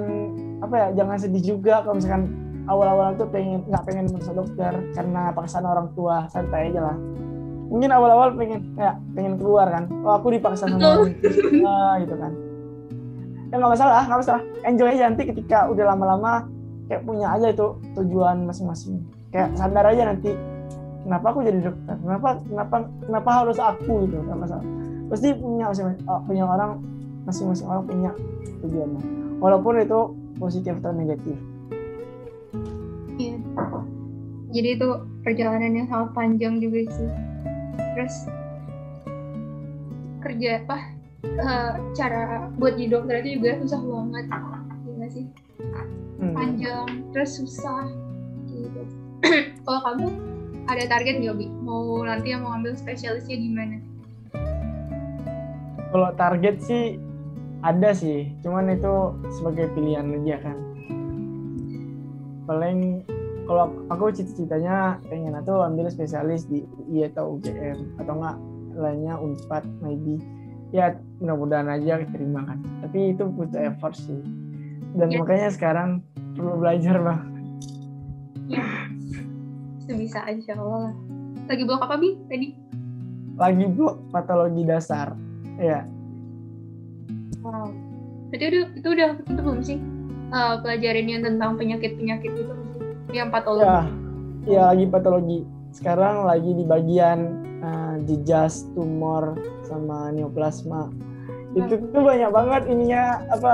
apa 0.59 0.75
ya 0.75 0.89
jangan 0.99 1.17
sedih 1.23 1.45
juga 1.55 1.75
kalau 1.87 1.95
misalkan 2.03 2.25
awal-awal 2.71 3.19
tuh 3.19 3.27
pengen 3.27 3.67
nggak 3.67 3.83
pengen 3.83 4.07
masuk 4.15 4.35
dokter 4.39 4.73
karena 4.95 5.35
paksaan 5.35 5.67
orang 5.67 5.91
tua 5.99 6.31
santai 6.31 6.71
aja 6.71 6.95
lah. 6.95 6.97
Mungkin 7.71 7.91
awal-awal 7.91 8.35
pengen 8.39 8.75
kayak 8.79 8.97
pengen 9.15 9.35
keluar 9.43 9.67
kan. 9.67 9.91
Oh 10.07 10.15
aku 10.15 10.31
dipaksa 10.31 10.71
sama 10.71 10.79
orang 10.79 11.19
tua. 11.19 11.99
Gitu 11.99 12.15
kan. 12.15 12.33
Ya 13.51 13.55
nggak 13.59 13.73
masalah 13.75 14.03
nggak 14.07 14.21
masalah. 14.23 14.43
Enjoy 14.63 14.87
aja 14.87 15.03
nanti 15.11 15.23
ketika 15.27 15.59
udah 15.67 15.85
lama-lama 15.91 16.47
kayak 16.87 17.03
punya 17.03 17.27
aja 17.35 17.51
itu 17.51 17.67
tujuan 17.99 18.47
masing-masing. 18.47 19.03
Kayak 19.35 19.51
sadar 19.59 19.85
aja 19.91 20.03
nanti 20.07 20.31
kenapa 21.03 21.27
aku 21.35 21.43
jadi 21.43 21.59
dokter? 21.59 21.95
Kenapa 21.99 22.29
kenapa 22.47 22.77
kenapa 23.03 23.31
harus 23.43 23.59
aku 23.59 24.07
gitu? 24.07 24.23
Nggak 24.23 24.39
masalah. 24.47 24.67
Pasti 25.11 25.35
punya 25.35 25.67
oh, 26.07 26.23
punya 26.23 26.45
orang 26.47 26.79
masing-masing 27.27 27.67
orang 27.67 27.83
punya 27.83 28.11
tujuannya. 28.63 29.03
Walaupun 29.43 29.83
itu 29.83 30.01
positif 30.39 30.79
atau 30.79 30.95
negatif 30.95 31.50
iya. 33.21 33.37
Jadi 34.51 34.69
itu 34.81 34.89
perjalanan 35.23 35.73
yang 35.77 35.87
sangat 35.87 36.11
panjang 36.17 36.59
juga 36.59 36.89
sih. 36.91 37.11
Terus 37.95 38.15
kerja 40.25 40.65
apa? 40.65 40.79
Uh, 41.21 41.73
cara 41.93 42.49
buat 42.57 42.81
jadi 42.81 42.97
dokter 42.97 43.15
itu 43.21 43.41
juga 43.41 43.61
susah 43.61 43.81
banget. 43.85 44.27
Ya 45.01 45.09
sih? 45.13 45.27
Hmm. 46.21 46.37
panjang 46.37 46.89
terus 47.17 47.41
susah 47.41 47.89
gitu. 48.53 48.83
Kalau 49.65 49.81
kamu 49.89 50.07
ada 50.69 50.85
target 50.85 51.25
nggak 51.25 51.37
bi? 51.41 51.47
Mau 51.65 52.05
nanti 52.05 52.37
yang 52.37 52.45
mau 52.45 52.53
ambil 52.57 52.77
spesialisnya 52.77 53.37
di 53.41 53.49
mana? 53.49 53.77
Kalau 55.91 56.13
target 56.15 56.61
sih 56.61 57.01
ada 57.65 57.97
sih. 57.97 58.29
Cuman 58.45 58.69
itu 58.69 59.17
sebagai 59.33 59.73
pilihan 59.73 60.13
aja 60.21 60.37
kan 60.45 60.70
paling 62.51 63.07
kalau 63.47 63.71
aku 63.95 64.11
cita-citanya 64.11 64.99
pengen 65.07 65.39
atau 65.39 65.63
ambil 65.63 65.87
spesialis 65.87 66.51
di 66.51 66.67
UI 66.91 67.07
atau 67.07 67.39
UGM 67.39 67.95
atau 68.03 68.19
enggak 68.19 68.37
lainnya 68.75 69.15
Unpad 69.23 69.63
maybe. 69.79 70.19
Ya 70.75 70.99
mudah-mudahan 71.23 71.71
aja 71.71 72.03
terima 72.11 72.47
kan. 72.47 72.59
Tapi 72.83 73.15
itu 73.15 73.27
butuh 73.27 73.71
effort 73.71 73.95
sih. 73.95 74.19
Dan 74.99 75.15
ya. 75.15 75.23
makanya 75.23 75.51
sekarang 75.55 76.03
perlu 76.35 76.59
belajar 76.59 76.99
bang. 76.99 77.23
Ya 78.51 78.67
sebisa 79.87 80.23
aja 80.27 80.55
Allah. 80.59 80.95
Lagi 81.51 81.63
blok 81.67 81.83
apa 81.83 81.99
bi 81.99 82.19
tadi? 82.31 82.55
Lagi 83.35 83.67
blok 83.67 84.11
patologi 84.15 84.63
dasar. 84.63 85.15
Iya. 85.59 85.87
Wow. 87.43 87.75
Berarti 88.31 88.45
udah 88.47 88.65
itu 88.79 88.89
udah 88.95 89.11
itu 89.27 89.41
belum 89.43 89.63
sih 89.63 89.79
uh, 90.33 90.55
pelajarin 90.63 91.07
yang 91.07 91.23
tentang 91.23 91.59
penyakit-penyakit 91.61 92.33
itu 92.33 92.55
yang 93.11 93.29
patologi? 93.29 93.67
Ya, 93.67 93.81
ya 94.47 94.63
lagi 94.75 94.87
patologi. 94.87 95.39
Sekarang 95.71 96.27
lagi 96.27 96.51
di 96.55 96.65
bagian 96.67 97.19
uh, 97.63 97.95
jejas, 98.07 98.67
tumor, 98.75 99.39
sama 99.67 100.11
neoplasma. 100.11 100.91
Hmm. 100.91 101.59
Itu 101.59 101.79
tuh 101.91 102.03
banyak 102.03 102.31
banget 102.31 102.63
ininya 102.71 103.23
apa 103.31 103.53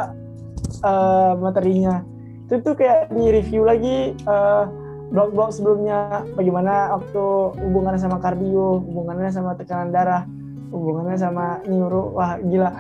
uh, 0.85 1.33
materinya. 1.41 2.05
Itu 2.47 2.63
tuh 2.63 2.75
kayak 2.79 3.11
di 3.13 3.25
review 3.33 3.67
lagi 3.67 4.15
uh, 4.29 4.69
blog-blog 5.11 5.51
sebelumnya 5.55 6.25
bagaimana 6.35 6.95
waktu 6.95 7.25
hubungannya 7.59 8.01
sama 8.01 8.19
kardio, 8.21 8.81
hubungannya 8.81 9.31
sama 9.33 9.55
tekanan 9.59 9.91
darah 9.91 10.25
hubungannya 10.71 11.19
sama 11.19 11.63
nyuruh 11.67 12.15
wah 12.15 12.39
gila 12.43 12.71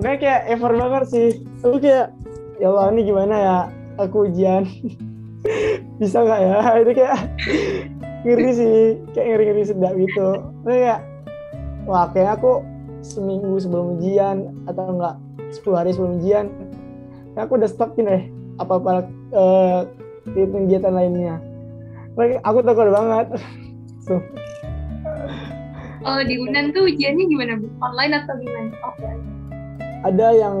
Enggak 0.00 0.16
kayak 0.22 0.42
effort 0.56 0.76
banget 0.80 1.04
sih 1.12 1.28
aku 1.60 1.76
kayak 1.82 2.06
ya 2.60 2.68
Allah 2.68 2.92
ini 2.92 3.02
gimana 3.08 3.34
ya? 3.34 3.58
Aku 3.96 4.28
ujian. 4.28 4.68
Bisa 6.00 6.20
nggak 6.20 6.40
ya? 6.44 6.58
Itu 6.84 6.92
kayak 6.92 7.18
ngeri 8.28 8.48
sih. 8.52 8.76
Kayak 9.16 9.26
ngeri 9.26 9.44
ngeri 9.48 9.62
sedap 9.64 9.94
gitu. 9.96 10.28
Kayak 10.68 11.00
wah 11.88 12.06
kayak 12.12 12.38
aku 12.38 12.60
seminggu 13.00 13.56
sebelum 13.56 13.96
ujian 13.96 14.52
atau 14.68 14.92
enggak 14.92 15.16
10 15.56 15.72
hari 15.72 15.90
sebelum 15.96 16.20
ujian 16.20 16.52
aku 17.32 17.56
udah 17.56 17.70
stopin 17.72 18.04
deh 18.04 18.22
apa 18.60 18.76
apa 18.76 18.92
uh, 19.32 19.80
kegiatan 20.36 20.92
lainnya. 20.92 21.40
Aku 22.44 22.60
takut 22.60 22.92
banget. 22.92 23.26
So, 24.00 24.16
kalau 26.00 26.24
di 26.24 26.40
Unan 26.40 26.72
tuh 26.72 26.88
ujiannya 26.88 27.24
gimana 27.28 27.52
bu? 27.60 27.68
Online 27.84 28.24
atau 28.24 28.32
gimana? 28.40 28.72
Offline? 28.80 29.22
Ada 30.08 30.26
yang 30.40 30.56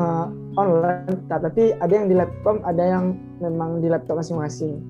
uh, 0.00 0.32
online, 0.58 1.18
tapi 1.30 1.74
ada 1.78 1.92
yang 1.92 2.06
di 2.10 2.16
laptop, 2.18 2.58
ada 2.66 2.82
yang 2.82 3.04
memang 3.38 3.78
di 3.78 3.88
laptop 3.90 4.18
masing-masing. 4.18 4.82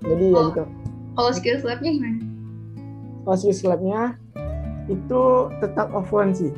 Jadi 0.00 0.26
ya 0.32 0.36
oh. 0.36 0.40
ya 0.40 0.48
gitu. 0.52 0.64
Kalau 1.18 1.30
skills 1.36 1.62
labnya 1.66 1.90
gimana? 1.92 2.20
Kalau 3.26 3.36
skills 3.36 3.62
labnya 3.66 4.00
itu 4.88 5.22
tetap 5.60 5.92
offline 5.92 6.32
sih. 6.32 6.50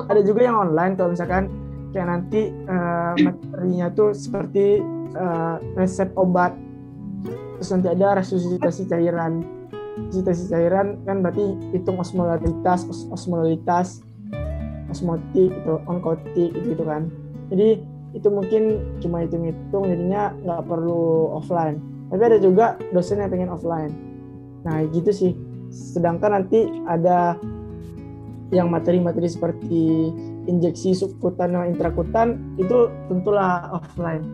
Ada 0.00 0.22
juga 0.26 0.46
yang 0.46 0.56
online 0.58 0.98
kalau 0.98 1.14
misalkan 1.14 1.50
kayak 1.90 2.08
nanti 2.08 2.50
uh, 2.70 3.14
materinya 3.18 3.90
tuh 3.92 4.14
seperti 4.14 4.82
uh, 5.18 5.58
resep 5.74 6.10
obat 6.14 6.54
terus 7.58 7.70
nanti 7.76 7.88
ada 7.92 8.22
resusitasi 8.22 8.88
cairan 8.88 9.44
visitasi 10.08 10.48
cairan 10.48 11.02
kan 11.04 11.20
berarti 11.20 11.58
hitung 11.76 12.00
osmolaritas 12.00 12.88
os 12.88 13.04
osmolaritas 13.12 14.00
osmotik 14.90 15.50
itu 15.50 15.74
onkotik 15.86 16.50
gitu, 16.54 16.74
gitu 16.76 16.84
kan. 16.84 17.08
Jadi 17.50 17.82
itu 18.10 18.28
mungkin 18.30 18.62
cuma 18.98 19.22
hitung-hitung 19.22 19.86
jadinya 19.86 20.34
nggak 20.42 20.62
perlu 20.66 21.30
offline. 21.34 21.78
Tapi 22.10 22.22
ada 22.26 22.38
juga 22.42 22.74
dosen 22.90 23.22
yang 23.22 23.30
pengen 23.30 23.50
offline. 23.50 23.94
Nah 24.66 24.82
gitu 24.90 25.10
sih. 25.14 25.32
Sedangkan 25.70 26.42
nanti 26.42 26.66
ada 26.90 27.38
yang 28.50 28.66
materi-materi 28.66 29.30
seperti 29.30 30.10
injeksi 30.50 30.98
subkutan 30.98 31.54
dan 31.54 31.70
intrakutan 31.70 32.42
itu 32.58 32.90
tentulah 33.06 33.78
offline. 33.78 34.26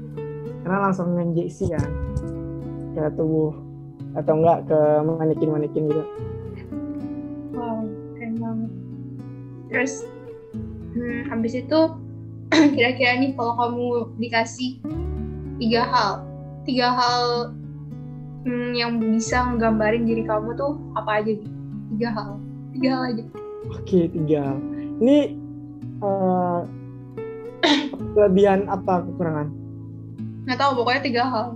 Karena 0.64 0.88
langsung 0.88 1.12
injeksi 1.20 1.68
kan 1.76 1.84
ke 2.96 3.12
tubuh 3.12 3.52
atau 4.16 4.32
enggak 4.40 4.64
ke 4.64 4.78
manekin-manekin 5.04 5.92
gitu. 5.92 6.04
Wow, 7.52 7.84
keren 8.16 8.34
banget. 8.40 8.70
Terus 9.68 10.08
hmm, 10.96 11.20
habis 11.28 11.52
itu 11.52 11.80
kira-kira 12.74 13.20
nih 13.20 13.36
kalau 13.36 13.52
kamu 13.60 13.86
dikasih 14.16 14.80
tiga 15.60 15.84
hal 15.84 16.24
tiga 16.64 16.88
hal 16.92 17.52
hmm, 18.42 18.72
yang 18.74 18.98
bisa 18.98 19.54
nggambarin 19.54 20.08
diri 20.08 20.24
kamu 20.24 20.56
tuh 20.56 20.80
apa 20.96 21.22
aja 21.22 21.30
nih? 21.36 21.50
Tiga 21.94 22.08
hal 22.10 22.30
tiga 22.74 22.88
hal 22.96 23.02
aja. 23.14 23.24
Oke 23.70 24.00
tiga 24.10 24.38
hal. 24.52 24.58
Ini 24.98 25.16
uh, 26.02 26.60
kelebihan 28.16 28.66
apa 28.66 29.06
kekurangan? 29.06 29.48
Nggak 30.48 30.58
tahu 30.58 30.70
pokoknya 30.82 31.02
tiga 31.04 31.24
hal. 31.28 31.48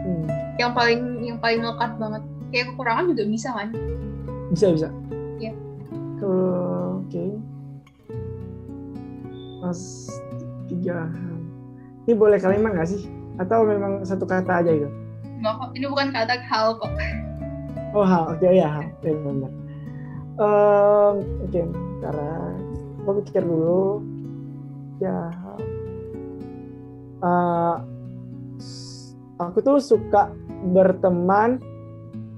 Hmm. 0.00 0.26
yang 0.56 0.72
paling 0.72 1.00
yang 1.24 1.38
paling 1.38 1.60
melekat 1.60 1.92
banget. 2.00 2.22
Kayak 2.50 2.66
kekurangan 2.74 3.04
juga 3.14 3.24
bisa 3.30 3.48
kan? 3.54 3.68
Bisa 4.50 4.66
bisa. 4.74 4.88
Iya. 5.38 5.52
oke 6.20 6.26
mas 9.70 10.10
tiga 10.66 11.06
hal 11.06 11.38
ini 12.10 12.12
boleh 12.18 12.42
kalimat 12.42 12.74
nggak 12.74 12.90
sih 12.90 13.06
atau 13.38 13.62
memang 13.62 14.02
satu 14.02 14.26
kata 14.26 14.66
aja 14.66 14.74
gitu 14.74 14.90
Enggak 15.40 15.56
kok, 15.56 15.70
ini 15.72 15.86
bukan 15.88 16.08
kata 16.12 16.34
hal 16.52 16.76
kok. 16.76 16.92
Oh 17.96 18.04
hal, 18.04 18.36
oke 18.36 18.44
okay, 18.44 18.60
ya 18.60 18.68
hal, 18.68 18.92
ya, 19.00 19.16
benar. 19.24 19.52
Um, 20.36 21.14
oke, 21.40 21.48
okay. 21.48 21.64
karena 22.04 22.32
aku 23.00 23.10
pikir 23.24 23.42
dulu. 23.48 24.04
Ya, 25.00 25.32
uh, 27.24 27.80
aku 29.40 29.64
tuh 29.64 29.80
suka 29.80 30.28
berteman. 30.76 31.56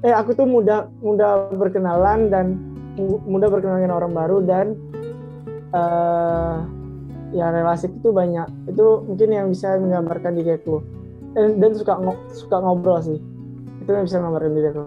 Eh, 0.06 0.14
aku 0.14 0.38
tuh 0.38 0.46
mudah 0.46 0.86
mudah 1.02 1.50
berkenalan 1.58 2.30
dan 2.30 2.54
mudah 3.26 3.50
berkenalan 3.50 3.82
dengan 3.82 3.98
orang 3.98 4.14
baru 4.14 4.38
dan 4.46 4.78
uh, 5.74 6.62
ya 7.32 7.50
relasi 7.50 7.88
itu 7.88 8.12
banyak. 8.12 8.46
Itu 8.68 9.02
mungkin 9.08 9.28
yang 9.32 9.46
bisa 9.50 9.76
menggambarkan 9.80 10.36
diri 10.36 10.60
aku. 10.60 10.84
Dan, 11.32 11.58
dan 11.58 11.72
suka 11.72 11.96
ngo 11.96 12.12
suka 12.30 12.60
ngobrol 12.60 13.00
sih. 13.00 13.18
Itu 13.82 13.90
yang 13.90 14.04
bisa 14.04 14.20
ngomongin 14.20 14.52
diri 14.52 14.68
aku. 14.70 14.84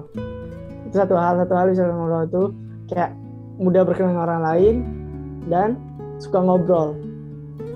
Itu 0.87 0.95
satu 0.95 1.17
hal 1.17 1.41
satu 1.41 1.53
hal 1.57 1.67
bisa 1.73 1.83
ngobrol 1.89 2.23
itu. 2.29 2.43
Kayak 2.85 3.11
mudah 3.57 3.81
berkenalan 3.81 4.21
orang 4.21 4.41
lain 4.45 4.75
dan 5.49 5.69
suka 6.21 6.39
ngobrol. 6.39 6.93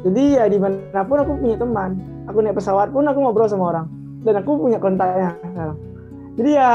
Jadi 0.06 0.40
ya 0.40 0.48
di 0.48 0.56
mana 0.62 1.02
pun 1.04 1.18
aku 1.20 1.36
punya 1.44 1.60
teman 1.60 2.00
aku 2.30 2.46
naik 2.46 2.56
pesawat 2.56 2.94
pun 2.94 3.04
aku 3.10 3.20
ngobrol 3.20 3.50
sama 3.50 3.74
orang. 3.74 3.88
Dan 4.22 4.38
aku 4.38 4.60
punya 4.60 4.78
kontaknya 4.78 5.34
sekarang. 5.42 5.78
Jadi 6.38 6.52
ya 6.54 6.72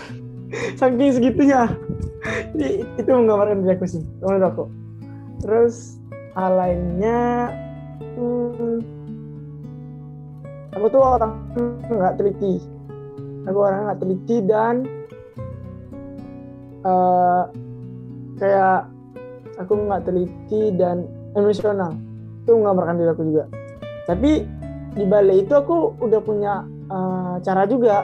saking 0.80 1.12
segitunya. 1.12 1.68
Jadi 2.56 2.68
itu 2.96 3.10
menggambarkan 3.12 3.60
diri 3.60 3.76
aku 3.76 3.86
sih 3.86 4.02
menurut 4.24 4.44
aku. 4.48 4.64
Terus 5.44 6.00
hal 6.34 6.52
lainnya 6.58 7.50
hmm, 8.18 8.78
aku 10.74 10.86
tuh 10.90 11.02
orang 11.02 11.32
nggak 11.86 12.14
teliti. 12.18 12.54
Aku 13.44 13.58
orang 13.60 13.86
nggak 13.86 14.00
teliti 14.02 14.36
dan 14.42 14.74
uh, 16.82 17.46
kayak 18.38 18.90
aku 19.62 19.72
nggak 19.78 20.02
teliti 20.04 20.74
dan 20.74 21.06
emosional. 21.38 21.94
Itu 22.42 22.58
menggambarkan 22.58 22.98
diri 22.98 23.10
aku 23.14 23.24
juga. 23.30 23.44
Tapi 24.04 24.30
di 24.94 25.04
balik 25.06 25.48
itu 25.48 25.54
aku 25.54 25.98
udah 26.02 26.20
punya 26.20 26.66
uh, 26.90 27.38
cara 27.40 27.64
juga. 27.70 28.02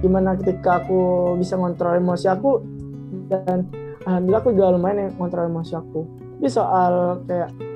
Gimana 0.00 0.36
ketika 0.36 0.80
aku 0.84 1.34
bisa 1.36 1.60
ngontrol 1.60 2.00
emosi 2.00 2.26
aku 2.28 2.64
dan 3.28 3.68
alhamdulillah 4.08 4.40
aku 4.40 4.50
juga 4.56 4.72
lumayan 4.72 5.08
yang 5.08 5.12
ngontrol 5.16 5.48
emosi 5.48 5.72
aku. 5.76 6.00
Tapi 6.40 6.48
soal 6.48 7.20
kayak 7.28 7.69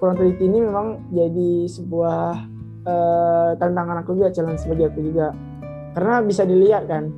kurang 0.00 0.16
teliti 0.16 0.48
ini 0.48 0.64
memang 0.64 1.12
jadi 1.12 1.68
sebuah 1.68 2.24
uh, 2.88 3.50
tantangan 3.60 4.00
aku 4.00 4.16
juga 4.16 4.32
challenge 4.32 4.64
bagi 4.64 4.84
aku 4.88 5.00
juga. 5.04 5.36
Karena 5.92 6.24
bisa 6.24 6.42
dilihat 6.48 6.88
kan 6.88 7.12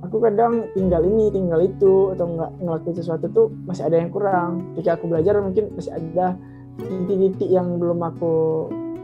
aku 0.00 0.16
kadang 0.24 0.72
tinggal 0.72 1.04
ini 1.04 1.28
tinggal 1.28 1.60
itu 1.60 2.16
atau 2.16 2.24
nggak 2.32 2.50
ngelakuin 2.64 2.96
sesuatu 2.96 3.28
tuh 3.28 3.46
masih 3.68 3.84
ada 3.84 4.00
yang 4.00 4.08
kurang. 4.08 4.72
Ketika 4.72 4.96
aku 4.96 5.12
belajar 5.12 5.36
mungkin 5.44 5.68
masih 5.76 5.92
ada 5.92 6.34
titik-titik 6.80 7.52
yang 7.52 7.76
belum 7.76 8.00
aku 8.00 8.32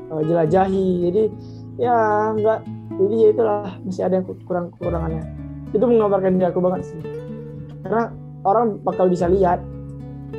uh, 0.09 0.23
jelajahi. 0.25 1.13
Jadi 1.13 1.23
ya 1.77 2.33
nggak 2.33 2.61
jadi 2.99 3.15
ya 3.15 3.29
itulah 3.37 3.71
masih 3.85 4.03
ada 4.09 4.15
yang 4.19 4.27
kurang 4.49 4.73
kekurangannya 4.75 5.23
itu 5.77 5.85
menggambarkan 5.85 6.41
diri 6.41 6.47
aku 6.49 6.61
banget 6.65 6.81
sih. 6.89 7.01
Karena 7.85 8.09
orang 8.49 8.81
bakal 8.81 9.13
bisa 9.13 9.29
lihat 9.29 9.61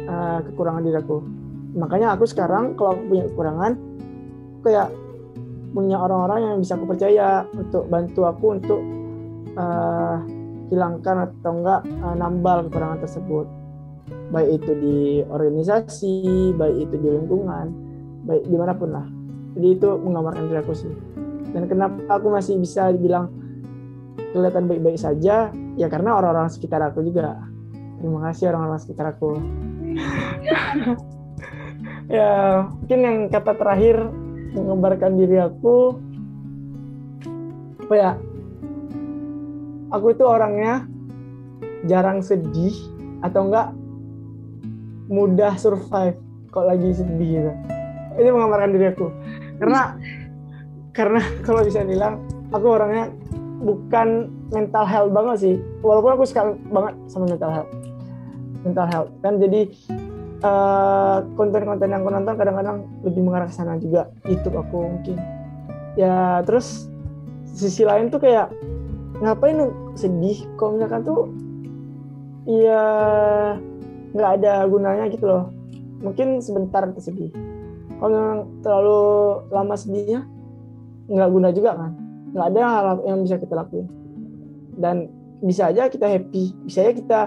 uh, 0.10 0.42
kekurangan 0.50 0.82
diri 0.82 0.98
aku 0.98 1.39
makanya 1.78 2.18
aku 2.18 2.26
sekarang 2.26 2.74
kalau 2.74 2.98
punya 3.06 3.30
kekurangan 3.30 3.78
kayak 4.66 4.90
punya 5.70 6.02
orang-orang 6.02 6.40
yang 6.50 6.56
bisa 6.62 6.74
aku 6.74 6.90
percaya 6.90 7.46
untuk 7.54 7.86
bantu 7.88 8.26
aku 8.26 8.46
untuk 8.58 8.82
uh, 9.54 10.18
hilangkan 10.74 11.30
atau 11.30 11.52
enggak 11.62 11.82
uh, 12.02 12.16
nambal 12.18 12.66
kekurangan 12.70 13.00
tersebut. 13.06 13.46
Baik 14.34 14.62
itu 14.62 14.72
di 14.78 15.00
organisasi 15.30 16.54
baik 16.58 16.90
itu 16.90 16.96
di 16.98 17.10
lingkungan 17.14 17.68
baik 18.26 18.44
di 18.50 18.58
mana 18.58 18.74
pun 18.74 18.90
lah. 18.90 19.06
Jadi 19.58 19.68
itu 19.78 19.90
menggambarkan 20.02 20.50
diri 20.50 20.60
aku 20.62 20.74
sih. 20.74 20.94
Dan 21.50 21.66
kenapa 21.66 21.98
aku 22.18 22.30
masih 22.30 22.62
bisa 22.62 22.94
dibilang 22.94 23.30
kelihatan 24.34 24.70
baik-baik 24.70 24.98
saja? 25.02 25.50
Ya 25.78 25.88
karena 25.90 26.18
orang-orang 26.18 26.50
sekitar 26.50 26.82
aku 26.82 27.02
juga. 27.06 27.42
Terima 28.00 28.30
kasih 28.30 28.54
orang-orang 28.54 28.80
sekitar 28.80 29.06
aku 29.12 29.36
ya 32.10 32.66
mungkin 32.66 33.00
yang 33.06 33.18
kata 33.30 33.54
terakhir 33.54 34.10
menggambarkan 34.58 35.14
diri 35.16 35.38
aku 35.38 35.96
apa 37.86 37.96
ya? 37.98 38.12
Aku 39.90 40.14
itu 40.14 40.22
orangnya 40.22 40.86
jarang 41.90 42.22
sedih 42.22 42.74
atau 43.26 43.50
enggak 43.50 43.74
mudah 45.10 45.58
survive 45.58 46.18
kalau 46.54 46.70
lagi 46.70 46.94
sedih 46.94 47.30
gitu. 47.42 47.52
Ini 48.22 48.30
menggambarkan 48.30 48.72
diri 48.78 48.86
aku. 48.94 49.08
Karena 49.58 49.98
karena 50.94 51.22
kalau 51.46 51.66
bisa 51.66 51.82
bilang 51.82 52.22
aku 52.54 52.68
orangnya 52.78 53.10
bukan 53.66 54.30
mental 54.54 54.86
health 54.86 55.10
banget 55.10 55.38
sih. 55.42 55.56
Walaupun 55.82 56.12
aku 56.14 56.24
suka 56.30 56.54
banget 56.70 56.94
sama 57.10 57.26
mental 57.26 57.52
health. 57.54 57.72
Mental 58.62 58.88
health. 58.90 59.12
Kan 59.26 59.42
jadi 59.42 59.66
Eh, 60.40 61.18
konten-konten 61.36 61.84
uh, 61.84 61.92
yang 61.92 62.08
aku 62.08 62.16
nonton 62.16 62.36
kadang-kadang 62.40 62.88
lebih 63.04 63.28
mengarah 63.28 63.52
ke 63.52 63.56
sana 63.60 63.76
juga. 63.76 64.08
YouTube 64.24 64.56
aku 64.56 64.88
mungkin. 64.88 65.20
Ya 66.00 66.40
terus 66.48 66.88
sisi 67.44 67.84
lain 67.84 68.08
tuh 68.08 68.24
kayak 68.24 68.48
ngapain 69.20 69.68
sedih? 70.00 70.48
Kalau 70.56 70.80
misalkan 70.80 71.04
tuh 71.04 71.28
ya 72.48 72.84
nggak 74.16 74.32
ada 74.40 74.64
gunanya 74.72 75.12
gitu 75.12 75.28
loh. 75.28 75.52
Mungkin 76.00 76.40
sebentar 76.40 76.88
sedih. 76.96 77.36
Kalau 78.00 78.08
memang 78.08 78.40
terlalu 78.64 79.02
lama 79.52 79.76
sedihnya 79.76 80.24
nggak 81.12 81.30
guna 81.36 81.52
juga 81.52 81.76
kan. 81.76 81.92
Nggak 82.32 82.48
ada 82.56 82.62
hal 82.64 82.86
yang 83.04 83.28
bisa 83.28 83.36
kita 83.44 83.60
lakuin. 83.60 83.92
Dan 84.80 85.12
bisa 85.44 85.68
aja 85.68 85.92
kita 85.92 86.08
happy 86.08 86.56
bisa 86.64 86.88
aja 86.88 86.94
kita 86.96 87.20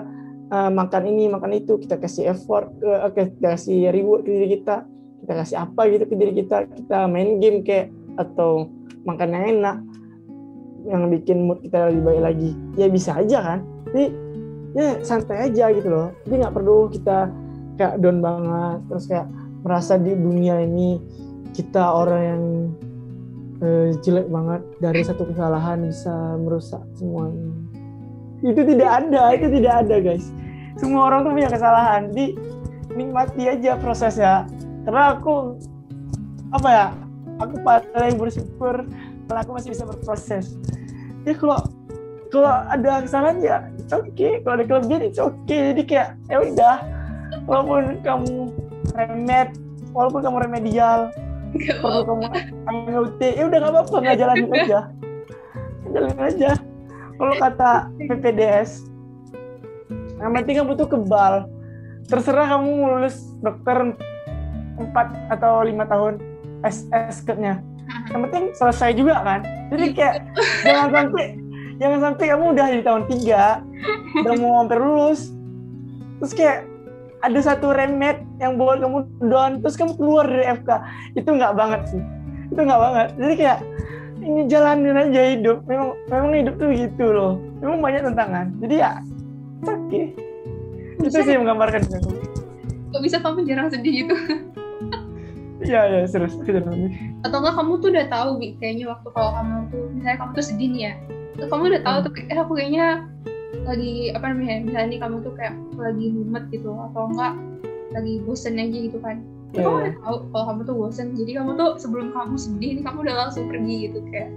uh, 0.52 0.70
makan 0.70 1.02
ini 1.08 1.32
makan 1.32 1.56
itu 1.56 1.80
kita 1.80 1.96
kasih 1.96 2.36
effort 2.36 2.68
uh, 2.84 3.08
kita 3.08 3.56
kasih 3.56 3.88
reward 3.88 4.28
ke 4.28 4.30
diri 4.30 4.48
kita 4.60 4.84
kita 5.24 5.32
kasih 5.32 5.56
apa 5.64 5.80
gitu 5.88 6.04
ke 6.04 6.14
diri 6.18 6.32
kita 6.44 6.68
kita 6.68 7.08
main 7.08 7.40
game 7.40 7.64
kayak 7.64 7.88
atau 8.20 8.68
makan 9.08 9.32
yang 9.32 9.44
enak 9.58 9.76
yang 10.82 11.02
bikin 11.08 11.46
mood 11.46 11.62
kita 11.62 11.88
lebih 11.88 12.02
baik 12.10 12.22
lagi. 12.26 12.50
Ya 12.74 12.90
bisa 12.90 13.14
aja 13.14 13.38
kan? 13.38 13.58
Jadi 13.90 14.04
ya 14.74 14.98
santai 15.06 15.46
aja 15.46 15.70
gitu 15.70 15.88
loh. 15.88 16.10
Jadi 16.26 16.34
nggak 16.42 16.54
perlu 16.54 16.90
kita 16.90 17.30
kayak 17.78 18.02
down 18.02 18.18
banget 18.18 18.78
terus 18.90 19.04
kayak 19.06 19.26
merasa 19.62 19.94
di 19.94 20.12
dunia 20.12 20.58
ini 20.58 20.98
kita 21.54 21.82
orang 21.86 22.22
yang 22.26 22.42
uh, 23.62 23.88
jelek 24.02 24.26
banget 24.26 24.62
dari 24.82 25.00
satu 25.06 25.22
kesalahan 25.30 25.86
bisa 25.86 26.34
merusak 26.42 26.82
semuanya. 26.98 27.54
Itu 28.42 28.66
tidak 28.66 28.90
ada 28.90 29.22
itu 29.38 29.46
tidak 29.54 29.86
ada 29.86 29.96
guys 30.02 30.34
semua 30.76 31.08
orang 31.10 31.26
tuh 31.26 31.32
punya 31.34 31.50
kesalahan. 31.50 32.08
Jadi 32.12 32.26
nikmati 32.96 33.42
aja 33.48 33.76
prosesnya. 33.80 34.48
Karena 34.84 35.16
aku 35.16 35.56
apa 36.52 36.68
ya 36.68 36.86
aku 37.40 37.54
paling 37.64 38.16
bersyukur 38.20 38.84
kalau 39.28 39.38
aku 39.40 39.50
masih 39.56 39.72
bisa 39.72 39.84
berproses. 39.88 40.56
Ya 41.24 41.32
kalau 41.36 41.60
kalau 42.32 42.52
ada 42.68 43.04
kesalahan 43.04 43.36
ya 43.40 43.56
it's 43.76 43.92
okay. 43.92 44.40
Kalau 44.44 44.60
ada 44.60 44.64
kelebihan 44.68 45.02
it's 45.04 45.20
okay. 45.20 45.72
Jadi 45.72 45.82
kayak 45.88 46.08
ya 46.28 46.38
udah. 46.40 46.76
Walaupun 47.48 48.04
kamu 48.04 48.52
remet 48.92 49.56
walaupun 49.96 50.20
kamu 50.20 50.36
remedial 50.48 51.12
perlu 51.52 52.00
kamu 52.08 52.22
AMLT 52.64 53.20
ya 53.36 53.44
udah 53.48 53.58
nggak 53.60 53.72
apa-apa. 53.72 53.96
Nggak 54.00 54.18
jalanin 54.20 54.50
aja. 54.52 54.80
Jalanin 55.92 56.20
aja. 56.20 56.50
Kalau 57.20 57.34
kata 57.38 57.72
PPDS 58.00 58.91
yang 60.22 60.30
penting 60.38 60.54
kamu 60.62 60.72
tuh 60.78 60.88
kebal. 60.88 61.50
Terserah 62.06 62.46
kamu 62.54 62.68
mau 62.78 62.88
lulus 62.98 63.18
dokter 63.42 63.94
4 64.78 65.34
atau 65.34 65.62
lima 65.66 65.86
tahun 65.86 66.18
SS 66.62 67.26
nya 67.38 67.62
yang 68.12 68.20
penting 68.28 68.44
selesai 68.56 68.90
juga 68.96 69.20
kan? 69.22 69.40
Jadi 69.72 69.86
kayak 69.96 70.16
jangan 70.64 70.88
sampai 70.92 71.24
jangan 71.80 71.98
sampai 72.10 72.24
kamu 72.30 72.44
udah 72.54 72.66
di 72.70 72.82
tahun 72.84 73.02
3 73.08 74.22
udah 74.22 74.34
mau 74.38 74.52
hampir 74.62 74.78
lulus. 74.78 75.32
Terus 76.22 76.32
kayak 76.36 76.58
ada 77.22 77.40
satu 77.42 77.70
remet 77.70 78.18
yang 78.42 78.58
buat 78.58 78.82
kamu 78.82 79.06
down 79.30 79.62
terus 79.62 79.78
kamu 79.78 79.94
keluar 79.94 80.26
dari 80.26 80.46
FK 80.58 80.70
itu 81.18 81.28
nggak 81.30 81.54
banget 81.54 81.80
sih. 81.90 82.02
Itu 82.50 82.60
nggak 82.62 82.80
banget. 82.80 83.08
Jadi 83.18 83.34
kayak 83.38 83.58
ini 84.22 84.40
jalanin 84.46 84.98
aja 84.98 85.22
hidup. 85.34 85.58
Memang 85.66 85.88
memang 86.10 86.30
hidup 86.34 86.54
tuh 86.58 86.68
gitu 86.74 87.06
loh. 87.10 87.32
Memang 87.62 87.78
banyak 87.80 88.00
tantangan. 88.06 88.46
Jadi 88.62 88.74
ya 88.78 88.92
oke 89.62 89.78
okay. 89.88 90.06
itu 91.02 91.18
sih 91.18 91.32
yang 91.32 91.46
menggambarkan 91.46 91.82
kok 92.92 93.02
bisa 93.02 93.16
kamu 93.22 93.46
jarang 93.48 93.68
sedih 93.72 94.06
gitu 94.06 94.16
Iya, 95.62 95.80
iya, 95.86 96.00
serius. 96.10 96.34
Atau 97.22 97.38
enggak 97.38 97.54
kamu 97.54 97.72
tuh 97.78 97.88
udah 97.94 98.06
tahu, 98.10 98.30
Bi, 98.42 98.58
kayaknya 98.58 98.90
waktu 98.90 99.08
kalau 99.14 99.30
kamu 99.38 99.54
tuh, 99.70 99.84
misalnya 99.94 100.18
kamu 100.18 100.30
tuh 100.34 100.44
sedih 100.44 100.68
nih 100.74 100.82
ya, 100.82 100.94
terus 101.38 101.48
kamu 101.54 101.62
udah 101.70 101.82
tahu 101.86 101.98
tuh, 102.02 102.12
eh 102.18 102.38
aku 102.38 102.52
kayaknya 102.58 102.86
lagi, 103.62 103.92
apa 104.10 104.24
namanya, 104.34 104.54
misalnya 104.66 104.88
nih 104.90 105.00
kamu 105.06 105.16
tuh 105.22 105.32
kayak 105.38 105.54
lagi 105.78 106.06
mumet 106.10 106.44
gitu, 106.50 106.70
atau 106.90 107.02
enggak 107.14 107.34
lagi 107.94 108.14
bosen 108.26 108.58
aja 108.58 108.78
gitu 108.90 108.98
kan. 108.98 109.22
Yeah. 109.54 109.68
Kamu 109.68 109.76
udah 109.78 109.94
tahu 110.02 110.16
kalau 110.34 110.44
kamu 110.50 110.60
tuh 110.66 110.76
bosen, 110.82 111.06
jadi 111.14 111.30
kamu 111.38 111.50
tuh 111.54 111.70
sebelum 111.78 112.08
kamu 112.10 112.34
sedih, 112.34 112.70
nih 112.80 112.84
kamu 112.84 112.98
udah 113.06 113.16
langsung 113.22 113.44
pergi 113.46 113.76
gitu, 113.86 113.98
kayak. 114.10 114.30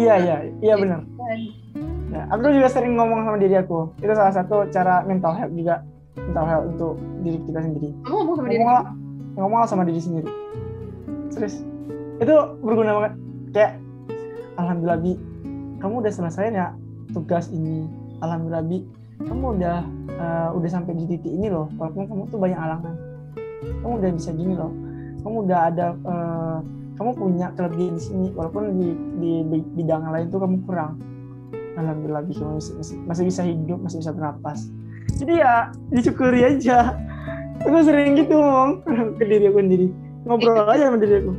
Iya, 0.00 0.14
iya, 0.16 0.36
iya 0.64 0.74
benar. 0.80 1.04
Ya, 2.10 2.26
aku 2.26 2.50
juga 2.50 2.66
sering 2.66 2.98
ngomong 2.98 3.22
sama 3.22 3.38
diri 3.38 3.54
aku. 3.54 3.94
Itu 4.02 4.10
salah 4.18 4.34
satu 4.34 4.66
cara 4.74 5.06
mental 5.06 5.30
health 5.30 5.54
juga, 5.54 5.86
mental 6.18 6.44
health 6.50 6.66
untuk 6.74 6.94
diri 7.22 7.38
kita 7.46 7.60
sendiri. 7.62 7.88
Kamu 8.02 8.16
ngomong 8.18 8.36
sama 8.36 8.48
diri 8.50 8.58
ngomong, 8.58 8.86
ngomong 9.38 9.58
sama 9.70 9.82
diri 9.86 10.00
sendiri. 10.02 10.30
Serius. 11.30 11.62
Itu 12.18 12.34
berguna 12.66 12.98
banget. 12.98 13.12
Kayak 13.54 13.72
alhamdulillah 14.58 14.98
bi. 14.98 15.14
Kamu 15.78 15.94
udah 16.02 16.12
selesai 16.12 16.50
ya 16.50 16.74
tugas 17.14 17.46
ini. 17.54 17.86
Alhamdulillah 18.18 18.66
bi. 18.66 18.82
Kamu 19.22 19.44
udah 19.54 19.78
uh, 20.18 20.48
udah 20.58 20.66
sampai 20.68 20.98
di 20.98 21.14
titik 21.14 21.30
ini 21.30 21.46
loh. 21.46 21.70
Walaupun 21.78 22.10
kamu 22.10 22.22
tuh 22.26 22.38
banyak 22.42 22.58
halangan. 22.58 22.94
Kamu 23.86 24.02
udah 24.02 24.10
bisa 24.18 24.34
gini 24.34 24.58
loh. 24.58 24.74
Kamu 25.22 25.46
udah 25.46 25.58
ada 25.70 25.94
uh, 26.02 26.58
kamu 26.98 27.10
punya 27.14 27.54
kelebihan 27.54 27.94
di 27.94 28.02
sini. 28.02 28.26
Walaupun 28.34 28.74
di, 28.74 28.88
di 29.22 29.62
bidang 29.78 30.10
lain 30.10 30.26
tuh 30.26 30.42
kamu 30.42 30.58
kurang 30.66 30.98
alhamdulillah 31.78 32.22
bi 32.26 32.34
kamu 32.34 32.58
masih, 32.58 32.96
masih, 33.06 33.24
bisa 33.26 33.42
hidup 33.46 33.78
masih 33.82 33.98
bisa 34.02 34.10
bernapas. 34.14 34.70
Jadi 35.18 35.42
ya 35.42 35.70
disyukuri 35.92 36.40
aja. 36.46 36.96
Aku 37.60 37.84
sering 37.84 38.16
gitu 38.16 38.40
ngomong 38.40 38.80
ke 39.20 39.24
diri 39.28 39.52
aku 39.52 39.60
sendiri. 39.60 39.86
Ngobrol 40.24 40.64
aja 40.64 40.88
sama 40.88 40.98
diri 40.98 41.14
aku. 41.20 41.32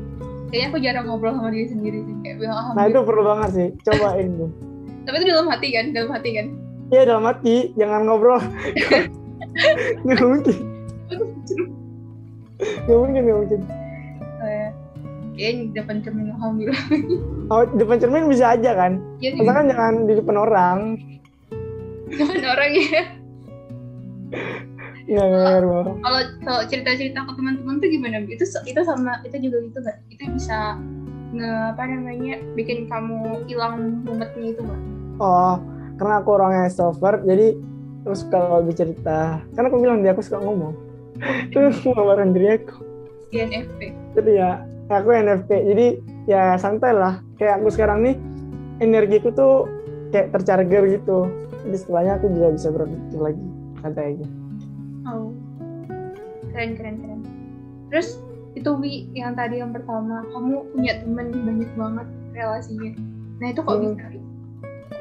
Kayaknya 0.52 0.68
aku 0.68 0.78
jarang 0.84 1.06
ngobrol 1.08 1.34
sama 1.34 1.50
diri 1.50 1.68
sendiri 1.72 2.00
sih. 2.06 2.16
Kayak 2.22 2.36
bilang 2.44 2.76
nah 2.78 2.84
itu 2.86 3.00
perlu 3.02 3.24
banget 3.26 3.50
sih. 3.56 3.68
Cobain 3.88 4.30
tuh. 4.38 4.50
Tapi 5.10 5.16
itu 5.18 5.26
dalam 5.34 5.48
hati 5.50 5.68
kan? 5.74 5.86
Dalam 5.92 6.12
hati 6.14 6.30
kan? 6.38 6.48
Iya 6.92 7.02
dalam 7.08 7.24
hati. 7.26 7.56
Jangan 7.80 8.02
ngobrol. 8.06 8.40
Nggak 10.06 10.22
mungkin. 10.28 10.58
Nggak 12.86 12.98
mungkin 13.02 13.22
nggak 13.26 13.38
mungkin. 13.42 13.62
Kayaknya 15.36 15.54
di 15.64 15.74
depan 15.76 15.98
cermin 16.04 16.28
alhamdulillah. 16.36 16.86
Oh, 17.52 17.64
di 17.68 17.78
depan 17.80 17.98
cermin 18.00 18.26
bisa 18.32 18.56
aja 18.56 18.72
kan? 18.76 19.00
Iya. 19.20 19.44
kan 19.44 19.66
jangan 19.68 19.94
di 20.08 20.14
depan 20.16 20.36
orang. 20.40 20.78
Di 22.08 22.16
depan 22.20 22.44
orang 22.48 22.72
ya. 22.76 23.04
Iya, 25.12 25.24
kalau 26.00 26.22
kalau 26.40 26.62
cerita-cerita 26.72 27.28
ke 27.28 27.32
teman-teman 27.36 27.84
tuh 27.84 27.90
gimana? 27.92 28.24
Itu 28.24 28.48
itu 28.48 28.80
sama 28.88 29.20
itu 29.28 29.36
juga 29.44 29.58
gitu 29.68 29.78
nggak? 29.84 29.98
Itu 30.08 30.24
bisa 30.32 30.80
nge 31.36 31.52
apa 31.76 31.84
namanya 31.88 32.40
bikin 32.56 32.88
kamu 32.88 33.44
hilang 33.48 34.04
mumetnya 34.08 34.56
itu 34.56 34.62
nggak? 34.64 34.82
Oh, 35.20 35.60
karena 36.00 36.24
aku 36.24 36.30
orangnya 36.40 36.72
extrovert, 36.72 37.28
jadi 37.28 37.60
terus 38.08 38.24
kalau 38.32 38.64
bercerita, 38.64 39.44
karena 39.54 39.68
aku 39.70 39.78
bilang 39.84 40.00
dia 40.02 40.16
aku 40.16 40.24
suka 40.24 40.40
ngomong, 40.42 40.74
terus 41.54 41.78
mengabarkan 41.84 42.32
diri 42.32 42.48
aku. 42.58 42.76
INFP. 43.32 43.80
Jadi 44.16 44.32
ya, 44.36 44.64
aku 45.00 45.10
NFP, 45.16 45.50
jadi 45.72 45.88
ya 46.28 46.44
santai 46.60 46.92
lah. 46.92 47.24
Kayak 47.40 47.64
aku 47.64 47.68
sekarang 47.72 48.04
nih, 48.04 48.16
energiku 48.84 49.32
tuh 49.32 49.70
kayak 50.12 50.36
tercharger 50.36 50.84
gitu. 50.92 51.32
Jadi 51.64 51.78
setelahnya 51.78 52.14
aku 52.20 52.28
juga 52.34 52.48
bisa 52.58 52.68
berpikir 52.74 53.20
lagi, 53.22 53.46
santai 53.80 54.04
aja. 54.18 54.28
Oh. 55.08 55.32
Keren 56.52 56.72
keren 56.76 56.96
keren. 57.00 57.20
Terus 57.94 58.20
itu 58.58 58.70
Wi 58.76 59.08
yang 59.16 59.38
tadi 59.40 59.64
yang 59.64 59.72
pertama 59.72 60.28
kamu 60.36 60.68
punya 60.76 60.94
temen 61.00 61.28
banyak 61.32 61.72
banget 61.80 62.08
relasinya. 62.36 62.92
Nah 63.40 63.48
itu 63.48 63.60
kok 63.64 63.72
hmm. 63.72 63.84
bisa 63.96 64.08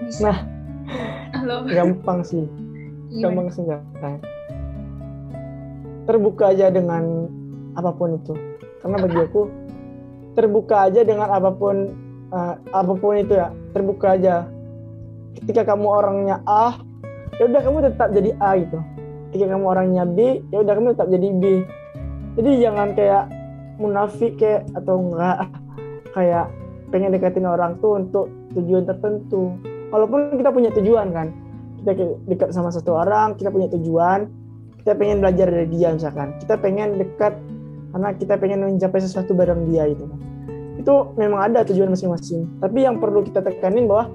bisa? 0.07 0.23
Nah. 0.23 0.39
Halo. 1.39 1.57
gampang 1.71 2.21
sih. 2.27 2.45
Gimana? 3.11 3.23
gampang 3.27 3.49
sih 3.51 3.63
gampang 3.67 4.15
terbuka 6.11 6.51
aja 6.51 6.75
dengan 6.75 7.31
apa 7.79 7.95
pun 7.95 8.19
itu. 8.19 8.35
Karena 8.83 8.97
bagi 8.99 9.19
aku 9.23 9.47
terbuka 10.35 10.91
aja 10.91 11.03
dengan 11.03 11.31
apa 11.31 11.51
pun 11.55 11.91
uh, 12.31 12.55
apa 12.71 12.93
pun 12.95 13.19
itu 13.19 13.35
ya 13.37 13.51
terbuka 13.75 14.17
aja. 14.19 14.47
Ketika 15.41 15.75
kamu 15.75 15.87
orangnya 15.87 16.37
A 16.47 16.79
ya 17.39 17.47
udah 17.47 17.61
kamu 17.63 17.79
tetap 17.87 18.09
jadi 18.13 18.31
A 18.43 18.59
gitu. 18.59 18.79
Ketika 19.31 19.47
kamu 19.57 19.65
orangnya 19.67 20.05
B 20.07 20.43
ya 20.51 20.59
udah 20.63 20.73
kamu 20.75 20.87
tetap 20.95 21.09
jadi 21.11 21.29
B. 21.39 21.45
Jadi 22.39 22.51
jangan 22.63 22.89
kayak 22.95 23.25
munafik 23.81 24.39
kayak 24.39 24.69
atau 24.77 24.95
enggak 25.01 25.51
kayak 26.15 26.47
pengen 26.91 27.15
deketin 27.15 27.47
orang 27.47 27.79
tuh 27.79 27.99
untuk 27.99 28.27
tujuan 28.55 28.87
tertentu. 28.87 29.55
Walaupun 29.91 30.39
kita 30.39 30.51
punya 30.55 30.71
tujuan 30.75 31.11
kan. 31.15 31.29
Kita 31.81 31.97
dekat 32.29 32.53
sama 32.53 32.69
satu 32.69 32.93
orang 32.93 33.35
kita 33.35 33.51
punya 33.51 33.71
tujuan. 33.73 34.29
Kita 34.81 34.97
pengen 34.97 35.21
belajar 35.21 35.49
dari 35.49 35.69
dia 35.69 35.93
misalkan. 35.93 36.37
Kita 36.41 36.57
pengen 36.61 36.97
dekat 37.01 37.37
karena 37.91 38.09
kita 38.15 38.35
pengen 38.39 38.67
mencapai 38.67 39.01
sesuatu 39.03 39.35
bareng 39.35 39.67
dia 39.71 39.91
itu 39.91 40.07
itu 40.81 40.95
memang 41.21 41.53
ada 41.53 41.61
tujuan 41.69 41.93
masing-masing. 41.93 42.49
Tapi 42.57 42.89
yang 42.89 42.97
perlu 42.97 43.21
kita 43.21 43.45
tekanin 43.45 43.85
bahwa 43.85 44.09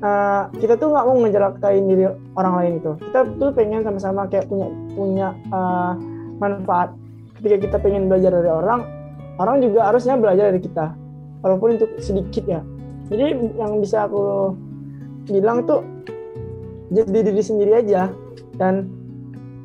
uh, 0.00 0.44
kita 0.56 0.80
tuh 0.80 0.88
nggak 0.88 1.04
mau 1.04 1.16
ngejelakain 1.20 1.84
diri 1.84 2.08
orang 2.34 2.54
lain 2.58 2.72
itu 2.80 2.92
kita 2.96 3.20
tuh 3.36 3.52
pengen 3.52 3.84
sama-sama 3.84 4.24
kayak 4.26 4.48
punya 4.48 4.72
punya 4.96 5.28
uh, 5.52 5.92
manfaat. 6.40 6.96
Ketika 7.38 7.56
kita 7.68 7.76
pengen 7.82 8.08
belajar 8.08 8.32
dari 8.32 8.48
orang 8.48 8.88
orang 9.36 9.60
juga 9.60 9.92
harusnya 9.92 10.16
belajar 10.16 10.48
dari 10.48 10.60
kita. 10.64 10.96
Walaupun 11.44 11.76
itu 11.76 11.86
sedikit 12.00 12.44
ya. 12.48 12.60
Jadi 13.12 13.36
yang 13.60 13.82
bisa 13.82 14.08
aku 14.08 14.56
bilang 15.28 15.68
tuh 15.68 15.84
jadi 16.88 17.20
diri 17.28 17.42
sendiri 17.42 17.72
aja. 17.84 18.08
Dan 18.56 18.88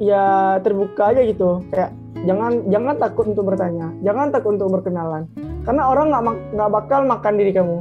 ya 0.01 0.57
terbuka 0.65 1.13
aja 1.13 1.21
gitu. 1.21 1.61
Kayak 1.69 1.93
jangan 2.26 2.65
jangan 2.72 2.95
takut 2.97 3.26
untuk 3.30 3.45
bertanya. 3.51 3.93
Jangan 4.01 4.34
takut 4.34 4.57
untuk 4.57 4.74
berkenalan. 4.80 5.30
Karena 5.68 5.84
orang 5.91 6.09
nggak 6.09 6.24
nggak 6.55 6.70
bakal 6.72 6.99
makan 7.03 7.34
diri 7.36 7.51
kamu. 7.51 7.78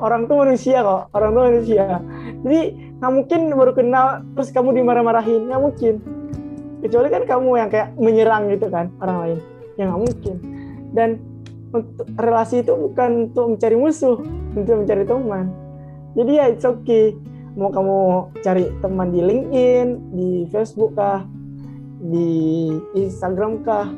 Orang 0.00 0.26
tuh 0.26 0.42
manusia 0.42 0.82
kok. 0.82 1.12
Orang 1.14 1.30
tuh 1.36 1.42
manusia. 1.52 2.00
Jadi 2.42 2.60
nggak 2.98 3.12
mungkin 3.12 3.40
baru 3.52 3.72
kenal 3.76 4.06
terus 4.34 4.48
kamu 4.50 4.80
dimarah-marahin. 4.80 5.46
Nggak 5.46 5.62
mungkin. 5.62 5.94
Kecuali 6.80 7.08
kan 7.12 7.22
kamu 7.28 7.50
yang 7.60 7.68
kayak 7.70 7.88
menyerang 8.00 8.50
gitu 8.50 8.66
kan 8.72 8.90
orang 8.98 9.16
lain. 9.22 9.38
Yang 9.76 9.86
nggak 9.86 10.02
mungkin. 10.02 10.36
Dan 10.94 11.10
untuk 11.74 12.06
relasi 12.16 12.62
itu 12.62 12.72
bukan 12.72 13.30
untuk 13.30 13.58
mencari 13.58 13.76
musuh 13.76 14.16
untuk 14.54 14.74
mencari 14.82 15.04
teman. 15.04 15.50
Jadi 16.14 16.32
ya 16.38 16.44
it's 16.46 16.62
okay. 16.62 17.12
Mau 17.54 17.70
kamu 17.70 17.98
cari 18.42 18.66
teman 18.82 19.14
di 19.14 19.20
LinkedIn 19.22 19.86
di 20.14 20.30
Facebook 20.50 20.98
kah 20.98 21.22
di 22.04 22.30
Instagram 22.92 23.64
kah? 23.64 23.88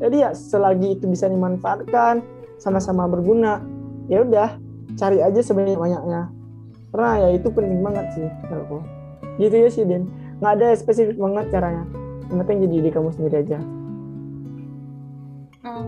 Jadi 0.00 0.16
ya 0.20 0.30
selagi 0.36 0.96
itu 1.00 1.08
bisa 1.08 1.28
dimanfaatkan 1.28 2.20
sama-sama 2.60 3.08
berguna 3.08 3.64
ya 4.12 4.20
udah 4.20 4.60
cari 5.00 5.24
aja 5.24 5.40
sebanyak 5.40 5.80
banyaknya 5.80 6.28
karena 6.90 7.10
ya 7.22 7.28
itu 7.38 7.48
penting 7.54 7.80
banget 7.80 8.06
sih 8.18 8.26
menurutku 8.50 8.78
gitu 9.38 9.54
ya 9.56 9.68
sih 9.70 9.84
Din 9.86 10.10
nggak 10.40 10.52
ada 10.56 10.68
spesifik 10.76 11.16
banget 11.20 11.52
caranya. 11.52 11.84
Yang 12.32 12.36
penting 12.44 12.58
jadi 12.64 12.74
diri 12.80 12.90
kamu 12.94 13.08
sendiri 13.12 13.36
aja. 13.44 13.58
Oh. 15.60 15.84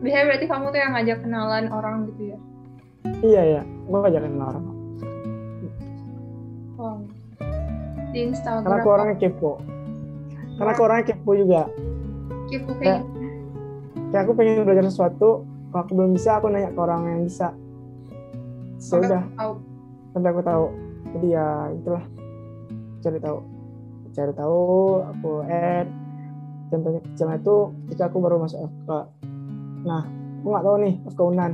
biasanya 0.00 0.24
berarti 0.32 0.46
kamu 0.48 0.64
tuh 0.72 0.80
yang 0.80 0.92
ngajak 0.96 1.18
kenalan 1.22 1.64
orang 1.70 1.96
gitu 2.10 2.22
ya? 2.34 2.38
Iya 3.20 3.42
ya 3.46 3.62
gue 3.64 3.98
ngajak 4.00 4.20
kenalan 4.26 4.48
orang. 4.50 4.64
Oh. 6.80 6.98
di 8.10 8.26
Instagram 8.26 8.66
karena 8.66 8.82
aku 8.82 8.90
orangnya 8.90 9.16
kepo 9.22 9.52
karena 10.60 10.76
aku 10.76 10.82
orangnya 10.84 11.16
kepo 11.16 11.32
juga. 11.32 11.72
Kepo 12.52 12.76
kayak, 12.76 13.00
kayak 14.12 14.22
aku 14.28 14.32
pengen 14.36 14.68
belajar 14.68 14.84
sesuatu 14.92 15.48
kalau 15.72 15.80
aku 15.88 15.92
belum 15.96 16.12
bisa 16.12 16.36
aku 16.36 16.52
nanya 16.52 16.68
ke 16.68 16.80
orang 16.84 17.02
yang 17.08 17.22
bisa. 17.24 17.56
Sudah 18.76 19.24
sampai 20.12 20.28
aku 20.28 20.44
tahu. 20.44 20.64
Jadi 21.16 21.26
ya 21.32 21.72
itulah. 21.72 22.04
Cari 23.00 23.18
tahu. 23.24 23.38
Cari 24.12 24.32
tahu 24.36 24.60
aku 25.00 25.32
add. 25.48 25.88
Contohnya 26.68 27.00
kecilnya 27.08 27.40
itu 27.40 27.56
ketika 27.88 28.12
aku 28.12 28.20
baru 28.20 28.36
masuk 28.38 28.62
FK 28.62 28.90
nah 29.80 30.04
aku 30.44 30.46
nggak 30.52 30.64
tahu 30.68 30.76
nih 30.84 30.94
FK 31.08 31.20
Unan. 31.24 31.52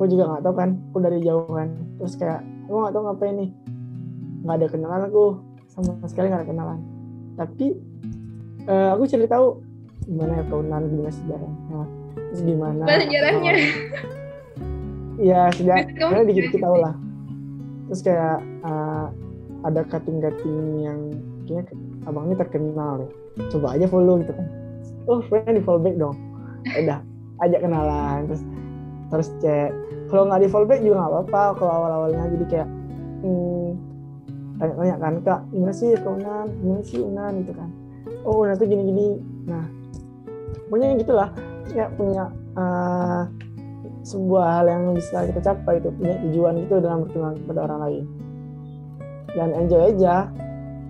Aku 0.00 0.04
juga 0.08 0.24
nggak 0.24 0.42
tahu 0.48 0.54
kan 0.56 0.70
aku 0.88 0.98
dari 1.04 1.18
jauh 1.20 1.44
kan. 1.52 1.68
Terus 2.00 2.16
kayak 2.16 2.40
aku 2.64 2.76
nggak 2.80 2.94
tahu 2.96 3.02
ngapain 3.12 3.34
nih. 3.36 3.50
Nggak 4.40 4.56
ada 4.56 4.66
kenalan 4.72 5.02
aku. 5.12 5.24
Sama 5.68 5.92
sekali 6.08 6.32
nggak 6.32 6.40
ada 6.40 6.48
kenalan. 6.48 6.78
Tapi 7.36 7.66
uh, 8.68 8.88
aku 8.94 9.08
cari 9.08 9.26
tahu 9.26 9.64
gimana 10.04 10.44
FK 10.44 10.52
Unan 10.52 10.82
gimana 10.88 11.10
sejarahnya 11.12 11.80
terus 12.28 12.42
gimana? 12.44 12.84
Sejarahnya? 12.84 13.52
Ya 15.18 15.40
sejarahnya 15.50 16.24
dikit-dikit 16.28 16.60
tahu 16.62 16.76
lah. 16.78 16.94
Terus 17.88 18.00
kayak 18.04 18.38
uh, 18.62 19.08
ada 19.64 19.80
cutting-cutting 19.88 20.84
yang 20.84 21.00
kayaknya 21.48 21.74
abang 22.04 22.28
ini 22.28 22.36
terkenal 22.36 23.02
deh. 23.02 23.10
Coba 23.48 23.74
aja 23.74 23.88
follow 23.88 24.20
gitu 24.20 24.32
kan. 24.36 24.46
Oh 25.08 25.24
friend 25.26 25.56
di 25.56 25.62
follow 25.64 25.80
back 25.80 25.96
dong. 25.96 26.16
Ya 26.68 26.78
udah 26.84 26.98
ajak 27.48 27.60
kenalan 27.64 28.28
terus 28.28 28.42
terus 29.08 29.28
cek. 29.40 29.72
Kalau 30.12 30.28
nggak 30.28 30.44
di 30.44 30.48
follow 30.52 30.68
back 30.68 30.80
juga 30.84 31.00
nggak 31.00 31.12
apa-apa 31.16 31.42
kalau 31.56 31.72
awal-awalnya. 31.72 32.24
Jadi 32.36 32.44
kayak 32.52 32.68
hmm, 33.24 33.68
tanya-tanya 34.58 34.94
kan 34.98 35.14
kak 35.22 35.40
gimana 35.54 35.72
sih 35.72 35.90
Unan 36.02 36.46
gimana 36.60 36.82
sih 36.82 36.98
Unan 36.98 37.32
gitu 37.46 37.52
kan 37.54 37.70
oh 38.24 38.44
Unan 38.44 38.56
tuh 38.58 38.68
gini-gini. 38.68 39.18
Nah 39.48 39.64
pokoknya 40.68 40.98
gitulah. 41.00 41.30
Kayak 41.68 41.92
punya 42.00 42.32
uh, 42.56 43.28
sebuah 44.04 44.44
hal 44.60 44.66
yang 44.72 44.82
bisa 44.96 45.28
kita 45.28 45.40
capai 45.44 45.80
itu. 45.80 45.88
Punya 45.92 46.14
tujuan 46.28 46.52
gitu 46.64 46.74
dalam 46.80 47.04
berteman 47.04 47.34
pada 47.44 47.60
orang 47.68 47.80
lain. 47.84 48.04
Dan 49.36 49.48
enjoy 49.54 49.82
aja. 49.96 50.28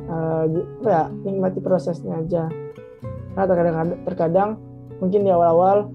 Uh, 0.09 0.45
ya 0.87 1.13
nikmati 1.27 1.61
prosesnya 1.61 2.23
aja. 2.23 2.49
Karena 3.37 3.47
terkadang 3.47 3.77
terkadang 4.09 4.51
mungkin 4.99 5.21
di 5.27 5.31
awal-awal 5.31 5.93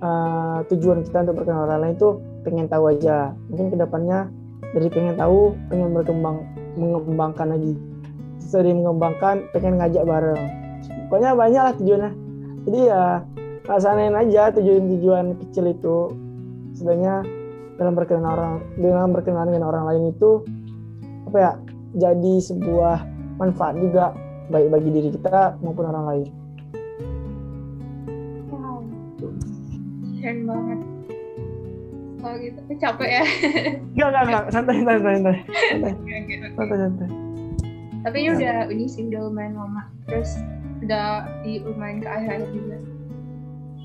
uh, 0.00 0.64
tujuan 0.72 1.04
kita 1.04 1.28
untuk 1.28 1.42
berkenal 1.42 1.68
orang 1.68 1.80
lain 1.84 1.94
itu 1.94 2.08
pengen 2.42 2.66
tahu 2.70 2.90
aja. 2.90 3.36
Mungkin 3.52 3.74
ke 3.74 3.76
depannya 3.76 4.32
dari 4.72 4.88
pengen 4.88 5.14
tahu 5.20 5.52
pengen 5.68 5.92
berkembang 5.92 6.48
mengembangkan 6.80 7.52
lagi 7.52 7.91
sering 8.50 8.82
mengembangkan 8.82 9.46
pengen 9.54 9.78
ngajak 9.78 10.02
bareng 10.02 10.42
pokoknya 11.06 11.30
banyak 11.38 11.62
lah 11.62 11.74
tujuannya 11.78 12.12
jadi 12.66 12.78
ya 12.88 13.04
rasain 13.66 14.14
aja 14.14 14.42
tujuan-tujuan 14.58 15.38
kecil 15.46 15.70
itu 15.70 15.96
sebenarnya 16.74 17.22
dalam 17.78 17.94
berkenalan 17.94 18.30
orang 18.34 18.54
dengan 18.78 19.06
berkenalan 19.14 19.50
dengan 19.54 19.68
orang 19.70 19.84
lain 19.90 20.04
itu 20.10 20.42
apa 21.30 21.38
ya 21.38 21.52
jadi 21.96 22.34
sebuah 22.40 22.96
manfaat 23.36 23.76
juga 23.80 24.16
baik 24.48 24.68
bagi 24.68 24.90
diri 24.92 25.08
kita 25.12 25.56
maupun 25.64 25.84
orang 25.88 26.04
lain. 26.08 26.26
Wow, 28.52 28.80
keren 30.20 30.38
banget. 30.48 30.78
Kalau 32.22 32.36
gitu 32.38 32.60
capek 32.78 33.08
ya? 33.10 33.24
Enggak 33.96 34.08
enggak 34.08 34.24
enggak 34.24 34.44
santai 34.54 34.74
santai 34.78 34.94
santai 34.94 35.14
santai 35.50 35.92
santai 36.54 36.78
santai. 36.78 37.08
Tapi 38.02 38.16
ini 38.18 38.28
udah 38.34 38.66
ini 38.70 38.86
sih 38.90 39.06
udah 39.06 39.20
lumayan 39.30 39.54
lama. 39.54 39.82
Terus 40.10 40.30
udah 40.82 41.30
di 41.46 41.62
lumayan 41.62 42.02
ke 42.02 42.08
akhir-akhir 42.10 42.50
juga. 42.50 42.76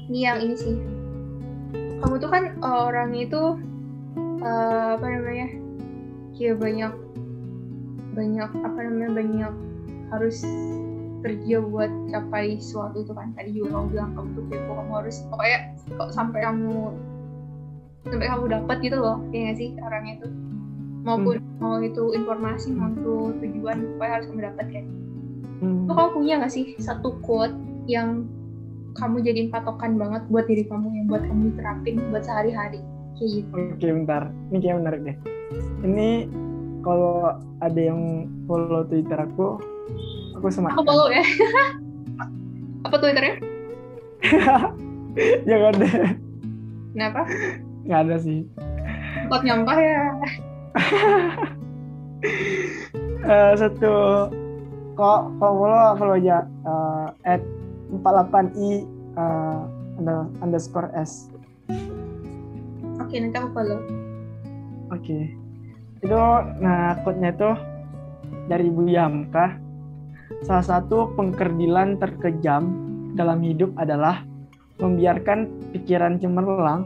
Ini 0.10 0.20
yang 0.20 0.38
ini 0.42 0.56
sih. 0.58 0.76
Kamu 2.02 2.22
tuh 2.22 2.30
kan 2.30 2.44
orang 2.62 3.14
itu 3.14 3.58
uh, 4.42 4.98
apa 4.98 5.06
namanya? 5.06 5.48
Kayak 6.38 6.58
banyak 6.62 6.94
banyak 8.18 8.50
apa 8.50 8.80
namanya 8.82 9.12
banyak 9.14 9.54
harus 10.10 10.42
kerja 11.22 11.62
buat 11.62 11.92
capai 12.10 12.58
sesuatu 12.58 13.06
itu 13.06 13.14
kan 13.14 13.34
tadi 13.38 13.54
juga 13.54 13.78
kamu 13.78 13.86
bilang 13.94 14.10
kamu 14.18 14.30
tuh 14.38 14.46
kepo 14.50 14.72
kamu 14.74 14.94
harus 15.02 15.16
pokoknya 15.30 15.60
kok 15.98 16.10
sampai 16.14 16.40
kamu 16.46 16.78
sampai 18.08 18.28
kamu 18.30 18.46
dapat 18.48 18.78
gitu 18.86 18.98
loh 19.02 19.18
ya 19.34 19.52
gak 19.52 19.58
sih 19.60 19.70
orangnya 19.82 20.14
itu 20.22 20.28
maupun 21.08 21.40
hmm. 21.40 21.64
mau 21.64 21.80
itu 21.80 22.04
informasi 22.12 22.76
mau 22.76 22.92
itu 22.92 23.32
tujuan 23.40 23.96
pokoknya 23.96 24.12
harus 24.12 24.26
kamu 24.28 24.42
dapat 24.52 24.66
kan 24.76 24.86
hmm. 25.64 25.88
Tuh 25.88 25.94
kamu 25.96 26.10
punya 26.12 26.34
gak 26.44 26.52
sih 26.52 26.66
satu 26.84 27.16
quote 27.24 27.56
yang 27.88 28.28
kamu 29.00 29.24
jadiin 29.24 29.48
patokan 29.48 29.96
banget 29.96 30.28
buat 30.28 30.46
diri 30.52 30.68
kamu 30.68 30.88
yang 30.92 31.06
buat 31.08 31.24
kamu 31.24 31.56
terapin 31.56 31.96
buat 32.12 32.28
sehari-hari 32.28 32.84
kayak 33.16 33.30
gitu 33.40 33.56
oke 33.56 33.88
bentar 34.04 34.24
ini 34.52 34.58
kayak 34.60 34.76
menarik 34.84 35.02
deh 35.08 35.18
ini 35.88 36.28
kalau 36.88 37.36
ada 37.60 37.82
yang 37.84 38.32
follow 38.48 38.88
Twitter 38.88 39.20
aku, 39.20 39.60
aku 40.40 40.48
semangat. 40.48 40.80
Aku 40.80 40.88
follow 40.88 41.12
ya. 41.12 41.24
Apa 42.88 42.96
Twitternya? 42.96 43.36
Jangan 45.50 45.74
deh. 45.84 45.94
Kenapa? 46.96 47.22
Gak 47.92 48.00
ada 48.08 48.16
sih. 48.24 48.48
Tempat 49.28 49.42
nyampah 49.44 49.78
ya. 49.84 50.04
Uh, 53.26 53.54
satu 53.62 53.94
kok 54.98 55.22
kalau 55.38 55.54
follow 55.62 55.94
follow 55.98 56.18
aja 56.18 56.46
uh, 56.66 57.14
at 57.26 57.42
48i 57.92 58.86
uh, 59.18 59.62
underscore 60.42 60.90
s. 60.98 61.30
Oke, 62.98 63.14
okay, 63.14 63.18
nanti 63.24 63.38
aku 63.40 63.50
follow. 63.54 63.80
Oke. 64.90 65.02
Okay 65.02 65.24
itu 66.02 66.14
nah 66.62 66.94
quote-nya 67.02 67.34
itu 67.34 67.52
dari 68.48 68.70
Bu 68.70 68.86
Yamka 68.86 69.58
salah 70.46 70.66
satu 70.66 71.12
pengkerdilan 71.18 71.98
terkejam 71.98 72.64
dalam 73.18 73.42
hidup 73.42 73.74
adalah 73.82 74.22
membiarkan 74.78 75.50
pikiran 75.74 76.22
cemerlang 76.22 76.86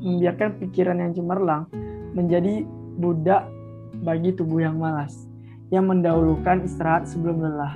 membiarkan 0.00 0.56
pikiran 0.62 0.98
yang 1.04 1.12
cemerlang 1.12 1.68
menjadi 2.16 2.64
budak 2.96 3.48
bagi 4.04 4.32
tubuh 4.32 4.60
yang 4.60 4.76
malas 4.76 5.28
yang 5.70 5.88
mendahulukan 5.88 6.62
istirahat 6.62 7.10
sebelum 7.10 7.42
lelah. 7.42 7.74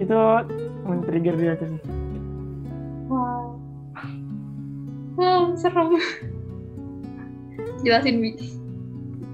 Itu 0.00 0.16
men-trigger 0.84 1.34
dia 1.36 1.54
tuh. 1.58 1.78
Wow. 3.08 3.60
Wow 5.14 5.42
serem. 5.54 6.00
Jelasin 7.84 8.16
Bi. 8.18 8.30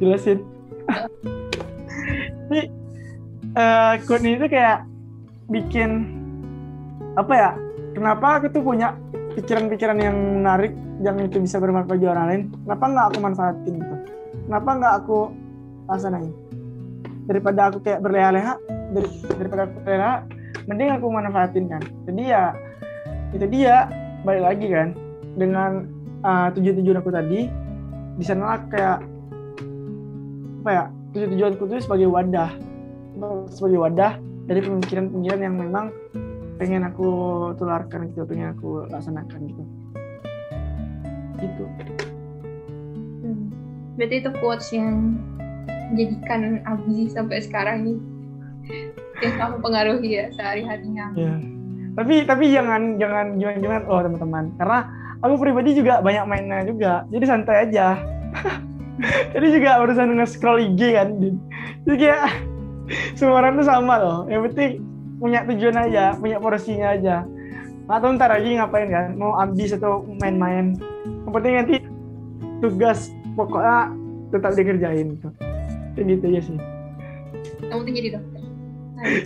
Jelasin. 0.03 0.38
Ini 2.51 2.61
uh, 3.55 3.94
quote 4.05 4.26
ini 4.26 4.36
tuh 4.42 4.51
kayak 4.51 4.82
bikin 5.51 6.18
apa 7.14 7.32
ya 7.34 7.51
kenapa 7.94 8.42
aku 8.42 8.46
tuh 8.51 8.62
punya 8.62 8.98
pikiran-pikiran 9.38 9.98
yang 9.98 10.16
menarik 10.42 10.74
yang 11.01 11.16
itu 11.22 11.38
bisa 11.38 11.62
bermanfaat 11.62 11.94
bagi 11.94 12.07
orang 12.11 12.26
lain? 12.26 12.42
Kenapa 12.66 12.84
nggak 12.90 13.07
aku 13.14 13.18
manfaatin 13.22 13.74
gitu 13.78 13.96
kenapa 14.51 14.70
nggak 14.82 14.94
aku 15.07 15.30
laksanain 15.86 16.34
daripada 17.30 17.70
aku 17.70 17.78
kayak 17.86 18.03
berleha-leha 18.03 18.59
dari, 18.90 19.07
daripada 19.38 19.70
aku 19.70 19.78
berleha 19.86 20.26
mending 20.66 20.90
aku 20.90 21.07
manfaatin 21.07 21.70
kan. 21.70 21.82
Jadi 22.11 22.22
ya 22.26 22.59
itu 23.30 23.46
dia. 23.46 23.86
Balik 24.26 24.42
lagi 24.42 24.66
kan. 24.68 24.88
Dengan 25.38 25.86
uh, 26.26 26.51
tujuan-tujuan 26.53 26.98
aku 26.98 27.14
tadi 27.14 27.46
di 28.18 28.24
sana 28.26 28.59
kayak 28.68 29.01
apa 30.61 30.70
ya 30.74 30.84
tujuan-tujuanku 31.14 31.62
itu 31.70 31.86
sebagai 31.86 32.11
wadah. 32.11 32.51
Sebagai 33.55 33.78
wadah 33.78 34.18
dari 34.51 34.61
pemikiran-pemikiran 34.66 35.40
yang 35.40 35.55
memang 35.55 35.94
pengen 36.59 36.84
aku 36.84 37.09
tularkan 37.57 38.11
gitu 38.11 38.26
pengen 38.26 38.53
aku 38.53 38.84
laksanakan 38.90 39.40
gitu. 39.46 39.62
Gitu. 41.40 41.64
Berarti 43.99 44.14
itu 44.22 44.30
quotes 44.38 44.68
yang 44.74 45.18
menjadikan 45.91 46.62
Abi 46.66 47.11
sampai 47.11 47.43
sekarang 47.43 47.76
nih 47.86 47.99
yang 49.20 49.34
kamu 49.36 49.57
pengaruhi 49.59 50.11
ya 50.16 50.26
sehari-harinya 50.34 51.07
ya. 51.18 51.34
tapi 51.99 52.24
tapi 52.24 52.45
jangan 52.55 52.97
jangan 52.97 53.36
jangan 53.36 53.57
jangan 53.59 53.82
oh 53.91 54.01
teman-teman 54.01 54.45
karena 54.57 54.78
aku 55.20 55.34
pribadi 55.36 55.70
juga 55.76 55.99
banyak 56.01 56.24
mainnya 56.24 56.62
juga 56.64 57.05
jadi 57.11 57.24
santai 57.26 57.57
aja 57.68 57.99
Jadi 59.34 59.47
juga 59.57 59.80
urusan 59.80 60.16
nge-scroll 60.20 60.61
IG 60.72 60.80
kan. 60.93 61.09
Jadi 61.86 61.97
kayak 61.97 62.22
semua 63.18 63.41
orang 63.45 63.57
tuh 63.57 63.66
sama 63.66 63.95
loh. 63.97 64.18
Yang 64.28 64.53
penting 64.53 64.70
punya 65.20 65.45
tujuan 65.49 65.76
aja, 65.88 66.05
punya 66.16 66.36
porsinya 66.41 66.88
aja. 66.97 67.24
Atau 67.91 68.14
ntar 68.14 68.30
lagi 68.30 68.55
ngapain 68.55 68.88
kan? 68.93 69.07
Mau 69.16 69.34
ambis 69.41 69.74
atau 69.74 70.05
main-main. 70.20 70.76
Yang 71.26 71.32
penting 71.32 71.55
nanti 71.57 71.74
tugas 72.61 73.11
pokoknya 73.47 73.78
tetap 74.34 74.53
dikerjain 74.57 75.09
tuh. 75.20 75.32
Kayak 75.97 76.05
gitu 76.16 76.24
aja 76.32 76.41
sih. 76.45 76.59
Kamu 77.70 77.80
tuh 77.86 77.95
jadi 77.95 78.09
dokter. 78.18 78.43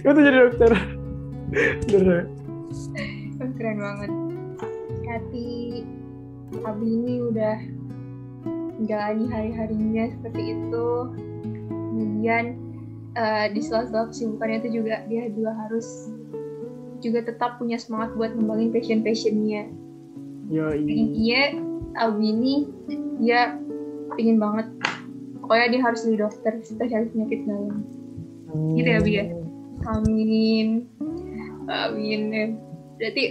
Kamu 0.03 0.13
tuh 0.13 0.23
jadi 0.23 0.39
dokter. 0.49 0.71
Bener. 1.91 2.21
Keren 3.59 3.79
banget. 3.79 4.11
Hati 5.05 5.49
Abi 6.65 6.87
ini 6.87 7.15
udah 7.23 7.57
menjalani 8.79 9.25
hari-harinya 9.31 10.05
seperti 10.19 10.59
itu 10.59 10.89
kemudian 11.95 12.59
uh, 13.15 13.47
di 13.53 13.61
sela-sela 13.63 14.11
kesibukannya 14.11 14.65
itu 14.65 14.81
juga 14.83 15.05
dia 15.07 15.31
juga 15.31 15.53
harus 15.55 16.09
juga 17.05 17.21
tetap 17.21 17.61
punya 17.61 17.77
semangat 17.77 18.17
buat 18.17 18.33
ngembangin 18.33 18.73
passion-passionnya. 18.73 19.69
Yo, 20.49 20.73
Intinya 20.73 21.43
Abi 22.01 22.33
ini 22.33 22.55
dia 23.21 23.61
pingin 24.17 24.39
banget 24.41 24.67
pokoknya 25.43 25.67
dia 25.77 25.81
harus 25.85 26.01
jadi 26.07 26.17
dokter 26.25 26.53
spesialis 26.65 27.13
penyakit 27.13 27.41
dalam. 27.45 27.85
Hmm. 28.49 28.75
Gitu 28.79 28.89
ya 28.89 29.01
Bi 29.05 29.13
ya. 29.19 29.25
Amin. 29.93 30.69
Amin 31.69 32.21
ya. 32.33 32.47
Berarti 32.97 33.25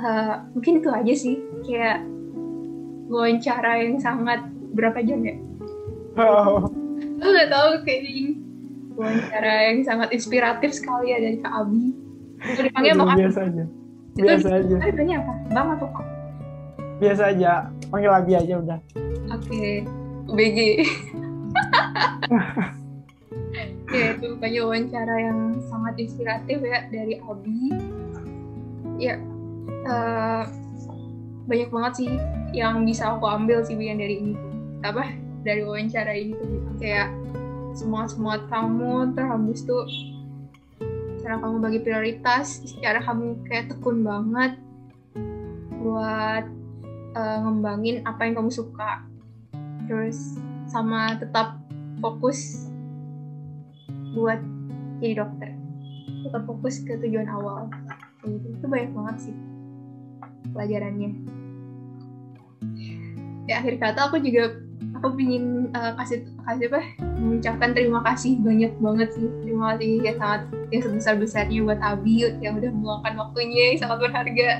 uh, 0.00 0.34
mungkin 0.56 0.72
itu 0.82 0.90
aja 0.90 1.14
sih 1.14 1.36
kayak 1.62 2.02
wawancara 3.06 3.84
yang 3.84 4.00
sangat 4.02 4.42
berapa 4.74 4.98
jam 5.06 5.22
ya? 5.22 5.36
Oh. 6.18 6.66
Aku 7.22 7.28
nggak 7.30 7.50
tahu 7.52 7.68
kayak 7.86 8.00
ini 8.02 8.34
wawancara 8.94 9.70
yang 9.70 9.78
sangat 9.86 10.08
inspiratif 10.14 10.74
sekali 10.74 11.14
ya 11.14 11.18
dari 11.22 11.38
Kak 11.42 11.54
Abi 11.54 12.04
dipanggil 12.44 12.92
bang 12.98 13.08
biasa 13.18 13.40
aja 13.48 13.64
biasa 14.14 14.48
aja 14.60 14.76
Itu 14.84 15.02
apa 15.10 15.32
bang 15.50 15.68
atau 15.78 15.88
kak 15.90 16.06
biasa 17.02 17.22
aja 17.34 17.52
panggil 17.90 18.12
Abi 18.12 18.32
aja 18.36 18.54
udah 18.60 18.78
oke 19.32 19.42
okay. 19.42 19.82
BG 20.32 20.84
ya 23.94 24.18
itu 24.18 24.34
banyak 24.38 24.62
wawancara 24.66 25.14
yang 25.22 25.62
sangat 25.70 25.94
inspiratif 26.02 26.58
ya 26.62 26.88
dari 26.90 27.20
Abi. 27.22 27.70
Ya 28.98 29.18
uh, 29.86 30.42
banyak 31.46 31.70
banget 31.70 31.92
sih 32.02 32.10
yang 32.54 32.82
bisa 32.82 33.14
aku 33.14 33.26
ambil 33.28 33.62
sih 33.62 33.78
yang 33.78 34.00
dari 34.00 34.18
ini. 34.18 34.34
Apa 34.82 35.14
dari 35.46 35.62
wawancara 35.62 36.10
ini 36.16 36.34
tuh 36.34 36.74
kayak 36.82 37.14
semua 37.74 38.06
semua 38.06 38.38
kamu 38.50 39.14
terhembus 39.14 39.66
tuh 39.66 39.86
cara 41.24 41.40
kamu 41.40 41.56
bagi 41.58 41.80
prioritas 41.80 42.60
secara 42.68 43.00
kamu 43.00 43.40
kayak 43.48 43.72
tekun 43.72 44.04
banget 44.04 44.60
buat 45.80 46.44
uh, 47.16 47.38
ngembangin 47.44 48.04
apa 48.04 48.28
yang 48.28 48.34
kamu 48.40 48.50
suka 48.52 49.04
terus 49.86 50.38
sama 50.68 51.16
tetap 51.20 51.60
fokus 52.00 52.68
buat 54.14 54.40
jadi 55.02 55.20
dokter. 55.20 55.50
Tetap 56.24 56.42
fokus 56.48 56.80
ke 56.82 56.96
tujuan 57.00 57.28
awal. 57.28 57.68
Gitu. 58.24 58.56
itu 58.56 58.64
banyak 58.64 58.88
banget 58.96 59.16
sih 59.28 59.36
pelajarannya. 60.56 61.10
Ya 63.44 63.60
akhir 63.60 63.76
kata 63.76 64.08
aku 64.08 64.16
juga 64.24 64.56
aku 64.96 65.20
ingin 65.20 65.68
uh, 65.76 65.92
kasih 66.00 66.24
kasih 66.48 66.72
apa 66.72 66.80
mengucapkan 67.20 67.76
terima 67.76 68.00
kasih 68.00 68.40
banyak 68.40 68.72
banget 68.80 69.08
sih. 69.12 69.28
Terima 69.44 69.76
kasih 69.76 69.90
ya 70.00 70.12
sangat 70.16 70.42
yang 70.72 70.80
sebesar 70.80 71.14
besarnya 71.20 71.60
buat 71.60 71.80
Abi 71.84 72.24
yang 72.40 72.56
udah 72.56 72.72
meluangkan 72.72 73.14
waktunya 73.20 73.76
yang 73.76 73.78
sangat 73.84 73.98
berharga. 74.08 74.50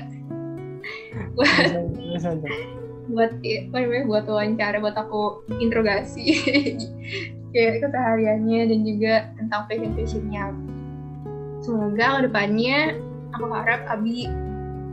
Buat 1.35 2.84
buat 3.11 3.31
apa 3.37 3.75
namanya 3.77 4.05
buat 4.09 4.25
wawancara 4.25 4.77
buat 4.81 4.97
aku 4.97 5.45
interogasi. 5.61 6.25
Kayak 7.55 7.87
kesehariannya 7.87 8.61
dan 8.67 8.79
juga 8.83 9.13
tentang 9.39 9.61
passion 9.71 9.95
passionnya 9.95 10.51
semoga 11.65 12.21
ke 12.21 12.29
depannya 12.29 12.93
aku 13.33 13.49
harap 13.49 13.81
Abi 13.89 14.29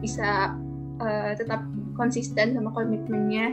bisa 0.01 0.57
uh, 0.99 1.33
tetap 1.37 1.61
konsisten 1.95 2.57
sama 2.57 2.73
komitmennya. 2.73 3.53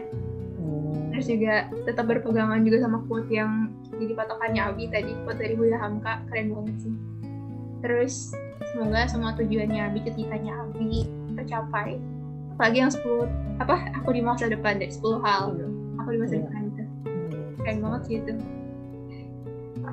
Terus 1.11 1.27
juga 1.27 1.67
tetap 1.83 2.07
berpegangan 2.07 2.63
juga 2.63 2.87
sama 2.87 3.03
quote 3.11 3.27
yang 3.27 3.75
jadi 3.99 4.15
patokannya 4.15 4.61
Abi 4.63 4.87
tadi 4.87 5.11
quote 5.27 5.43
dari 5.43 5.59
Buya 5.59 5.77
Hamka. 5.83 6.23
Keren 6.31 6.55
banget 6.55 6.75
sih. 6.79 6.95
Terus 7.83 8.15
semoga 8.71 9.03
semua 9.11 9.35
tujuannya 9.35 9.91
Abi 9.91 9.99
ceritanya 10.07 10.63
Abi 10.63 11.03
tercapai 11.35 11.99
apalagi 12.59 12.83
yang 12.83 12.91
10 12.91 13.63
apa 13.63 13.87
aku 13.95 14.11
di 14.11 14.19
masa 14.19 14.51
depan 14.51 14.83
deh 14.83 14.91
10 14.91 15.23
hal. 15.23 15.55
Aku 16.03 16.09
di 16.11 16.19
masa 16.19 16.35
yeah. 16.35 16.43
depan 16.43 16.61
itu. 16.67 16.83
Keren 17.63 17.77
banget 17.79 18.01
sih 18.03 18.15
itu. 18.19 18.33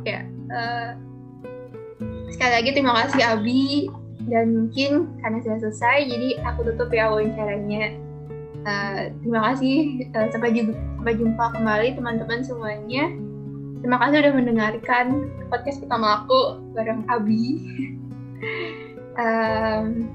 Ya 0.03 0.27
uh, 0.51 0.91
sekali 2.35 2.53
lagi 2.59 2.71
terima 2.75 3.07
kasih 3.07 3.23
Abi. 3.23 3.87
Dan 4.27 4.67
mungkin 4.67 5.15
karena 5.23 5.39
sudah 5.47 5.63
selesai 5.63 6.11
jadi 6.11 6.43
aku 6.43 6.67
tutup 6.67 6.91
ya 6.91 7.07
wawancaranya. 7.07 7.95
Uh, 8.67 9.15
terima 9.23 9.55
kasih. 9.55 10.11
Uh, 10.19 10.27
sampai 10.35 10.51
jumpa 10.51 10.75
sampai 10.99 11.15
jumpa 11.23 11.45
kembali 11.55 11.89
teman-teman 11.95 12.43
semuanya. 12.43 13.15
Terima 13.79 14.03
kasih 14.03 14.27
sudah 14.27 14.35
mendengarkan 14.35 15.07
podcast 15.55 15.79
pertama 15.79 16.27
aku 16.27 16.59
bareng 16.75 17.07
Abi. 17.07 17.63
um, 19.23 20.11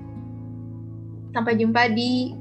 sampai 1.31 1.55
jumpa 1.55 1.95
di 1.95 2.40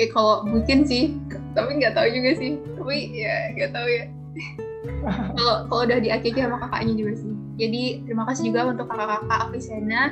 eh 0.00 0.08
kalau 0.08 0.44
mungkin 0.48 0.88
sih 0.88 1.16
tapi 1.52 1.80
nggak 1.80 1.96
tahu 1.96 2.08
juga 2.08 2.30
sih. 2.38 2.56
Tapi 2.78 2.96
ya 3.12 3.36
nggak 3.56 3.70
tahu 3.74 3.88
ya. 3.88 4.04
Kalau 5.36 5.68
kalau 5.68 5.82
udah 5.86 5.98
di 6.02 6.08
ACC 6.08 6.42
sama 6.42 6.58
kakaknya 6.62 6.94
juga 6.98 7.12
sih. 7.20 7.32
Jadi 7.60 7.82
terima 8.06 8.24
kasih 8.26 8.42
juga 8.50 8.60
untuk 8.72 8.86
kakak-kakak 8.88 9.40
Afisena 9.50 10.02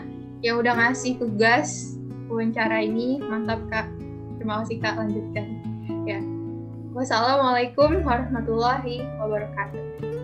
yang 0.44 0.60
udah 0.60 0.72
ngasih 0.76 1.16
tugas 1.16 1.96
wawancara 2.28 2.84
ini. 2.84 3.18
Mantap 3.22 3.64
kak. 3.72 3.88
Terima 4.38 4.62
kasih 4.62 4.76
kak. 4.82 4.94
Lanjutkan. 5.00 5.46
Ya. 6.04 6.20
Wassalamualaikum 6.92 8.02
warahmatullahi 8.02 9.06
wabarakatuh. 9.18 10.19